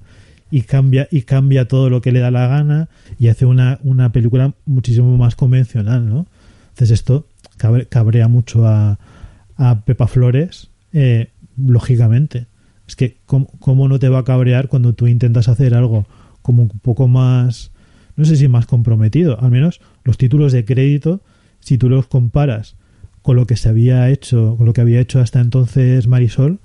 Y 0.50 0.62
cambia, 0.62 1.08
y 1.10 1.22
cambia 1.22 1.68
todo 1.68 1.90
lo 1.90 2.00
que 2.00 2.12
le 2.12 2.20
da 2.20 2.30
la 2.30 2.46
gana 2.46 2.88
y 3.18 3.28
hace 3.28 3.44
una, 3.44 3.78
una 3.82 4.12
película 4.12 4.54
muchísimo 4.64 5.16
más 5.18 5.36
convencional, 5.36 6.08
¿no? 6.08 6.26
Entonces 6.70 6.92
esto 6.92 7.26
cabre, 7.58 7.86
cabrea 7.86 8.28
mucho 8.28 8.66
a, 8.66 8.98
a 9.56 9.84
Pepa 9.84 10.06
Flores, 10.06 10.70
eh, 10.92 11.30
lógicamente. 11.56 12.46
Es 12.86 12.96
que 12.96 13.18
¿cómo, 13.26 13.48
¿cómo, 13.58 13.88
no 13.88 13.98
te 13.98 14.08
va 14.08 14.20
a 14.20 14.24
cabrear 14.24 14.68
cuando 14.68 14.94
tú 14.94 15.06
intentas 15.06 15.48
hacer 15.48 15.74
algo 15.74 16.06
como 16.40 16.62
un 16.62 16.68
poco 16.70 17.08
más, 17.08 17.72
no 18.16 18.24
sé 18.24 18.36
si 18.36 18.48
más 18.48 18.66
comprometido, 18.66 19.38
al 19.40 19.50
menos 19.50 19.80
los 20.04 20.16
títulos 20.16 20.52
de 20.52 20.64
crédito, 20.64 21.20
si 21.60 21.76
tú 21.76 21.90
los 21.90 22.06
comparas 22.06 22.76
con 23.20 23.36
lo 23.36 23.46
que 23.46 23.56
se 23.56 23.68
había 23.68 24.08
hecho, 24.08 24.56
con 24.56 24.64
lo 24.64 24.72
que 24.72 24.80
había 24.80 25.00
hecho 25.00 25.20
hasta 25.20 25.40
entonces 25.40 26.06
Marisol, 26.06 26.60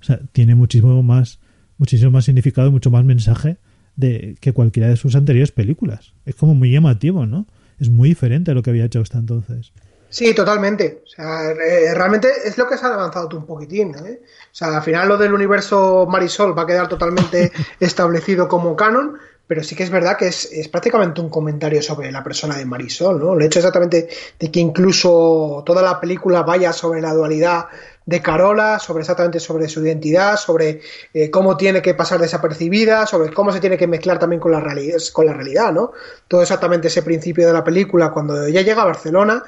o 0.00 0.04
sea, 0.04 0.20
tiene 0.32 0.54
muchísimo 0.54 1.02
más, 1.02 1.40
muchísimo 1.78 2.12
más 2.12 2.26
significado, 2.26 2.70
mucho 2.70 2.92
más 2.92 3.04
mensaje 3.04 3.56
de 3.96 4.36
que 4.40 4.52
cualquiera 4.52 4.88
de 4.88 4.96
sus 4.96 5.16
anteriores 5.16 5.50
películas. 5.50 6.12
Es 6.24 6.36
como 6.36 6.54
muy 6.54 6.70
llamativo, 6.70 7.26
¿no? 7.26 7.46
Es 7.80 7.90
muy 7.90 8.10
diferente 8.10 8.52
a 8.52 8.54
lo 8.54 8.62
que 8.62 8.70
había 8.70 8.84
hecho 8.84 9.00
hasta 9.00 9.18
entonces. 9.18 9.72
Sí, 10.16 10.32
totalmente. 10.32 11.02
O 11.04 11.08
sea, 11.08 11.52
realmente 11.52 12.26
es 12.46 12.56
lo 12.56 12.66
que 12.66 12.78
se 12.78 12.86
ha 12.86 12.94
avanzado 12.94 13.28
tú 13.28 13.36
un 13.36 13.44
poquitín. 13.44 13.94
¿eh? 13.96 14.22
O 14.24 14.48
sea, 14.50 14.74
al 14.74 14.82
final 14.82 15.08
lo 15.08 15.18
del 15.18 15.34
universo 15.34 16.06
Marisol 16.08 16.58
va 16.58 16.62
a 16.62 16.66
quedar 16.66 16.88
totalmente 16.88 17.52
establecido 17.80 18.48
como 18.48 18.74
canon, 18.74 19.18
pero 19.46 19.62
sí 19.62 19.76
que 19.76 19.82
es 19.82 19.90
verdad 19.90 20.16
que 20.16 20.28
es, 20.28 20.50
es, 20.50 20.68
prácticamente 20.68 21.20
un 21.20 21.28
comentario 21.28 21.82
sobre 21.82 22.10
la 22.10 22.24
persona 22.24 22.56
de 22.56 22.64
Marisol, 22.64 23.20
¿no? 23.20 23.34
El 23.34 23.42
hecho 23.42 23.58
exactamente 23.58 24.08
de 24.40 24.50
que 24.50 24.58
incluso 24.58 25.62
toda 25.66 25.82
la 25.82 26.00
película 26.00 26.42
vaya 26.44 26.72
sobre 26.72 27.02
la 27.02 27.12
dualidad 27.12 27.66
de 28.06 28.22
Carola, 28.22 28.78
sobre 28.78 29.02
exactamente 29.02 29.38
sobre 29.38 29.68
su 29.68 29.84
identidad, 29.84 30.38
sobre 30.38 30.80
eh, 31.12 31.30
cómo 31.30 31.58
tiene 31.58 31.82
que 31.82 31.92
pasar 31.92 32.20
desapercibida, 32.20 33.04
sobre 33.04 33.34
cómo 33.34 33.52
se 33.52 33.60
tiene 33.60 33.76
que 33.76 33.86
mezclar 33.86 34.18
también 34.18 34.40
con 34.40 34.52
la 34.52 34.60
realidad, 34.60 34.96
con 35.12 35.26
la 35.26 35.34
realidad, 35.34 35.74
¿no? 35.74 35.92
Todo 36.26 36.40
exactamente 36.40 36.88
ese 36.88 37.02
principio 37.02 37.46
de 37.46 37.52
la 37.52 37.62
película 37.62 38.12
cuando 38.12 38.46
ella 38.46 38.62
llega 38.62 38.80
a 38.80 38.86
Barcelona 38.86 39.44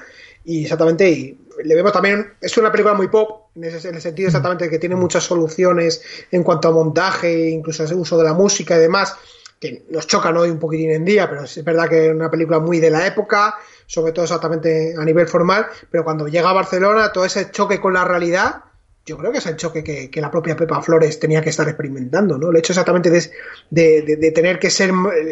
y 0.49 0.63
exactamente 0.63 1.11
y 1.11 1.39
le 1.63 1.75
vemos 1.75 1.93
también 1.93 2.33
es 2.41 2.57
una 2.57 2.73
película 2.73 2.95
muy 2.95 3.09
pop 3.09 3.49
en, 3.55 3.65
ese, 3.65 3.87
en 3.87 3.97
el 3.97 4.01
sentido 4.01 4.29
exactamente 4.29 4.65
de 4.65 4.71
que 4.71 4.79
tiene 4.79 4.95
muchas 4.95 5.23
soluciones 5.23 6.01
en 6.31 6.43
cuanto 6.43 6.69
a 6.69 6.73
montaje 6.73 7.51
incluso 7.51 7.85
el 7.85 7.93
uso 7.93 8.17
de 8.17 8.25
la 8.25 8.33
música 8.33 8.75
y 8.77 8.81
demás 8.81 9.15
que 9.61 9.85
nos 9.91 10.07
chocan 10.07 10.39
hoy 10.39 10.49
un 10.49 10.59
poquitín 10.59 10.91
en 10.91 11.05
día 11.05 11.29
pero 11.29 11.45
es 11.45 11.63
verdad 11.63 11.87
que 11.91 12.07
es 12.07 12.15
una 12.15 12.31
película 12.31 12.61
muy 12.61 12.81
de 12.81 12.89
la 12.89 13.07
época 13.07 13.57
sobre 13.87 14.13
todo 14.13 14.25
exactamente 14.25 14.95
a 14.99 15.05
nivel 15.05 15.29
formal 15.29 15.67
pero 15.91 16.03
cuando 16.03 16.27
llega 16.29 16.49
a 16.49 16.55
Barcelona 16.55 17.13
todo 17.13 17.27
ese 17.27 17.51
choque 17.51 17.79
con 17.79 17.93
la 17.93 18.07
realidad 18.07 18.65
yo 19.09 19.17
creo 19.17 19.33
que 19.33 19.39
es 19.39 19.47
el 19.47 19.57
choque 19.57 19.83
que, 19.83 20.11
que, 20.11 20.21
la 20.21 20.31
propia 20.31 20.55
Pepa 20.55 20.83
Flores 20.83 21.19
tenía 21.19 21.41
que 21.41 21.49
estar 21.49 21.67
experimentando, 21.67 22.37
¿no? 22.37 22.51
El 22.51 22.57
hecho 22.57 22.73
exactamente 22.73 23.11
de, 23.11 23.31
de, 23.71 24.03
de, 24.03 24.17
de, 24.17 24.31
tener 24.33 24.59
que 24.59 24.69
ser 24.71 24.91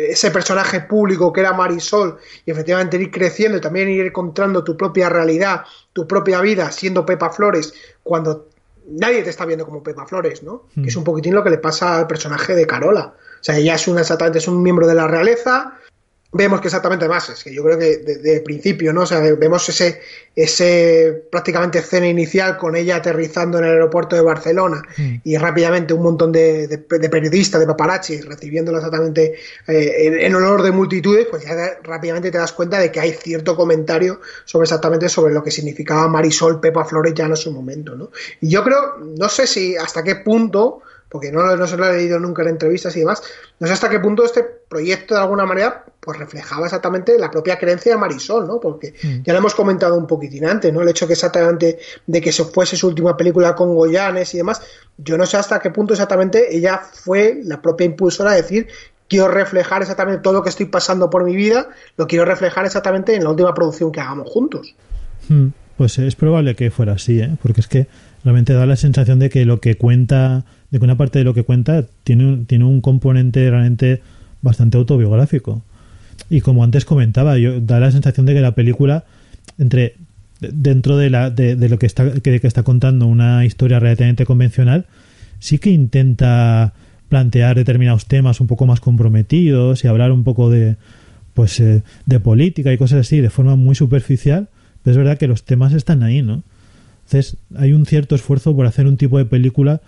ese 0.08 0.30
personaje 0.30 0.80
público 0.80 1.30
que 1.32 1.40
era 1.40 1.52
Marisol 1.52 2.18
y 2.46 2.50
efectivamente 2.50 2.96
ir 2.96 3.10
creciendo 3.10 3.58
y 3.58 3.60
también 3.60 3.90
ir 3.90 4.06
encontrando 4.06 4.64
tu 4.64 4.76
propia 4.76 5.10
realidad, 5.10 5.64
tu 5.92 6.08
propia 6.08 6.40
vida 6.40 6.72
siendo 6.72 7.04
Pepa 7.04 7.30
Flores 7.30 7.74
cuando 8.02 8.48
nadie 8.88 9.22
te 9.22 9.30
está 9.30 9.44
viendo 9.44 9.66
como 9.66 9.82
Pepa 9.82 10.06
Flores, 10.06 10.42
¿no? 10.42 10.64
Mm. 10.74 10.82
Que 10.82 10.88
es 10.88 10.96
un 10.96 11.04
poquitín 11.04 11.34
lo 11.34 11.44
que 11.44 11.50
le 11.50 11.58
pasa 11.58 11.98
al 11.98 12.06
personaje 12.06 12.54
de 12.54 12.66
Carola. 12.66 13.14
O 13.40 13.44
sea, 13.44 13.56
ella 13.58 13.74
es 13.74 13.86
una 13.88 14.00
exactamente 14.00 14.38
es 14.38 14.48
un 14.48 14.62
miembro 14.62 14.86
de 14.86 14.94
la 14.94 15.06
realeza, 15.06 15.78
vemos 16.32 16.60
que 16.60 16.68
exactamente 16.68 17.08
más, 17.08 17.28
es 17.30 17.42
que 17.42 17.54
yo 17.54 17.62
creo 17.62 17.78
que 17.78 17.98
desde 17.98 18.34
de 18.34 18.40
principio, 18.40 18.92
¿no? 18.92 19.02
O 19.02 19.06
sea, 19.06 19.20
vemos 19.20 19.68
ese, 19.68 20.00
ese 20.34 21.24
prácticamente 21.30 21.78
escena 21.78 22.08
inicial 22.08 22.58
con 22.58 22.76
ella 22.76 22.96
aterrizando 22.96 23.58
en 23.58 23.64
el 23.64 23.70
aeropuerto 23.70 24.16
de 24.16 24.22
Barcelona 24.22 24.82
mm. 24.96 25.14
y 25.24 25.36
rápidamente 25.36 25.94
un 25.94 26.02
montón 26.02 26.32
de, 26.32 26.66
de, 26.66 26.76
de, 26.76 27.08
periodistas, 27.08 27.60
de 27.60 27.66
paparazzi, 27.66 28.20
recibiéndola 28.20 28.78
exactamente 28.78 29.34
eh, 29.68 30.06
en, 30.06 30.20
en, 30.20 30.34
honor 30.34 30.62
de 30.62 30.72
multitudes, 30.72 31.26
pues 31.30 31.44
ya 31.44 31.78
rápidamente 31.82 32.30
te 32.30 32.38
das 32.38 32.52
cuenta 32.52 32.78
de 32.78 32.90
que 32.90 33.00
hay 33.00 33.12
cierto 33.12 33.56
comentario 33.56 34.20
sobre 34.44 34.64
exactamente 34.64 35.08
sobre 35.08 35.32
lo 35.32 35.42
que 35.42 35.50
significaba 35.50 36.08
Marisol 36.08 36.60
Pepa 36.60 36.84
Flores 36.84 37.14
ya 37.14 37.26
en 37.26 37.36
su 37.36 37.52
momento, 37.52 37.94
¿no? 37.94 38.10
Y 38.40 38.48
yo 38.48 38.62
creo, 38.64 38.98
no 38.98 39.28
sé 39.28 39.46
si 39.46 39.76
hasta 39.76 40.02
qué 40.02 40.16
punto 40.16 40.82
porque 41.08 41.30
no, 41.30 41.56
no 41.56 41.66
se 41.66 41.76
lo 41.76 41.86
he 41.86 41.96
leído 41.96 42.18
nunca 42.18 42.42
en 42.42 42.48
entrevistas 42.48 42.96
y 42.96 43.00
demás, 43.00 43.22
no 43.58 43.66
sé 43.66 43.72
hasta 43.72 43.88
qué 43.88 44.00
punto 44.00 44.24
este 44.24 44.42
proyecto 44.42 45.14
de 45.14 45.20
alguna 45.20 45.46
manera 45.46 45.84
pues 46.00 46.18
reflejaba 46.18 46.66
exactamente 46.66 47.18
la 47.18 47.30
propia 47.30 47.58
creencia 47.58 47.92
de 47.92 47.98
Marisol, 47.98 48.46
¿no? 48.46 48.60
Porque 48.60 48.94
mm. 49.02 49.22
ya 49.24 49.32
lo 49.32 49.40
hemos 49.40 49.54
comentado 49.54 49.96
un 49.96 50.06
poquitín 50.06 50.46
antes, 50.46 50.72
¿no? 50.72 50.82
El 50.82 50.88
hecho 50.88 51.06
que 51.06 51.14
exactamente 51.14 51.78
de 52.06 52.20
que 52.20 52.32
se 52.32 52.44
fuese 52.44 52.76
su 52.76 52.88
última 52.88 53.16
película 53.16 53.54
con 53.54 53.74
Goyanes 53.74 54.32
y 54.34 54.38
demás, 54.38 54.62
yo 54.98 55.16
no 55.18 55.26
sé 55.26 55.36
hasta 55.36 55.58
qué 55.58 55.70
punto 55.70 55.94
exactamente 55.94 56.56
ella 56.56 56.80
fue 56.92 57.40
la 57.42 57.60
propia 57.60 57.86
impulsora 57.86 58.32
de 58.32 58.42
decir 58.42 58.68
quiero 59.08 59.28
reflejar 59.28 59.82
exactamente 59.82 60.20
todo 60.20 60.34
lo 60.34 60.42
que 60.42 60.48
estoy 60.48 60.66
pasando 60.66 61.10
por 61.10 61.24
mi 61.24 61.36
vida, 61.36 61.68
lo 61.96 62.06
quiero 62.06 62.24
reflejar 62.24 62.66
exactamente 62.66 63.14
en 63.14 63.24
la 63.24 63.30
última 63.30 63.54
producción 63.54 63.92
que 63.92 64.00
hagamos 64.00 64.28
juntos. 64.28 64.74
Hmm, 65.28 65.48
pues 65.76 65.98
es 65.98 66.16
probable 66.16 66.54
que 66.54 66.70
fuera 66.70 66.92
así, 66.92 67.20
¿eh? 67.20 67.36
porque 67.42 67.60
es 67.60 67.68
que 67.68 67.86
realmente 68.24 68.52
da 68.52 68.66
la 68.66 68.76
sensación 68.76 69.18
de 69.18 69.30
que 69.30 69.44
lo 69.44 69.60
que 69.60 69.76
cuenta 69.76 70.44
de 70.70 70.78
que 70.78 70.84
una 70.84 70.96
parte 70.96 71.18
de 71.18 71.24
lo 71.24 71.34
que 71.34 71.44
cuenta 71.44 71.84
tiene 72.04 72.26
un, 72.26 72.46
tiene 72.46 72.64
un 72.64 72.80
componente 72.80 73.48
realmente 73.50 74.02
bastante 74.42 74.76
autobiográfico. 74.78 75.62
Y 76.30 76.40
como 76.40 76.64
antes 76.64 76.84
comentaba, 76.84 77.38
yo 77.38 77.60
da 77.60 77.80
la 77.80 77.90
sensación 77.90 78.26
de 78.26 78.34
que 78.34 78.40
la 78.40 78.54
película, 78.54 79.04
entre 79.58 79.94
dentro 80.40 80.96
de, 80.96 81.10
la, 81.10 81.30
de, 81.30 81.56
de 81.56 81.68
lo 81.68 81.78
que 81.78 81.86
está, 81.86 82.10
que, 82.20 82.40
está 82.42 82.62
contando 82.62 83.06
una 83.06 83.44
historia 83.44 83.78
relativamente 83.78 84.26
convencional, 84.26 84.86
sí 85.38 85.58
que 85.58 85.70
intenta 85.70 86.74
plantear 87.08 87.56
determinados 87.56 88.06
temas 88.06 88.40
un 88.40 88.46
poco 88.46 88.66
más 88.66 88.80
comprometidos 88.80 89.84
y 89.84 89.88
hablar 89.88 90.10
un 90.10 90.24
poco 90.24 90.50
de 90.50 90.76
pues 91.34 91.60
eh, 91.60 91.82
de 92.06 92.18
política 92.18 92.72
y 92.72 92.78
cosas 92.78 93.00
así 93.00 93.20
de 93.20 93.30
forma 93.30 93.56
muy 93.56 93.74
superficial, 93.74 94.48
pero 94.82 94.92
es 94.92 94.96
verdad 94.96 95.18
que 95.18 95.26
los 95.26 95.44
temas 95.44 95.74
están 95.74 96.02
ahí, 96.02 96.22
¿no? 96.22 96.42
Entonces 97.04 97.36
hay 97.54 97.74
un 97.74 97.84
cierto 97.84 98.14
esfuerzo 98.14 98.56
por 98.56 98.66
hacer 98.66 98.86
un 98.86 98.96
tipo 98.96 99.18
de 99.18 99.26
película 99.26 99.82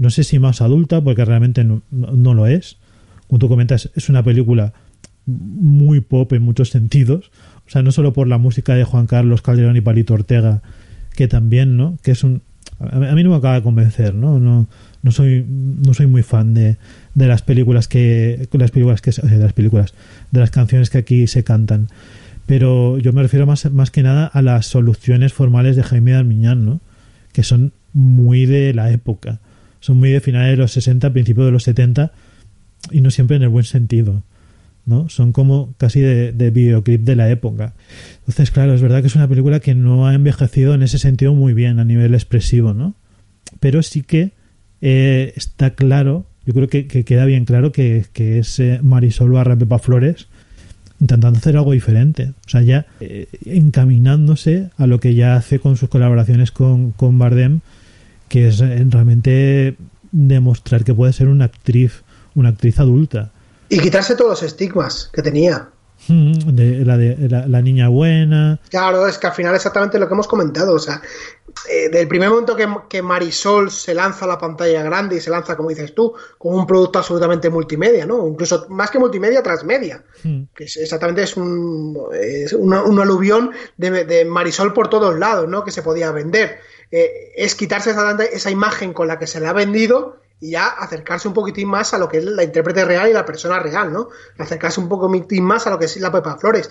no 0.00 0.08
sé 0.08 0.24
si 0.24 0.38
más 0.38 0.62
adulta, 0.62 1.02
porque 1.04 1.26
realmente 1.26 1.62
no, 1.62 1.82
lo 2.34 2.46
es. 2.46 2.78
Como 3.28 3.38
tú 3.38 3.48
comentas, 3.50 3.90
es 3.94 4.08
una 4.08 4.22
película 4.22 4.72
muy 5.26 6.00
pop 6.00 6.32
en 6.32 6.40
muchos 6.40 6.70
sentidos. 6.70 7.30
O 7.66 7.66
O 7.66 7.70
sea, 7.70 7.82
no 7.82 7.92
solo 7.92 8.14
por 8.14 8.26
la 8.26 8.38
música 8.38 8.74
de 8.74 8.84
Juan 8.84 9.06
Carlos 9.06 9.42
Calderón 9.42 9.76
y 9.76 9.82
Palito 9.82 10.14
Ortega, 10.14 10.62
que 11.14 11.28
también, 11.28 11.76
¿no? 11.76 11.98
Que 12.02 12.12
es 12.12 12.24
un... 12.24 12.40
A 12.78 13.14
mí 13.14 13.22
no 13.22 13.28
me 13.28 13.36
acaba 13.36 13.56
de 13.56 13.62
convencer, 13.62 14.14
¿no? 14.14 14.40
No, 14.40 14.68
no 15.02 15.10
soy, 15.10 15.44
no 15.46 15.92
soy 15.92 16.06
muy 16.06 16.22
fan 16.22 16.54
de, 16.54 16.78
de 17.14 17.26
las 17.26 17.42
películas 17.42 17.86
que... 17.86 18.48
Las 18.52 18.70
películas 18.70 19.02
que... 19.02 19.10
De 19.10 19.36
las 19.36 19.52
películas, 19.52 19.92
de 20.30 20.40
las 20.40 20.50
canciones 20.50 20.88
que 20.88 20.96
aquí 20.96 21.26
se 21.26 21.44
cantan. 21.44 21.88
Pero 22.46 22.96
yo 22.96 23.12
me 23.12 23.20
refiero 23.20 23.44
más, 23.44 23.70
más 23.70 23.90
que 23.90 24.02
nada 24.02 24.24
a 24.24 24.40
las 24.40 24.64
soluciones 24.64 25.34
formales 25.34 25.76
de 25.76 25.82
Jaime 25.82 26.12
Darmiñán, 26.12 26.64
¿no? 26.64 26.80
Que 27.34 27.42
son 27.42 27.74
muy 27.92 28.46
de 28.46 28.72
la 28.72 28.90
época. 28.90 29.40
Son 29.80 29.96
muy 29.98 30.10
de 30.10 30.20
finales 30.20 30.52
de 30.52 30.56
los 30.56 30.72
60, 30.72 31.12
principios 31.12 31.46
de 31.46 31.52
los 31.52 31.64
70 31.64 32.12
y 32.90 33.00
no 33.00 33.10
siempre 33.10 33.36
en 33.36 33.42
el 33.42 33.48
buen 33.48 33.64
sentido. 33.64 34.22
¿no? 34.86 35.08
Son 35.08 35.32
como 35.32 35.74
casi 35.76 36.00
de, 36.00 36.32
de, 36.32 36.50
videoclip 36.50 37.02
de 37.02 37.16
la 37.16 37.30
época. 37.30 37.74
Entonces, 38.20 38.50
claro, 38.50 38.74
es 38.74 38.82
verdad 38.82 39.00
que 39.00 39.08
es 39.08 39.14
una 39.14 39.28
película 39.28 39.60
que 39.60 39.74
no 39.74 40.06
ha 40.06 40.14
envejecido 40.14 40.74
en 40.74 40.82
ese 40.82 40.98
sentido 40.98 41.34
muy 41.34 41.54
bien 41.54 41.78
a 41.78 41.84
nivel 41.84 42.14
expresivo, 42.14 42.74
¿no? 42.74 42.94
Pero 43.60 43.82
sí 43.82 44.02
que 44.02 44.32
eh, 44.80 45.32
está 45.36 45.74
claro, 45.74 46.26
yo 46.46 46.54
creo 46.54 46.68
que, 46.68 46.86
que, 46.86 47.04
queda 47.04 47.24
bien 47.24 47.44
claro 47.44 47.72
que, 47.72 48.06
que 48.12 48.38
es 48.38 48.58
eh, 48.58 48.80
Marisol 48.82 49.30
barra 49.30 49.56
Pepa 49.56 49.78
Flores 49.78 50.28
intentando 51.00 51.38
hacer 51.38 51.56
algo 51.56 51.72
diferente. 51.72 52.32
O 52.46 52.48
sea, 52.48 52.62
ya 52.62 52.86
eh, 53.00 53.26
encaminándose 53.46 54.70
a 54.76 54.86
lo 54.86 55.00
que 55.00 55.14
ya 55.14 55.34
hace 55.34 55.58
con 55.58 55.76
sus 55.76 55.88
colaboraciones 55.88 56.50
con, 56.52 56.92
con 56.92 57.18
Bardem, 57.18 57.60
que 58.30 58.48
es 58.48 58.60
realmente 58.60 59.76
demostrar 60.12 60.84
que 60.84 60.94
puede 60.94 61.12
ser 61.12 61.28
una 61.28 61.46
actriz, 61.46 62.04
una 62.34 62.50
actriz 62.50 62.78
adulta. 62.78 63.32
Y 63.68 63.80
quitarse 63.80 64.14
todos 64.14 64.30
los 64.30 64.42
estigmas 64.44 65.10
que 65.12 65.20
tenía. 65.20 65.68
De, 66.08 66.82
la, 66.86 66.96
de 66.96 67.28
la, 67.28 67.46
la, 67.46 67.60
niña 67.60 67.88
buena. 67.88 68.58
Claro, 68.70 69.06
es 69.06 69.18
que 69.18 69.26
al 69.26 69.34
final 69.34 69.54
exactamente 69.54 69.98
lo 69.98 70.08
que 70.08 70.14
hemos 70.14 70.26
comentado. 70.26 70.72
O 70.72 70.78
sea, 70.78 71.02
eh, 71.68 71.90
del 71.90 72.08
primer 72.08 72.30
momento 72.30 72.56
que, 72.56 72.66
que, 72.88 73.02
Marisol 73.02 73.70
se 73.70 73.94
lanza 73.94 74.24
a 74.24 74.28
la 74.28 74.38
pantalla 74.38 74.82
grande 74.82 75.16
y 75.16 75.20
se 75.20 75.30
lanza, 75.30 75.56
como 75.56 75.68
dices 75.68 75.94
tú, 75.94 76.14
con 76.38 76.54
un 76.54 76.66
producto 76.66 76.98
absolutamente 76.98 77.50
multimedia, 77.50 78.06
¿no? 78.06 78.26
Incluso 78.26 78.66
más 78.70 78.90
que 78.90 78.98
multimedia, 78.98 79.42
transmedia. 79.42 80.02
Mm. 80.24 80.44
Que 80.54 80.64
es, 80.64 80.78
exactamente 80.78 81.22
es 81.22 81.36
un, 81.36 81.98
es 82.14 82.54
una, 82.54 82.82
un 82.82 82.98
aluvión 82.98 83.50
de, 83.76 84.04
de, 84.04 84.24
Marisol 84.24 84.72
por 84.72 84.88
todos 84.88 85.18
lados, 85.18 85.48
¿no? 85.48 85.64
Que 85.64 85.70
se 85.70 85.82
podía 85.82 86.10
vender. 86.12 86.60
Eh, 86.90 87.32
es 87.36 87.54
quitarse 87.54 87.90
esa, 87.90 88.16
esa 88.24 88.50
imagen 88.50 88.92
con 88.92 89.06
la 89.08 89.18
que 89.18 89.26
se 89.26 89.40
le 89.40 89.46
ha 89.46 89.52
vendido 89.52 90.20
y 90.40 90.52
ya 90.52 90.66
acercarse 90.66 91.28
un 91.28 91.34
poquitín 91.34 91.68
más 91.68 91.92
a 91.94 91.98
lo 91.98 92.08
que 92.08 92.18
es 92.18 92.24
la 92.24 92.42
intérprete 92.42 92.84
real 92.84 93.08
y 93.08 93.12
la 93.12 93.24
persona 93.24 93.60
real, 93.60 93.92
¿no? 93.92 94.08
Acercarse 94.38 94.80
un 94.80 94.88
poquitín 94.88 95.44
más 95.44 95.66
a 95.66 95.70
lo 95.70 95.78
que 95.78 95.84
es 95.84 95.96
la 95.98 96.10
Pepa 96.10 96.38
Flores. 96.38 96.70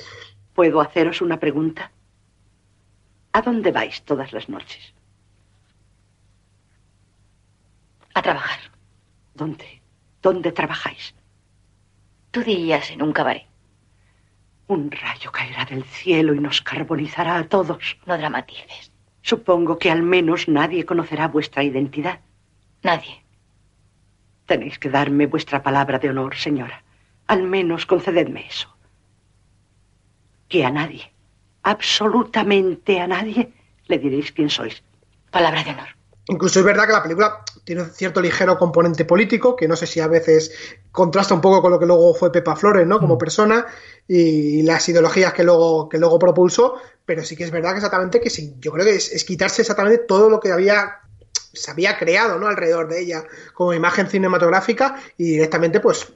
¿Puedo 0.53 0.81
haceros 0.81 1.21
una 1.21 1.39
pregunta? 1.39 1.91
¿A 3.31 3.41
dónde 3.41 3.71
vais 3.71 4.01
todas 4.03 4.33
las 4.33 4.49
noches? 4.49 4.93
A 8.15 8.21
trabajar. 8.21 8.59
¿Dónde? 9.35 9.81
¿Dónde 10.21 10.51
trabajáis? 10.51 11.13
Tú 12.31 12.43
dirías 12.43 12.89
en 12.91 13.03
un 13.03 13.13
cabaret. 13.13 13.47
Un 14.67 14.91
rayo 14.91 15.31
caerá 15.31 15.65
del 15.65 15.83
cielo 15.83 16.33
y 16.33 16.39
nos 16.39 16.61
carbonizará 16.61 17.37
a 17.37 17.47
todos. 17.47 17.97
No 18.05 18.17
dramatices. 18.17 18.88
Supongo 19.21 19.77
que 19.77 19.91
al 19.91 20.03
menos 20.03 20.47
nadie 20.47 20.85
conocerá 20.85 21.27
vuestra 21.27 21.63
identidad. 21.63 22.19
Nadie. 22.83 23.23
Tenéis 24.45 24.79
que 24.79 24.89
darme 24.89 25.27
vuestra 25.27 25.61
palabra 25.61 25.99
de 25.99 26.09
honor, 26.09 26.35
señora. 26.35 26.83
Al 27.27 27.43
menos 27.43 27.85
concededme 27.85 28.47
eso. 28.47 28.75
Que 30.47 30.65
a 30.65 30.71
nadie, 30.71 31.11
absolutamente 31.61 32.99
a 32.99 33.07
nadie, 33.07 33.53
le 33.87 33.99
diréis 33.99 34.31
quién 34.31 34.49
sois. 34.49 34.81
Palabra 35.29 35.63
de 35.63 35.71
honor. 35.71 35.98
Incluso 36.29 36.59
es 36.59 36.65
verdad 36.65 36.85
que 36.85 36.93
la 36.93 37.03
película 37.03 37.43
tiene 37.63 37.81
un 37.81 37.89
cierto 37.89 38.21
ligero 38.21 38.57
componente 38.57 39.03
político, 39.03 39.55
que 39.55 39.67
no 39.67 39.75
sé 39.75 39.87
si 39.87 39.99
a 39.99 40.07
veces 40.07 40.51
contrasta 40.91 41.33
un 41.33 41.41
poco 41.41 41.61
con 41.61 41.71
lo 41.71 41.79
que 41.79 41.85
luego 41.85 42.13
fue 42.13 42.31
Pepa 42.31 42.55
Flores, 42.55 42.85
¿no? 42.85 42.99
Como 42.99 43.17
persona 43.17 43.65
y 44.07 44.61
las 44.61 44.87
ideologías 44.89 45.33
que 45.33 45.43
luego, 45.43 45.89
que 45.89 45.97
luego 45.97 46.19
propulsó, 46.19 46.75
pero 47.05 47.23
sí 47.23 47.35
que 47.35 47.43
es 47.43 47.51
verdad 47.51 47.71
que 47.71 47.77
exactamente 47.77 48.21
que 48.21 48.29
sí, 48.29 48.55
yo 48.59 48.71
creo 48.71 48.85
que 48.85 48.95
es, 48.95 49.11
es 49.11 49.25
quitarse 49.25 49.63
exactamente 49.63 50.03
todo 50.07 50.29
lo 50.29 50.39
que 50.39 50.51
había 50.51 50.99
se 51.51 51.71
había 51.71 51.97
creado 51.97 52.37
¿no? 52.37 52.47
alrededor 52.47 52.87
de 52.87 53.01
ella 53.01 53.23
como 53.53 53.73
imagen 53.73 54.07
cinematográfica 54.07 55.01
y 55.17 55.31
directamente 55.31 55.79
pues 55.79 56.07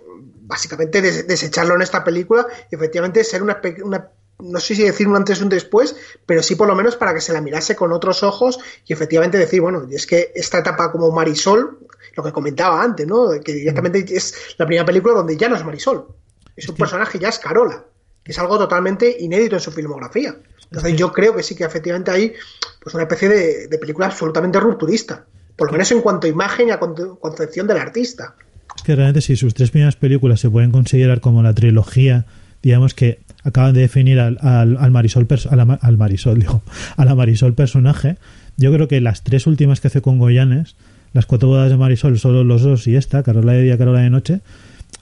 básicamente 0.45 1.01
des 1.01 1.27
desecharlo 1.27 1.75
en 1.75 1.81
esta 1.81 2.03
película 2.03 2.45
y 2.71 2.75
efectivamente 2.75 3.23
ser 3.23 3.41
una, 3.41 3.59
una, 3.83 4.09
no 4.43 4.59
sé 4.59 4.75
si 4.75 4.83
decir 4.83 5.07
un 5.07 5.15
antes 5.15 5.39
y 5.39 5.43
un 5.43 5.49
después, 5.49 5.95
pero 6.25 6.43
sí 6.43 6.55
por 6.55 6.67
lo 6.67 6.75
menos 6.75 6.95
para 6.95 7.13
que 7.13 7.21
se 7.21 7.33
la 7.33 7.41
mirase 7.41 7.75
con 7.75 7.91
otros 7.91 8.23
ojos 8.23 8.59
y 8.85 8.93
efectivamente 8.93 9.37
decir, 9.37 9.61
bueno, 9.61 9.87
es 9.89 10.05
que 10.05 10.31
esta 10.35 10.59
etapa 10.59 10.91
como 10.91 11.11
Marisol, 11.11 11.79
lo 12.15 12.23
que 12.23 12.31
comentaba 12.31 12.83
antes, 12.83 13.07
¿no? 13.07 13.29
Que 13.43 13.53
directamente 13.53 14.05
es 14.15 14.55
la 14.57 14.65
primera 14.65 14.85
película 14.85 15.13
donde 15.15 15.37
ya 15.37 15.49
no 15.49 15.55
es 15.55 15.65
Marisol, 15.65 16.07
es 16.55 16.67
un 16.67 16.75
personaje 16.75 17.17
ya 17.19 17.29
es 17.29 17.39
Carola, 17.39 17.85
que 18.23 18.31
es 18.31 18.39
algo 18.39 18.57
totalmente 18.57 19.15
inédito 19.19 19.55
en 19.55 19.61
su 19.61 19.71
filmografía. 19.71 20.35
Entonces 20.65 20.95
yo 20.95 21.11
creo 21.11 21.35
que 21.35 21.43
sí 21.43 21.55
que 21.55 21.63
efectivamente 21.63 22.11
hay 22.11 22.33
pues 22.81 22.93
una 22.95 23.03
especie 23.03 23.29
de, 23.29 23.67
de 23.67 23.77
película 23.77 24.07
absolutamente 24.07 24.59
rupturista, 24.59 25.25
por 25.55 25.67
lo 25.67 25.73
menos 25.73 25.91
en 25.91 26.01
cuanto 26.01 26.27
a 26.27 26.29
imagen 26.29 26.69
y 26.69 26.71
a 26.71 26.79
concepción 26.79 27.67
del 27.67 27.77
artista. 27.77 28.35
Es 28.75 28.83
que 28.83 28.95
realmente 28.95 29.21
si 29.21 29.35
sus 29.35 29.53
tres 29.53 29.71
primeras 29.71 29.95
películas 29.95 30.39
se 30.39 30.49
pueden 30.49 30.71
considerar 30.71 31.21
como 31.21 31.43
la 31.43 31.53
trilogía, 31.53 32.25
digamos 32.61 32.93
que 32.93 33.19
acaban 33.43 33.73
de 33.73 33.81
definir 33.81 34.19
al, 34.19 34.37
al, 34.41 34.77
al 34.77 34.91
Marisol, 34.91 35.27
a 35.49 35.55
la, 35.55 35.79
al 35.81 35.97
Marisol, 35.97 36.39
digo, 36.39 36.63
Marisol 36.97 37.53
personaje, 37.53 38.17
yo 38.57 38.71
creo 38.73 38.87
que 38.87 39.01
las 39.01 39.23
tres 39.23 39.47
últimas 39.47 39.81
que 39.81 39.87
hace 39.87 40.01
con 40.01 40.17
Goyanes, 40.17 40.75
las 41.13 41.25
cuatro 41.25 41.49
bodas 41.49 41.69
de 41.69 41.77
Marisol, 41.77 42.17
solo 42.19 42.43
los 42.43 42.61
dos 42.61 42.87
y 42.87 42.95
esta, 42.95 43.23
Carola 43.23 43.53
de 43.53 43.63
día, 43.63 43.77
Carola 43.77 44.01
de 44.01 44.09
noche, 44.09 44.41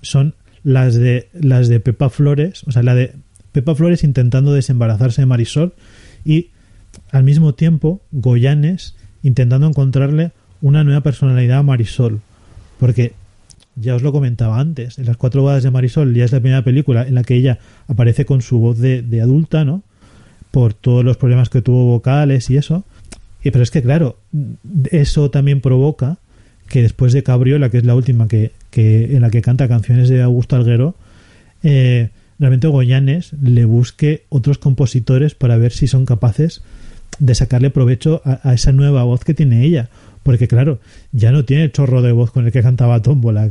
son 0.02 0.36
las 0.64 0.96
de 0.96 1.30
las 1.34 1.68
de 1.68 1.80
Pepa 1.80 2.10
Flores, 2.10 2.64
o 2.68 2.72
sea, 2.72 2.84
la 2.84 2.96
de 2.96 3.14
Pepa 3.52 3.76
Flores 3.76 4.04
intentando 4.04 4.54
desembarazarse 4.54 5.22
de 5.22 5.26
Marisol 5.26 5.74
y 6.24 6.50
al 7.12 7.24
mismo 7.24 7.54
tiempo 7.54 8.02
Goyanes 8.12 8.96
intentando 9.24 9.68
encontrarle 9.68 10.32
una 10.62 10.84
nueva 10.84 11.02
personalidad 11.02 11.60
a 11.60 11.64
Marisol. 11.64 12.22
Porque 12.80 13.14
ya 13.76 13.96
os 13.96 14.02
lo 14.02 14.12
comentaba 14.12 14.60
antes, 14.60 15.00
en 15.00 15.06
las 15.06 15.18
cuatro 15.18 15.42
bodas 15.42 15.64
de 15.64 15.72
Marisol 15.72 16.14
ya 16.14 16.26
es 16.26 16.32
la 16.32 16.40
primera 16.40 16.64
película 16.64 17.08
en 17.08 17.16
la 17.16 17.24
que 17.24 17.36
ella 17.36 17.60
aparece 17.88 18.26
con 18.26 18.42
su 18.42 18.60
voz 18.60 18.78
de, 18.80 19.22
adulta, 19.22 19.66
¿no? 19.66 19.84
Por 20.52 20.74
todos 20.74 21.06
los 21.06 21.18
problemas 21.18 21.50
que 21.50 21.62
tuvo 21.62 21.86
vocales 21.86 22.50
y 22.50 22.58
eso. 22.58 22.84
Y, 23.44 23.52
pero 23.52 23.64
es 23.64 23.72
que, 23.72 23.82
claro, 23.82 24.18
eso 24.92 25.32
también 25.32 25.62
provoca 25.62 26.18
que 26.68 26.82
después 26.82 27.14
de 27.14 27.24
Cabriola, 27.24 27.70
que 27.70 27.78
es 27.78 27.86
la 27.86 27.96
última 27.96 28.28
que, 28.28 28.52
que 28.70 29.16
en 29.16 29.22
la 29.22 29.30
que 29.30 29.42
canta 29.42 29.68
canciones 29.68 30.10
de 30.10 30.22
Augusto 30.22 30.56
Alguero, 30.56 30.96
eh, 31.64 32.10
realmente 32.40 32.68
Goyanes 32.68 33.34
le 33.42 33.66
busque 33.66 34.24
otros 34.30 34.58
compositores 34.58 35.36
para 35.36 35.58
ver 35.58 35.72
si 35.72 35.88
son 35.88 36.06
capaces 36.06 36.62
de 37.20 37.36
sacarle 37.36 37.70
provecho 37.70 38.22
a, 38.26 38.54
esa 38.54 38.72
nueva 38.72 39.04
voz 39.04 39.24
que 39.24 39.34
tiene 39.34 39.64
ella. 39.64 39.90
Porque 40.24 40.48
claro, 40.48 40.80
ya 41.12 41.32
no 41.32 41.46
tiene 41.46 41.64
el 41.64 41.72
chorro 41.72 42.02
de 42.02 42.12
voz 42.12 42.32
con 42.32 42.46
el 42.46 42.52
que 42.52 42.62
cantaba 42.62 43.02
Tómbola, 43.02 43.50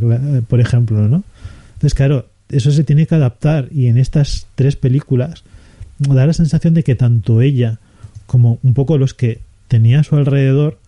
por 0.49 0.61
ejemplo, 0.61 1.09
¿no? 1.09 1.25
Entonces, 1.75 1.95
claro, 1.95 2.27
eso 2.49 2.71
se 2.71 2.85
tiene 2.85 3.07
que 3.07 3.15
adaptar 3.15 3.69
y 3.73 3.87
en 3.87 3.99
estas 3.99 4.47
tres 4.55 4.77
películas 4.77 5.45
da 5.99 6.27
la 6.27 6.33
sensación 6.33 6.75
de 6.75 6.83
que 6.83 6.95
tanto 6.95 7.41
ella 7.41 7.79
como 8.27 8.59
un 8.63 8.75
poco 8.75 8.99
los 8.99 9.15
que 9.15 9.41
tenía 9.69 10.01
a 10.01 10.05
su 10.05 10.17
alrededor 10.17 10.79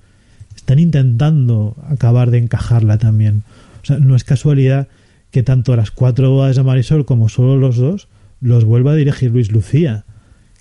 están 0.54 0.78
intentando 0.78 1.76
acabar 1.88 2.30
de 2.30 2.38
encajarla 2.38 2.98
también. 2.98 3.42
O 3.82 3.86
sea, 3.86 3.98
no 3.98 4.14
es 4.14 4.24
casualidad 4.24 4.88
que 5.30 5.42
tanto 5.42 5.74
las 5.74 5.90
cuatro 5.90 6.30
bodas 6.30 6.56
de 6.56 6.62
Marisol 6.62 7.04
como 7.04 7.28
solo 7.28 7.56
los 7.56 7.76
dos 7.76 8.08
los 8.40 8.64
vuelva 8.64 8.92
a 8.92 8.96
dirigir 8.96 9.30
Luis 9.30 9.50
Lucía, 9.50 10.04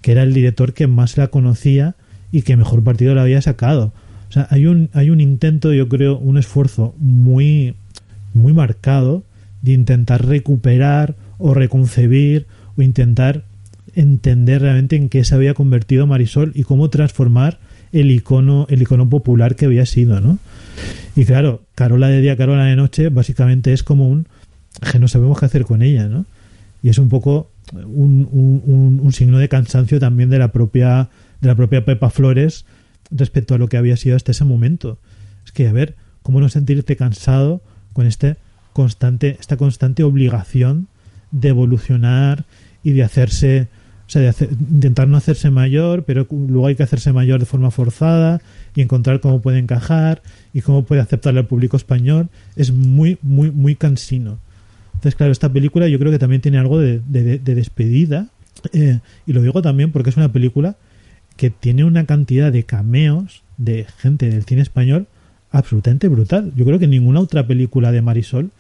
que 0.02 0.14
era 0.14 0.24
el 0.24 0.34
director 0.34 0.74
que 0.74 0.88
más 0.88 1.18
la 1.18 1.28
conocía 1.28 1.96
y 2.32 2.44
que 2.44 2.56
mejor 2.56 2.84
partido 2.84 3.14
la 3.14 3.24
había 3.24 3.42
sacado. 3.42 3.94
O 4.32 4.34
sea, 4.34 4.48
hay 4.50 4.66
un, 4.66 4.90
hay 4.94 5.10
un 5.10 5.20
intento, 5.20 5.74
yo 5.74 5.90
creo, 5.90 6.18
un 6.18 6.38
esfuerzo 6.38 6.96
muy, 7.00 7.76
muy 8.34 8.54
marcado 8.54 9.26
de 9.62 9.74
intentar 9.74 10.26
recuperar 10.26 11.16
o 11.38 11.54
reconcebir 11.54 12.48
o 12.78 12.82
intentar 12.82 13.44
entender 13.94 14.62
realmente 14.62 14.96
en 14.96 15.10
qué 15.10 15.26
se 15.26 15.36
había 15.36 15.54
convertido 15.54 16.08
Marisol 16.08 16.54
y 16.56 16.64
cómo 16.64 16.90
transformar 16.90 17.60
el 17.92 18.10
icono, 18.10 18.68
el 18.70 18.82
icono 18.82 19.10
popular 19.10 19.58
que 19.58 19.66
había 19.66 19.86
sido, 19.86 20.22
¿no? 20.22 20.40
Y 21.18 21.26
claro, 21.26 21.64
Carola 21.76 22.08
de 22.08 22.22
día, 22.22 22.38
Carola 22.38 22.64
de 22.64 22.78
noche, 22.78 23.10
básicamente 23.10 23.74
es 23.74 23.84
como 23.84 24.08
un 24.08 24.28
que 24.94 24.98
no 24.98 25.10
sabemos 25.10 25.42
qué 25.42 25.46
hacer 25.46 25.66
con 25.66 25.82
ella, 25.82 26.08
¿no? 26.08 26.26
Y 26.82 26.88
es 26.88 27.00
un 27.00 27.10
poco 27.10 27.50
un, 27.74 28.30
un, 28.32 29.02
un, 29.04 29.12
signo 29.12 29.40
de 29.40 29.50
cansancio 29.50 30.00
también 30.00 30.30
de 30.30 30.40
la 30.40 30.54
propia 30.54 31.10
de 31.42 31.50
la 31.50 31.56
propia 31.56 31.84
Pepa 31.84 32.10
Flores 32.10 32.64
respecto 33.12 33.56
a 33.56 33.58
lo 33.58 33.68
que 33.68 33.78
había 33.78 33.98
sido 33.98 34.16
hasta 34.16 34.32
ese 34.32 34.46
momento. 34.46 34.98
Es 35.46 35.52
que 35.52 35.68
a 35.68 35.74
ver, 35.74 35.96
cómo 36.24 36.40
no 36.40 36.50
sentirte 36.50 36.96
cansado 36.96 37.62
con 37.94 38.06
este 38.08 38.38
constante 38.74 39.38
esta 39.40 39.58
constante 39.58 40.04
obligación 40.04 40.88
de 41.32 41.50
evolucionar 41.50 42.46
y 42.84 42.92
de 42.92 43.04
hacerse, 43.04 43.68
o 44.08 44.10
sea, 44.10 44.22
de 44.22 44.30
hacer- 44.30 44.50
intentar 44.52 45.08
no 45.08 45.18
hacerse 45.18 45.50
mayor, 45.50 46.04
pero 46.06 46.26
luego 46.30 46.68
hay 46.68 46.76
que 46.76 46.84
hacerse 46.84 47.12
mayor 47.14 47.40
de 47.40 47.46
forma 47.46 47.70
forzada 47.72 48.42
y 48.76 48.82
encontrar 48.82 49.20
cómo 49.20 49.42
puede 49.42 49.60
encajar 49.60 50.22
y 50.54 50.62
cómo 50.62 50.84
puede 50.84 51.02
aceptarle 51.02 51.40
al 51.42 51.48
público 51.48 51.76
español. 51.78 52.30
Es 52.56 52.72
muy, 52.72 53.18
muy, 53.22 53.52
muy 53.52 53.76
cansino. 53.76 54.40
Entonces, 54.94 55.16
claro, 55.16 55.32
esta 55.32 55.52
película 55.52 55.88
yo 55.88 56.00
creo 56.00 56.12
que 56.12 56.20
también 56.20 56.42
tiene 56.42 56.58
algo 56.60 56.80
de, 56.80 57.00
de- 57.08 57.40
de 57.40 57.56
despedida. 57.56 58.28
eh, 58.74 59.00
y 59.26 59.34
lo 59.34 59.42
digo 59.42 59.62
también 59.62 59.92
porque 59.92 60.12
es 60.12 60.18
una 60.18 60.32
película 60.32 60.76
que 61.42 61.50
tiene 61.50 61.84
una 61.84 62.06
cantidad 62.06 62.52
de 62.52 62.66
cameos 62.66 63.42
de 63.58 63.88
gente 63.98 64.30
del 64.30 64.44
cine 64.44 64.62
español 64.62 65.08
absolutamente 65.50 66.08
brutal. 66.08 66.52
Yo 66.56 66.66
creo 66.66 66.78
que 66.78 66.86
ninguna 66.86 67.20
otra 67.20 67.48
película 67.48 67.92
de 67.92 68.04
Marisol 68.04 68.52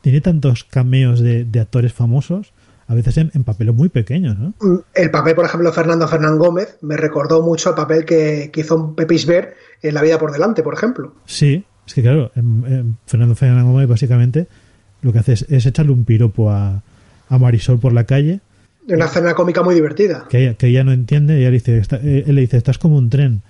tiene 0.00 0.22
tantos 0.22 0.64
cameos 0.64 1.20
de, 1.20 1.44
de 1.44 1.60
actores 1.60 1.92
famosos, 1.92 2.54
a 2.86 2.94
veces 2.94 3.18
en, 3.18 3.30
en 3.34 3.44
papeles 3.44 3.74
muy 3.74 3.90
pequeños, 3.90 4.38
¿no? 4.38 4.54
El 4.94 5.10
papel, 5.10 5.34
por 5.34 5.44
ejemplo, 5.44 5.68
de 5.68 5.74
Fernando 5.74 6.08
Fernán 6.08 6.38
Gómez 6.38 6.78
me 6.80 6.96
recordó 6.96 7.42
mucho 7.42 7.68
al 7.68 7.74
papel 7.74 8.06
que, 8.06 8.48
que 8.50 8.62
hizo 8.62 8.74
un 8.74 8.94
Pepis 8.94 9.26
Ver 9.26 9.54
en 9.82 9.92
La 9.92 10.00
vida 10.00 10.18
por 10.18 10.32
delante, 10.32 10.62
por 10.62 10.72
ejemplo. 10.72 11.14
Sí, 11.26 11.62
es 11.86 11.92
que 11.92 12.00
claro, 12.00 12.32
em- 12.36 12.64
em, 12.64 12.94
Fernando 13.04 13.34
Fernández 13.34 13.64
Gómez 13.70 13.86
básicamente 13.86 14.46
lo 15.02 15.12
que 15.12 15.18
hace 15.18 15.34
es, 15.34 15.42
es 15.50 15.66
echarle 15.66 15.92
un 15.92 16.06
piropo 16.06 16.50
a, 16.50 16.82
a 17.28 17.38
Marisol 17.38 17.78
por 17.78 17.92
la 17.92 18.04
calle, 18.04 18.40
En 18.90 18.96
una 18.96 19.06
escena 19.06 19.34
cómica 19.34 19.62
muy 19.62 19.74
divertida. 19.74 20.26
que 20.28 20.54
ella, 20.60 20.84
no 20.84 20.92
entiende, 20.92 21.38
ella 21.38 21.50
dice, 21.50 21.78
"Está- 21.78 21.96
eh, 22.02 22.24
él 22.26 22.34
le 22.34 22.42
dice, 22.42 22.56
estás 22.56 22.76
como 22.78 22.96
un 22.96 23.08
tren. 23.08 23.42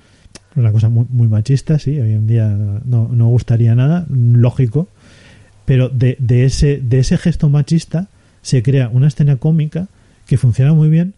Una 0.57 0.71
cosa 0.73 0.89
muy, 0.89 1.07
muy 1.11 1.29
machista, 1.29 1.79
sí, 1.79 1.99
hoy 1.99 2.13
en 2.13 2.27
día 2.27 2.49
no, 2.49 3.09
no 3.13 3.29
gustaría 3.29 3.75
nada, 3.75 4.05
lógico, 4.11 4.89
pero 5.65 5.89
de, 5.89 6.17
de, 6.19 6.45
ese, 6.45 6.81
de 6.83 6.99
ese 6.99 7.17
gesto 7.19 7.49
machista 7.49 8.09
se 8.43 8.63
crea 8.63 8.89
una 8.93 9.07
escena 9.09 9.37
cómica 9.37 9.87
que 10.27 10.37
funciona 10.37 10.73
muy 10.75 10.89
bien, 10.89 11.15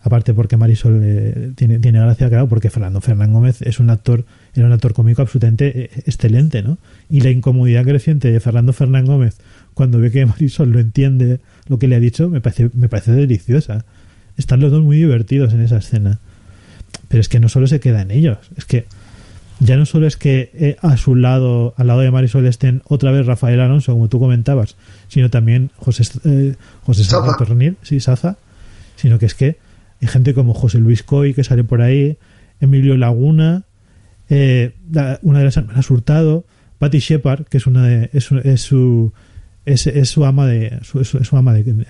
aparte 0.00 0.32
porque 0.34 0.56
Marisol 0.56 1.00
eh, 1.02 1.52
tiene, 1.54 1.78
tiene 1.80 2.00
gracia, 2.00 2.28
claro, 2.30 2.48
porque 2.48 2.70
Fernando 2.70 3.00
Fernán 3.00 3.32
Gómez 3.32 3.60
es 3.62 3.78
un 3.78 3.90
actor, 3.90 4.24
era 4.54 4.66
un 4.66 4.72
actor 4.72 4.92
cómico 4.92 5.22
absolutamente 5.22 5.84
eh, 5.84 5.90
excelente, 6.06 6.62
¿no? 6.62 6.78
Y 7.08 7.20
la 7.20 7.30
incomodidad 7.30 7.84
creciente 7.84 8.30
de 8.30 8.40
Fernando 8.40 8.72
Fernán 8.72 9.06
Gómez 9.06 9.38
cuando 9.74 9.98
ve 9.98 10.10
que 10.10 10.26
Marisol 10.26 10.72
no 10.72 10.78
entiende 10.78 11.40
lo 11.68 11.78
que 11.78 11.88
le 11.88 11.96
ha 11.96 12.00
dicho, 12.00 12.28
me 12.28 12.40
parece, 12.40 12.70
me 12.74 12.88
parece 12.88 13.12
deliciosa. 13.12 13.84
Están 14.36 14.60
los 14.60 14.70
dos 14.70 14.82
muy 14.82 14.96
divertidos 14.96 15.52
en 15.52 15.60
esa 15.60 15.78
escena. 15.78 16.20
Pero 17.08 17.20
es 17.20 17.28
que 17.28 17.40
no 17.40 17.48
solo 17.48 17.66
se 17.66 17.80
queda 17.80 18.02
en 18.02 18.10
ellos, 18.10 18.38
es 18.56 18.64
que 18.64 18.86
ya 19.60 19.76
no 19.76 19.86
solo 19.86 20.06
es 20.06 20.16
que 20.16 20.50
eh, 20.54 20.76
a 20.82 20.96
su 20.96 21.14
lado, 21.14 21.74
al 21.76 21.86
lado 21.86 22.00
de 22.00 22.10
Marisol 22.10 22.46
estén 22.46 22.82
otra 22.86 23.12
vez 23.12 23.26
Rafael 23.26 23.60
Alonso, 23.60 23.92
como 23.92 24.08
tú 24.08 24.18
comentabas, 24.18 24.76
sino 25.08 25.30
también 25.30 25.70
José, 25.76 26.04
eh, 26.24 26.56
José 26.82 27.04
Saza 27.04 27.26
Saza. 27.26 27.38
Pernil, 27.38 27.76
sí, 27.82 28.00
Saza, 28.00 28.38
sino 28.96 29.18
que 29.18 29.26
es 29.26 29.34
que 29.34 29.58
hay 30.00 30.08
gente 30.08 30.34
como 30.34 30.52
José 30.52 30.78
Luis 30.78 31.02
Coy 31.02 31.32
que 31.32 31.44
sale 31.44 31.64
por 31.64 31.80
ahí, 31.80 32.18
Emilio 32.60 32.96
Laguna, 32.96 33.62
eh, 34.34 34.72
una 35.22 35.40
de 35.40 35.44
las 35.44 35.56
hermanas 35.58 35.90
Hurtado, 35.90 36.44
Patty 36.78 36.98
Shepard, 37.00 37.44
que 37.44 37.58
es 37.58 37.66
una 37.66 37.86
de, 37.86 38.08
es, 38.14 38.24
su- 38.24 38.38
es 38.38 38.62
su 38.62 39.12
es, 39.66 39.86
es 39.86 40.08
su 40.08 40.24
ama 40.24 40.46
de 40.46 40.78
su, 40.82 41.00
es 41.00 41.08
su- 41.08 41.36
ama 41.36 41.52
de 41.52 41.62
me, 41.74 41.84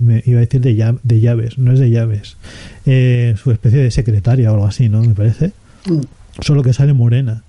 me 0.00 0.22
iba 0.26 0.38
a 0.38 0.40
decir 0.40 0.60
de, 0.60 0.74
lla- 0.76 0.98
de 1.02 1.20
llaves 1.20 1.56
no 1.58 1.72
es 1.72 1.78
de 1.78 1.90
llaves. 1.90 2.36
Eh, 2.84 3.34
su 3.42 3.50
especie 3.52 3.78
de 3.78 3.90
secretaria 3.90 4.50
o 4.50 4.54
algo 4.54 4.66
así 4.66 4.88
no 4.88 5.02
me 5.02 5.14
parece. 5.14 5.52
Mm. 5.86 6.00
solo 6.40 6.62
que 6.62 6.72
sale 6.72 6.92
Morena. 6.94 7.42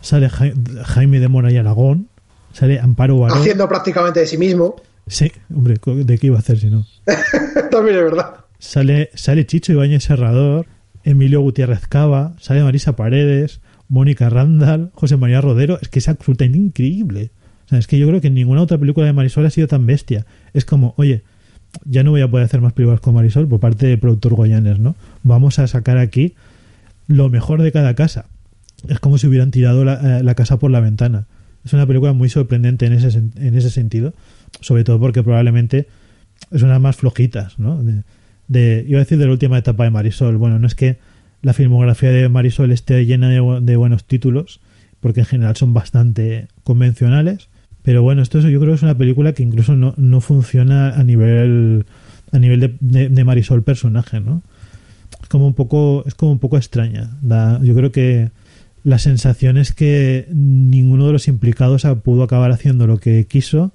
Sale 0.00 0.28
Ja- 0.28 0.52
Jaime 0.84 1.20
de 1.20 1.28
Mora 1.28 1.52
y 1.52 1.56
Aragón. 1.56 2.08
Sale 2.52 2.78
Amparo 2.80 3.18
Barón 3.18 3.38
Haciendo 3.38 3.68
prácticamente 3.68 4.20
de 4.20 4.26
sí 4.28 4.38
mismo. 4.38 4.76
sí 5.08 5.30
hombre 5.54 5.76
de 6.04 6.18
qué 6.18 6.28
iba 6.28 6.36
a 6.36 6.40
hacer 6.40 6.58
si 6.58 6.70
no 6.70 6.86
También 7.70 7.96
es 7.98 8.02
verdad. 8.04 8.36
sale 8.60 9.10
sale 9.14 9.44
Chicho 9.44 9.72
Ibáñez 9.72 10.04
Serrador 10.04 10.66
Emilio 11.02 11.40
Gutiérrez 11.40 11.86
Cava 11.88 12.34
sale 12.40 12.62
Marisa 12.62 12.94
Paredes 12.96 13.60
Mónica 13.94 14.28
Randall 14.28 14.90
José 14.94 15.16
María 15.16 15.40
Rodero 15.40 15.78
es 15.80 15.88
que 15.88 16.00
es 16.00 16.08
absolutamente 16.08 16.58
increíble. 16.58 17.30
O 17.66 17.68
sea, 17.68 17.78
es 17.78 17.86
que 17.86 17.96
yo 17.98 18.06
creo 18.08 18.20
que 18.20 18.28
ninguna 18.28 18.60
otra 18.60 18.76
película 18.76 19.06
de 19.06 19.12
Marisol 19.12 19.46
ha 19.46 19.50
sido 19.50 19.68
tan 19.68 19.86
bestia. 19.86 20.26
Es 20.52 20.64
como 20.64 20.94
oye 20.96 21.22
ya 21.84 22.02
no 22.04 22.10
voy 22.10 22.20
a 22.20 22.30
poder 22.30 22.44
hacer 22.44 22.60
más 22.60 22.72
películas 22.72 23.00
con 23.00 23.14
Marisol 23.14 23.48
por 23.48 23.60
parte 23.60 23.86
del 23.86 23.98
productor 23.98 24.34
Goyanes 24.34 24.78
no 24.78 24.94
vamos 25.22 25.58
a 25.58 25.66
sacar 25.66 25.98
aquí 25.98 26.34
lo 27.06 27.28
mejor 27.30 27.62
de 27.62 27.70
cada 27.72 27.94
casa. 27.94 28.26
Es 28.88 28.98
como 29.00 29.16
si 29.18 29.26
hubieran 29.28 29.50
tirado 29.50 29.84
la, 29.84 30.20
eh, 30.20 30.34
casa 30.34 30.58
por 30.58 30.70
la 30.70 30.80
ventana. 30.80 31.26
Es 31.64 31.72
una 31.72 31.86
película 31.86 32.12
muy 32.12 32.28
sorprendente 32.28 32.86
en 32.86 32.92
ese 32.94 33.16
en 33.18 33.54
ese 33.56 33.70
sentido 33.70 34.12
sobre 34.60 34.84
todo 34.84 34.98
porque 35.00 35.22
probablemente 35.22 35.86
es 36.50 36.62
una 36.62 36.74
de 36.74 36.78
más 36.80 36.96
flojitas, 36.96 37.58
¿no? 37.58 37.82
De, 37.82 38.02
de- 38.48 38.84
iba 38.88 38.98
a 38.98 39.04
decir 39.04 39.18
de 39.18 39.26
la 39.26 39.32
última 39.32 39.58
etapa 39.58 39.84
de 39.84 39.90
Marisol. 39.90 40.36
Bueno, 40.36 40.58
no 40.58 40.66
es 40.66 40.74
que 40.74 40.98
la 41.44 41.52
filmografía 41.52 42.10
de 42.10 42.28
Marisol 42.28 42.72
esté 42.72 43.04
llena 43.06 43.28
de, 43.28 43.40
bu- 43.40 43.60
de 43.60 43.76
buenos 43.76 44.04
títulos, 44.04 44.60
porque 45.00 45.20
en 45.20 45.26
general 45.26 45.54
son 45.56 45.72
bastante 45.74 46.48
convencionales. 46.64 47.48
Pero 47.82 48.02
bueno, 48.02 48.22
esto 48.22 48.38
es- 48.38 48.44
yo 48.44 48.58
creo 48.58 48.72
que 48.72 48.76
es 48.76 48.82
una 48.82 48.96
película 48.98 49.32
que 49.34 49.42
incluso 49.42 49.76
no, 49.76 49.94
no 49.96 50.20
funciona 50.20 50.88
a 50.96 51.04
nivel 51.04 51.84
a 52.32 52.38
nivel 52.40 52.58
de, 52.60 52.74
de- 52.80 53.08
Marisol 53.24 53.62
personaje, 53.62 54.20
¿no? 54.20 54.42
Es 55.22 55.28
como 55.28 55.46
un 55.46 55.54
poco 55.54 56.02
es 56.06 56.14
como 56.14 56.32
un 56.32 56.38
poco 56.40 56.56
extraña. 56.56 57.10
Da- 57.22 57.60
yo 57.62 57.74
creo 57.74 57.92
que 57.92 58.30
la 58.82 58.98
sensación 58.98 59.56
es 59.58 59.72
que 59.72 60.26
ninguno 60.32 61.06
de 61.06 61.12
los 61.12 61.28
implicados 61.28 61.86
pudo 62.02 62.22
acabar 62.22 62.50
haciendo 62.52 62.86
lo 62.86 62.98
que 62.98 63.26
quiso 63.26 63.72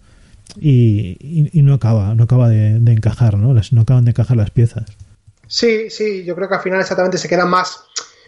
y, 0.59 1.17
y- 1.53 1.61
no 1.61 1.73
acaba 1.75 2.15
no 2.15 2.23
acaba 2.23 2.49
de, 2.49 2.79
encajar 2.91 3.37
no 3.37 3.53
no 3.53 3.81
acaban 3.81 4.05
de 4.05 4.11
encajar 4.11 4.37
las 4.37 4.49
piezas 4.51 4.85
Sí, 5.49 5.89
sí, 5.89 6.23
yo 6.23 6.35
creo 6.35 6.47
que 6.47 6.53
al 6.53 6.61
final 6.61 6.79
exactamente 6.79 7.17
se 7.17 7.27
queda 7.27 7.43
más, 7.43 7.83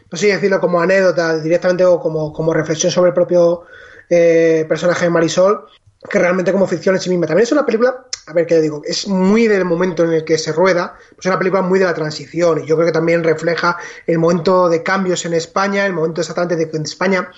no 0.09 0.17
sé 0.17 0.25
decirlo 0.25 0.59
como 0.59 0.81
anécdota 0.81 1.37
directamente 1.39 1.85
o 1.85 1.99
como, 1.99 2.33
como 2.33 2.51
reflexión 2.51 2.91
sobre 2.91 3.09
el 3.09 3.13
propio 3.13 3.61
eh, 4.09 4.65
personaje 4.67 5.05
de 5.05 5.11
Marisol, 5.11 5.67
que 6.09 6.17
realmente 6.17 6.51
como 6.51 6.65
ficción 6.65 6.95
en 6.95 7.01
sí 7.01 7.11
misma. 7.11 7.27
También 7.27 7.43
es 7.43 7.51
una 7.51 7.63
película, 7.63 8.07
a 8.25 8.33
ver 8.33 8.47
qué 8.47 8.59
digo, 8.59 8.81
es 8.83 9.07
muy 9.07 9.47
del 9.47 9.65
momento 9.65 10.03
en 10.03 10.13
el 10.13 10.25
que 10.25 10.39
se 10.39 10.51
rueda, 10.51 10.95
pues 11.09 11.19
es 11.19 11.25
una 11.27 11.37
película 11.37 11.61
muy 11.61 11.77
de 11.77 11.85
la 11.85 11.93
transición 11.93 12.63
y 12.63 12.65
yo 12.65 12.75
creo 12.75 12.87
que 12.87 12.93
también 12.93 13.23
refleja 13.23 13.77
el 14.07 14.17
momento 14.17 14.67
de 14.67 14.81
cambios 14.81 15.23
en 15.25 15.35
España, 15.35 15.85
el 15.85 15.93
momento 15.93 16.21
exactamente 16.21 16.55
de 16.55 16.71
que 16.71 16.77
en 16.77 16.83
España 16.83 17.31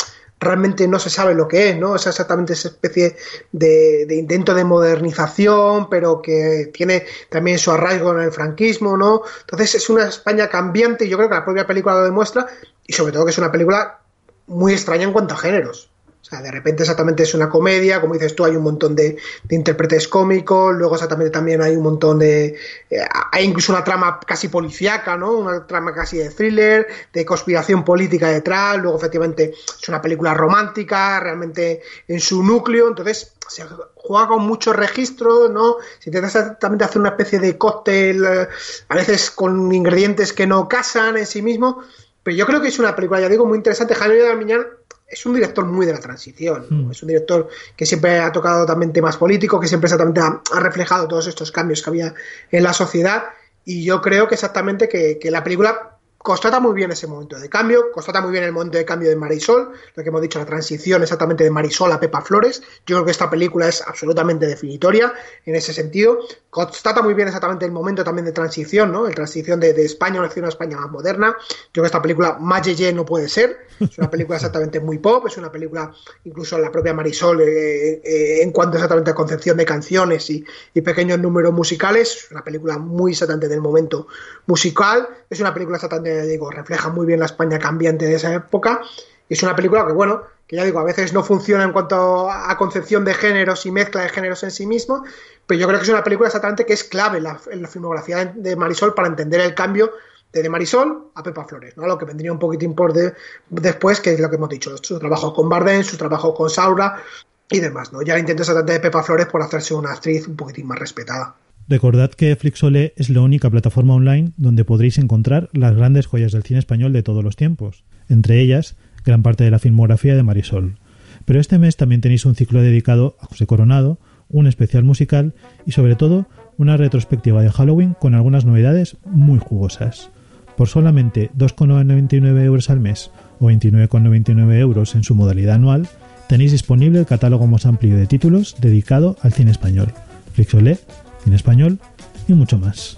realmente 0.43 0.87
no 0.87 0.99
se 0.99 1.09
sabe 1.09 1.33
lo 1.33 1.47
que 1.47 1.69
es, 1.69 1.77
¿no? 1.77 1.95
Es 1.95 2.07
exactamente 2.07 2.53
esa 2.53 2.69
especie 2.69 3.15
de, 3.51 4.07
intento 4.09 4.53
de 4.53 4.63
modernización, 4.63 5.89
pero 5.89 6.21
que 6.21 6.71
tiene 6.73 7.05
también 7.29 7.57
su 7.57 7.71
arraigo 7.71 8.11
en 8.11 8.21
el 8.21 8.31
franquismo, 8.31 8.97
¿no? 8.97 9.21
Entonces 9.41 9.75
es 9.75 9.89
una 9.89 10.05
España 10.05 10.49
cambiante 10.49 11.05
y 11.05 11.09
yo 11.09 11.17
creo 11.17 11.29
que 11.29 11.35
la 11.35 11.45
propia 11.45 11.67
película 11.67 11.95
lo 11.95 12.03
demuestra 12.03 12.47
y 12.85 12.93
sobre 12.93 13.13
todo 13.13 13.25
que 13.25 13.31
es 13.31 13.37
una 13.37 13.51
película 13.51 13.99
muy 14.47 14.73
extraña 14.73 15.03
en 15.03 15.13
cuanto 15.13 15.35
a 15.35 15.37
géneros. 15.37 15.92
O 16.23 16.25
sea, 16.25 16.41
de 16.41 16.51
repente 16.51 16.83
exactamente 16.83 17.23
es 17.23 17.33
una 17.33 17.49
comedia, 17.49 17.99
como 17.99 18.13
dices 18.13 18.33
tú, 18.33 18.45
hay 18.45 18.55
un 18.55 18.63
montón 18.63 18.95
de, 18.95 19.17
intérpretes 19.49 20.07
cómicos, 20.07 20.73
luego 20.73 20.95
exactamente 20.95 21.31
también 21.31 21.61
hay 21.61 21.75
un 21.75 21.83
montón 21.83 22.19
de... 22.19 22.55
eh, 22.89 23.05
hay 23.33 23.43
incluso 23.43 23.73
una 23.73 23.83
trama 23.83 24.21
casi 24.25 24.47
policíaca, 24.47 25.17
¿no? 25.17 25.33
Una 25.33 25.67
trama 25.67 25.93
casi 25.93 26.17
de 26.17 26.29
thriller, 26.29 26.87
de 27.11 27.25
conspiración 27.25 27.83
política 27.83 28.29
detrás, 28.29 28.77
luego 28.77 28.97
efectivamente 28.97 29.53
es 29.53 29.89
una 29.89 30.01
película 30.01 30.33
romántica, 30.33 31.19
realmente 31.19 31.81
en 32.07 32.21
su 32.21 32.41
núcleo, 32.41 32.87
entonces 32.87 33.33
se 33.49 33.65
juega 33.95 34.29
con 34.29 34.47
muchos 34.47 34.77
registros, 34.77 35.51
¿no? 35.51 35.75
Se 35.99 36.09
intenta 36.09 36.27
exactamente 36.27 36.85
hacer 36.85 37.01
una 37.01 37.09
especie 37.09 37.39
de 37.39 37.57
cóctel, 37.57 38.23
eh, 38.23 38.47
a 38.87 38.95
veces 38.95 39.29
con 39.29 39.73
ingredientes 39.73 40.31
que 40.31 40.47
no 40.47 40.69
casan 40.69 41.17
en 41.17 41.25
sí 41.25 41.41
mismo, 41.41 41.83
pero 42.23 42.37
yo 42.37 42.45
creo 42.45 42.61
que 42.61 42.69
es 42.69 42.79
una 42.79 42.95
película, 42.95 43.19
ya 43.19 43.27
digo, 43.27 43.45
muy 43.45 43.57
interesante. 43.57 43.93
Jaime 43.95 44.17
Darmiñán 44.19 44.65
es 45.13 45.25
un 45.25 45.35
director 45.35 45.65
muy 45.65 45.85
de 45.85 45.93
la 45.93 45.99
transición, 45.99 46.67
¿no? 46.69 46.87
Mm. 46.87 46.91
es 46.91 47.01
un 47.01 47.07
director 47.07 47.47
que 47.75 47.85
siempre 47.85 48.19
ha 48.19 48.31
tocado 48.31 48.65
también 48.65 48.91
temas 48.91 49.17
políticos, 49.17 49.61
que 49.61 49.67
siempre 49.67 49.87
exactamente 49.87 50.21
ha, 50.21 50.41
ha 50.51 50.59
reflejado 50.59 51.07
todos 51.07 51.27
estos 51.27 51.51
cambios 51.51 51.81
que 51.81 51.89
había 51.89 52.13
en 52.51 52.63
la 52.63 52.73
sociedad 52.73 53.25
y 53.65 53.83
yo 53.83 54.01
creo 54.01 54.27
que 54.27 54.35
exactamente 54.35 54.89
que, 54.89 55.17
que 55.19 55.31
la 55.31 55.43
película 55.43 55.92
constata 56.23 56.59
muy 56.59 56.73
bien 56.73 56.91
ese 56.91 57.05
momento 57.05 57.37
de 57.37 57.49
cambio, 57.49 57.91
constata 57.91 58.21
muy 58.21 58.31
bien 58.31 58.43
el 58.43 58.51
momento 58.51 58.77
de 58.77 58.85
cambio 58.85 59.09
de 59.09 59.15
Marisol, 59.15 59.73
lo 59.93 60.03
que 60.03 60.09
hemos 60.09 60.21
dicho, 60.21 60.39
la 60.39 60.45
transición 60.45 61.03
exactamente 61.03 61.43
de 61.43 61.51
Marisol 61.51 61.91
a 61.91 61.99
Pepa 61.99 62.21
Flores. 62.21 62.61
Yo 62.87 62.95
creo 62.95 63.05
que 63.05 63.11
esta 63.11 63.29
película 63.29 63.67
es 63.67 63.83
absolutamente 63.85 64.47
definitoria 64.47 65.13
en 65.45 65.55
ese 65.55 65.73
sentido. 65.73 66.17
Constata 66.49 67.01
muy 67.01 67.13
bien 67.13 67.27
exactamente 67.27 67.65
el 67.65 67.71
momento 67.71 68.03
también 68.03 68.25
de 68.25 68.31
transición, 68.31 68.91
¿no? 68.91 69.05
El 69.05 69.13
transición 69.13 69.59
de, 69.59 69.73
de 69.73 69.85
España 69.85 70.19
a 70.19 70.29
una 70.39 70.49
España 70.49 70.77
más 70.77 70.89
moderna. 70.89 71.35
Yo 71.37 71.71
creo 71.73 71.83
que 71.83 71.87
esta 71.87 72.01
película 72.01 72.37
más 72.39 72.61
yeye 72.63 72.93
no 72.93 73.05
puede 73.05 73.27
ser. 73.27 73.57
Es 73.79 73.97
una 73.97 74.09
película 74.09 74.37
exactamente 74.37 74.79
muy 74.79 74.99
pop, 74.99 75.25
es 75.27 75.37
una 75.37 75.51
película 75.51 75.91
incluso 76.23 76.57
la 76.57 76.71
propia 76.71 76.93
Marisol 76.93 77.41
eh, 77.41 78.01
eh, 78.03 78.41
en 78.41 78.51
cuanto 78.51 78.77
exactamente 78.77 79.11
a 79.11 79.15
concepción 79.15 79.57
de 79.57 79.65
canciones 79.65 80.29
y, 80.29 80.45
y 80.73 80.81
pequeños 80.81 81.19
números 81.19 81.53
musicales. 81.53 82.25
Es 82.25 82.31
una 82.31 82.43
película 82.43 82.77
muy 82.77 83.11
exactamente 83.11 83.49
del 83.49 83.61
momento 83.61 84.07
musical. 84.45 85.07
Es 85.29 85.39
una 85.39 85.53
película 85.53 85.77
exactamente, 85.77 86.12
digo, 86.21 86.51
refleja 86.51 86.89
muy 86.89 87.05
bien 87.05 87.19
la 87.19 87.25
España 87.25 87.59
cambiante 87.59 88.05
de 88.05 88.15
esa 88.15 88.33
época. 88.33 88.81
Y 89.27 89.33
es 89.33 89.43
una 89.43 89.55
película 89.55 89.85
que, 89.85 89.93
bueno, 89.93 90.23
que 90.47 90.57
ya 90.57 90.63
digo, 90.63 90.79
a 90.79 90.83
veces 90.83 91.13
no 91.13 91.23
funciona 91.23 91.63
en 91.63 91.71
cuanto 91.71 92.29
a 92.29 92.55
concepción 92.57 93.05
de 93.05 93.13
géneros 93.13 93.65
y 93.65 93.71
mezcla 93.71 94.01
de 94.01 94.09
géneros 94.09 94.43
en 94.43 94.51
sí 94.51 94.65
mismo, 94.65 95.03
pero 95.47 95.59
yo 95.59 95.67
creo 95.67 95.79
que 95.79 95.83
es 95.83 95.89
una 95.89 96.03
película 96.03 96.27
exactamente 96.27 96.65
que 96.65 96.73
es 96.73 96.83
clave 96.83 97.17
en 97.17 97.61
la, 97.61 97.67
filmografía 97.67 98.25
de 98.25 98.55
Marisol 98.55 98.93
para 98.93 99.07
entender 99.07 99.41
el 99.41 99.53
cambio 99.55 99.91
de 100.31 100.49
Marisol 100.49 101.11
a 101.15 101.23
Pepa 101.23 101.45
Flores, 101.45 101.77
¿no? 101.77 101.85
Lo 101.85 101.97
que 101.97 102.05
vendría 102.05 102.31
un 102.31 102.39
poquitín 102.39 102.73
por 102.73 102.91
de, 102.91 103.13
después, 103.49 104.01
que 104.01 104.13
es 104.13 104.19
lo 104.19 104.29
que 104.29 104.35
hemos 104.35 104.49
dicho, 104.49 104.75
su 104.81 104.97
trabajo 104.99 105.33
con 105.33 105.47
Bardem, 105.47 105.83
su 105.83 105.95
trabajo 105.97 106.33
con 106.33 106.49
Saura 106.49 107.01
y 107.49 107.59
demás, 107.59 107.93
¿no? 107.93 108.01
Ya 108.01 108.15
el 108.15 108.21
intento 108.21 108.41
exactamente 108.41 108.73
de 108.73 108.79
Pepa 108.79 109.03
Flores 109.03 109.27
por 109.27 109.41
hacerse 109.41 109.75
una 109.75 109.91
actriz 109.91 110.27
un 110.27 110.35
poquitín 110.35 110.67
más 110.67 110.79
respetada. 110.79 111.35
Recordad 111.67 112.11
que 112.11 112.35
Flixolé 112.35 112.93
es 112.97 113.09
la 113.09 113.21
única 113.21 113.49
plataforma 113.49 113.95
online 113.95 114.31
donde 114.37 114.65
podréis 114.65 114.97
encontrar 114.97 115.49
las 115.53 115.75
grandes 115.75 116.07
joyas 116.07 116.33
del 116.33 116.43
cine 116.43 116.59
español 116.59 116.91
de 116.91 117.03
todos 117.03 117.23
los 117.23 117.35
tiempos, 117.35 117.83
entre 118.09 118.41
ellas 118.41 118.75
gran 119.05 119.23
parte 119.23 119.43
de 119.43 119.51
la 119.51 119.59
filmografía 119.59 120.15
de 120.15 120.23
Marisol. 120.23 120.77
Pero 121.25 121.39
este 121.39 121.57
mes 121.57 121.77
también 121.77 122.01
tenéis 122.01 122.25
un 122.25 122.35
ciclo 122.35 122.61
dedicado 122.61 123.15
a 123.19 123.27
José 123.27 123.45
Coronado, 123.45 123.97
un 124.29 124.47
especial 124.47 124.83
musical 124.83 125.33
y 125.65 125.71
sobre 125.71 125.95
todo 125.95 126.27
una 126.57 126.75
retrospectiva 126.75 127.41
de 127.41 127.51
Halloween 127.51 127.95
con 127.99 128.13
algunas 128.13 128.45
novedades 128.45 128.97
muy 129.05 129.39
jugosas. 129.39 130.09
Por 130.57 130.67
solamente 130.67 131.31
2,99 131.37 132.43
euros 132.43 132.69
al 132.69 132.79
mes 132.79 133.11
o 133.39 133.49
29,99 133.49 134.53
euros 134.59 134.95
en 134.95 135.03
su 135.03 135.15
modalidad 135.15 135.55
anual, 135.55 135.87
tenéis 136.27 136.51
disponible 136.51 136.99
el 136.99 137.05
catálogo 137.05 137.47
más 137.47 137.65
amplio 137.65 137.97
de 137.97 138.05
títulos 138.05 138.55
dedicado 138.59 139.17
al 139.21 139.33
cine 139.33 139.51
español, 139.51 139.93
Flixolé, 140.33 140.79
cine 141.23 141.35
español 141.35 141.79
y 142.27 142.33
mucho 142.33 142.57
más. 142.57 142.97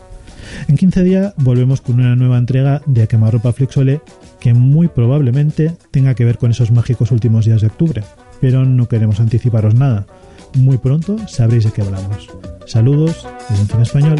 En 0.67 0.77
15 0.77 1.03
días 1.03 1.33
volvemos 1.37 1.81
con 1.81 1.99
una 1.99 2.15
nueva 2.15 2.37
entrega 2.37 2.81
de 2.85 3.07
Quemarropa 3.07 3.53
Flixolé 3.53 4.01
que 4.39 4.53
muy 4.53 4.87
probablemente 4.87 5.75
tenga 5.91 6.13
que 6.13 6.25
ver 6.25 6.37
con 6.37 6.51
esos 6.51 6.71
mágicos 6.71 7.11
últimos 7.11 7.45
días 7.45 7.61
de 7.61 7.67
octubre, 7.67 8.03
pero 8.41 8.65
no 8.65 8.87
queremos 8.87 9.19
anticiparos 9.19 9.75
nada. 9.75 10.05
Muy 10.55 10.77
pronto 10.77 11.17
sabréis 11.27 11.65
de 11.65 11.71
qué 11.71 11.81
hablamos. 11.81 12.29
Saludos 12.65 13.27
desde 13.49 13.65
Cine 13.65 13.83
Español. 13.83 14.19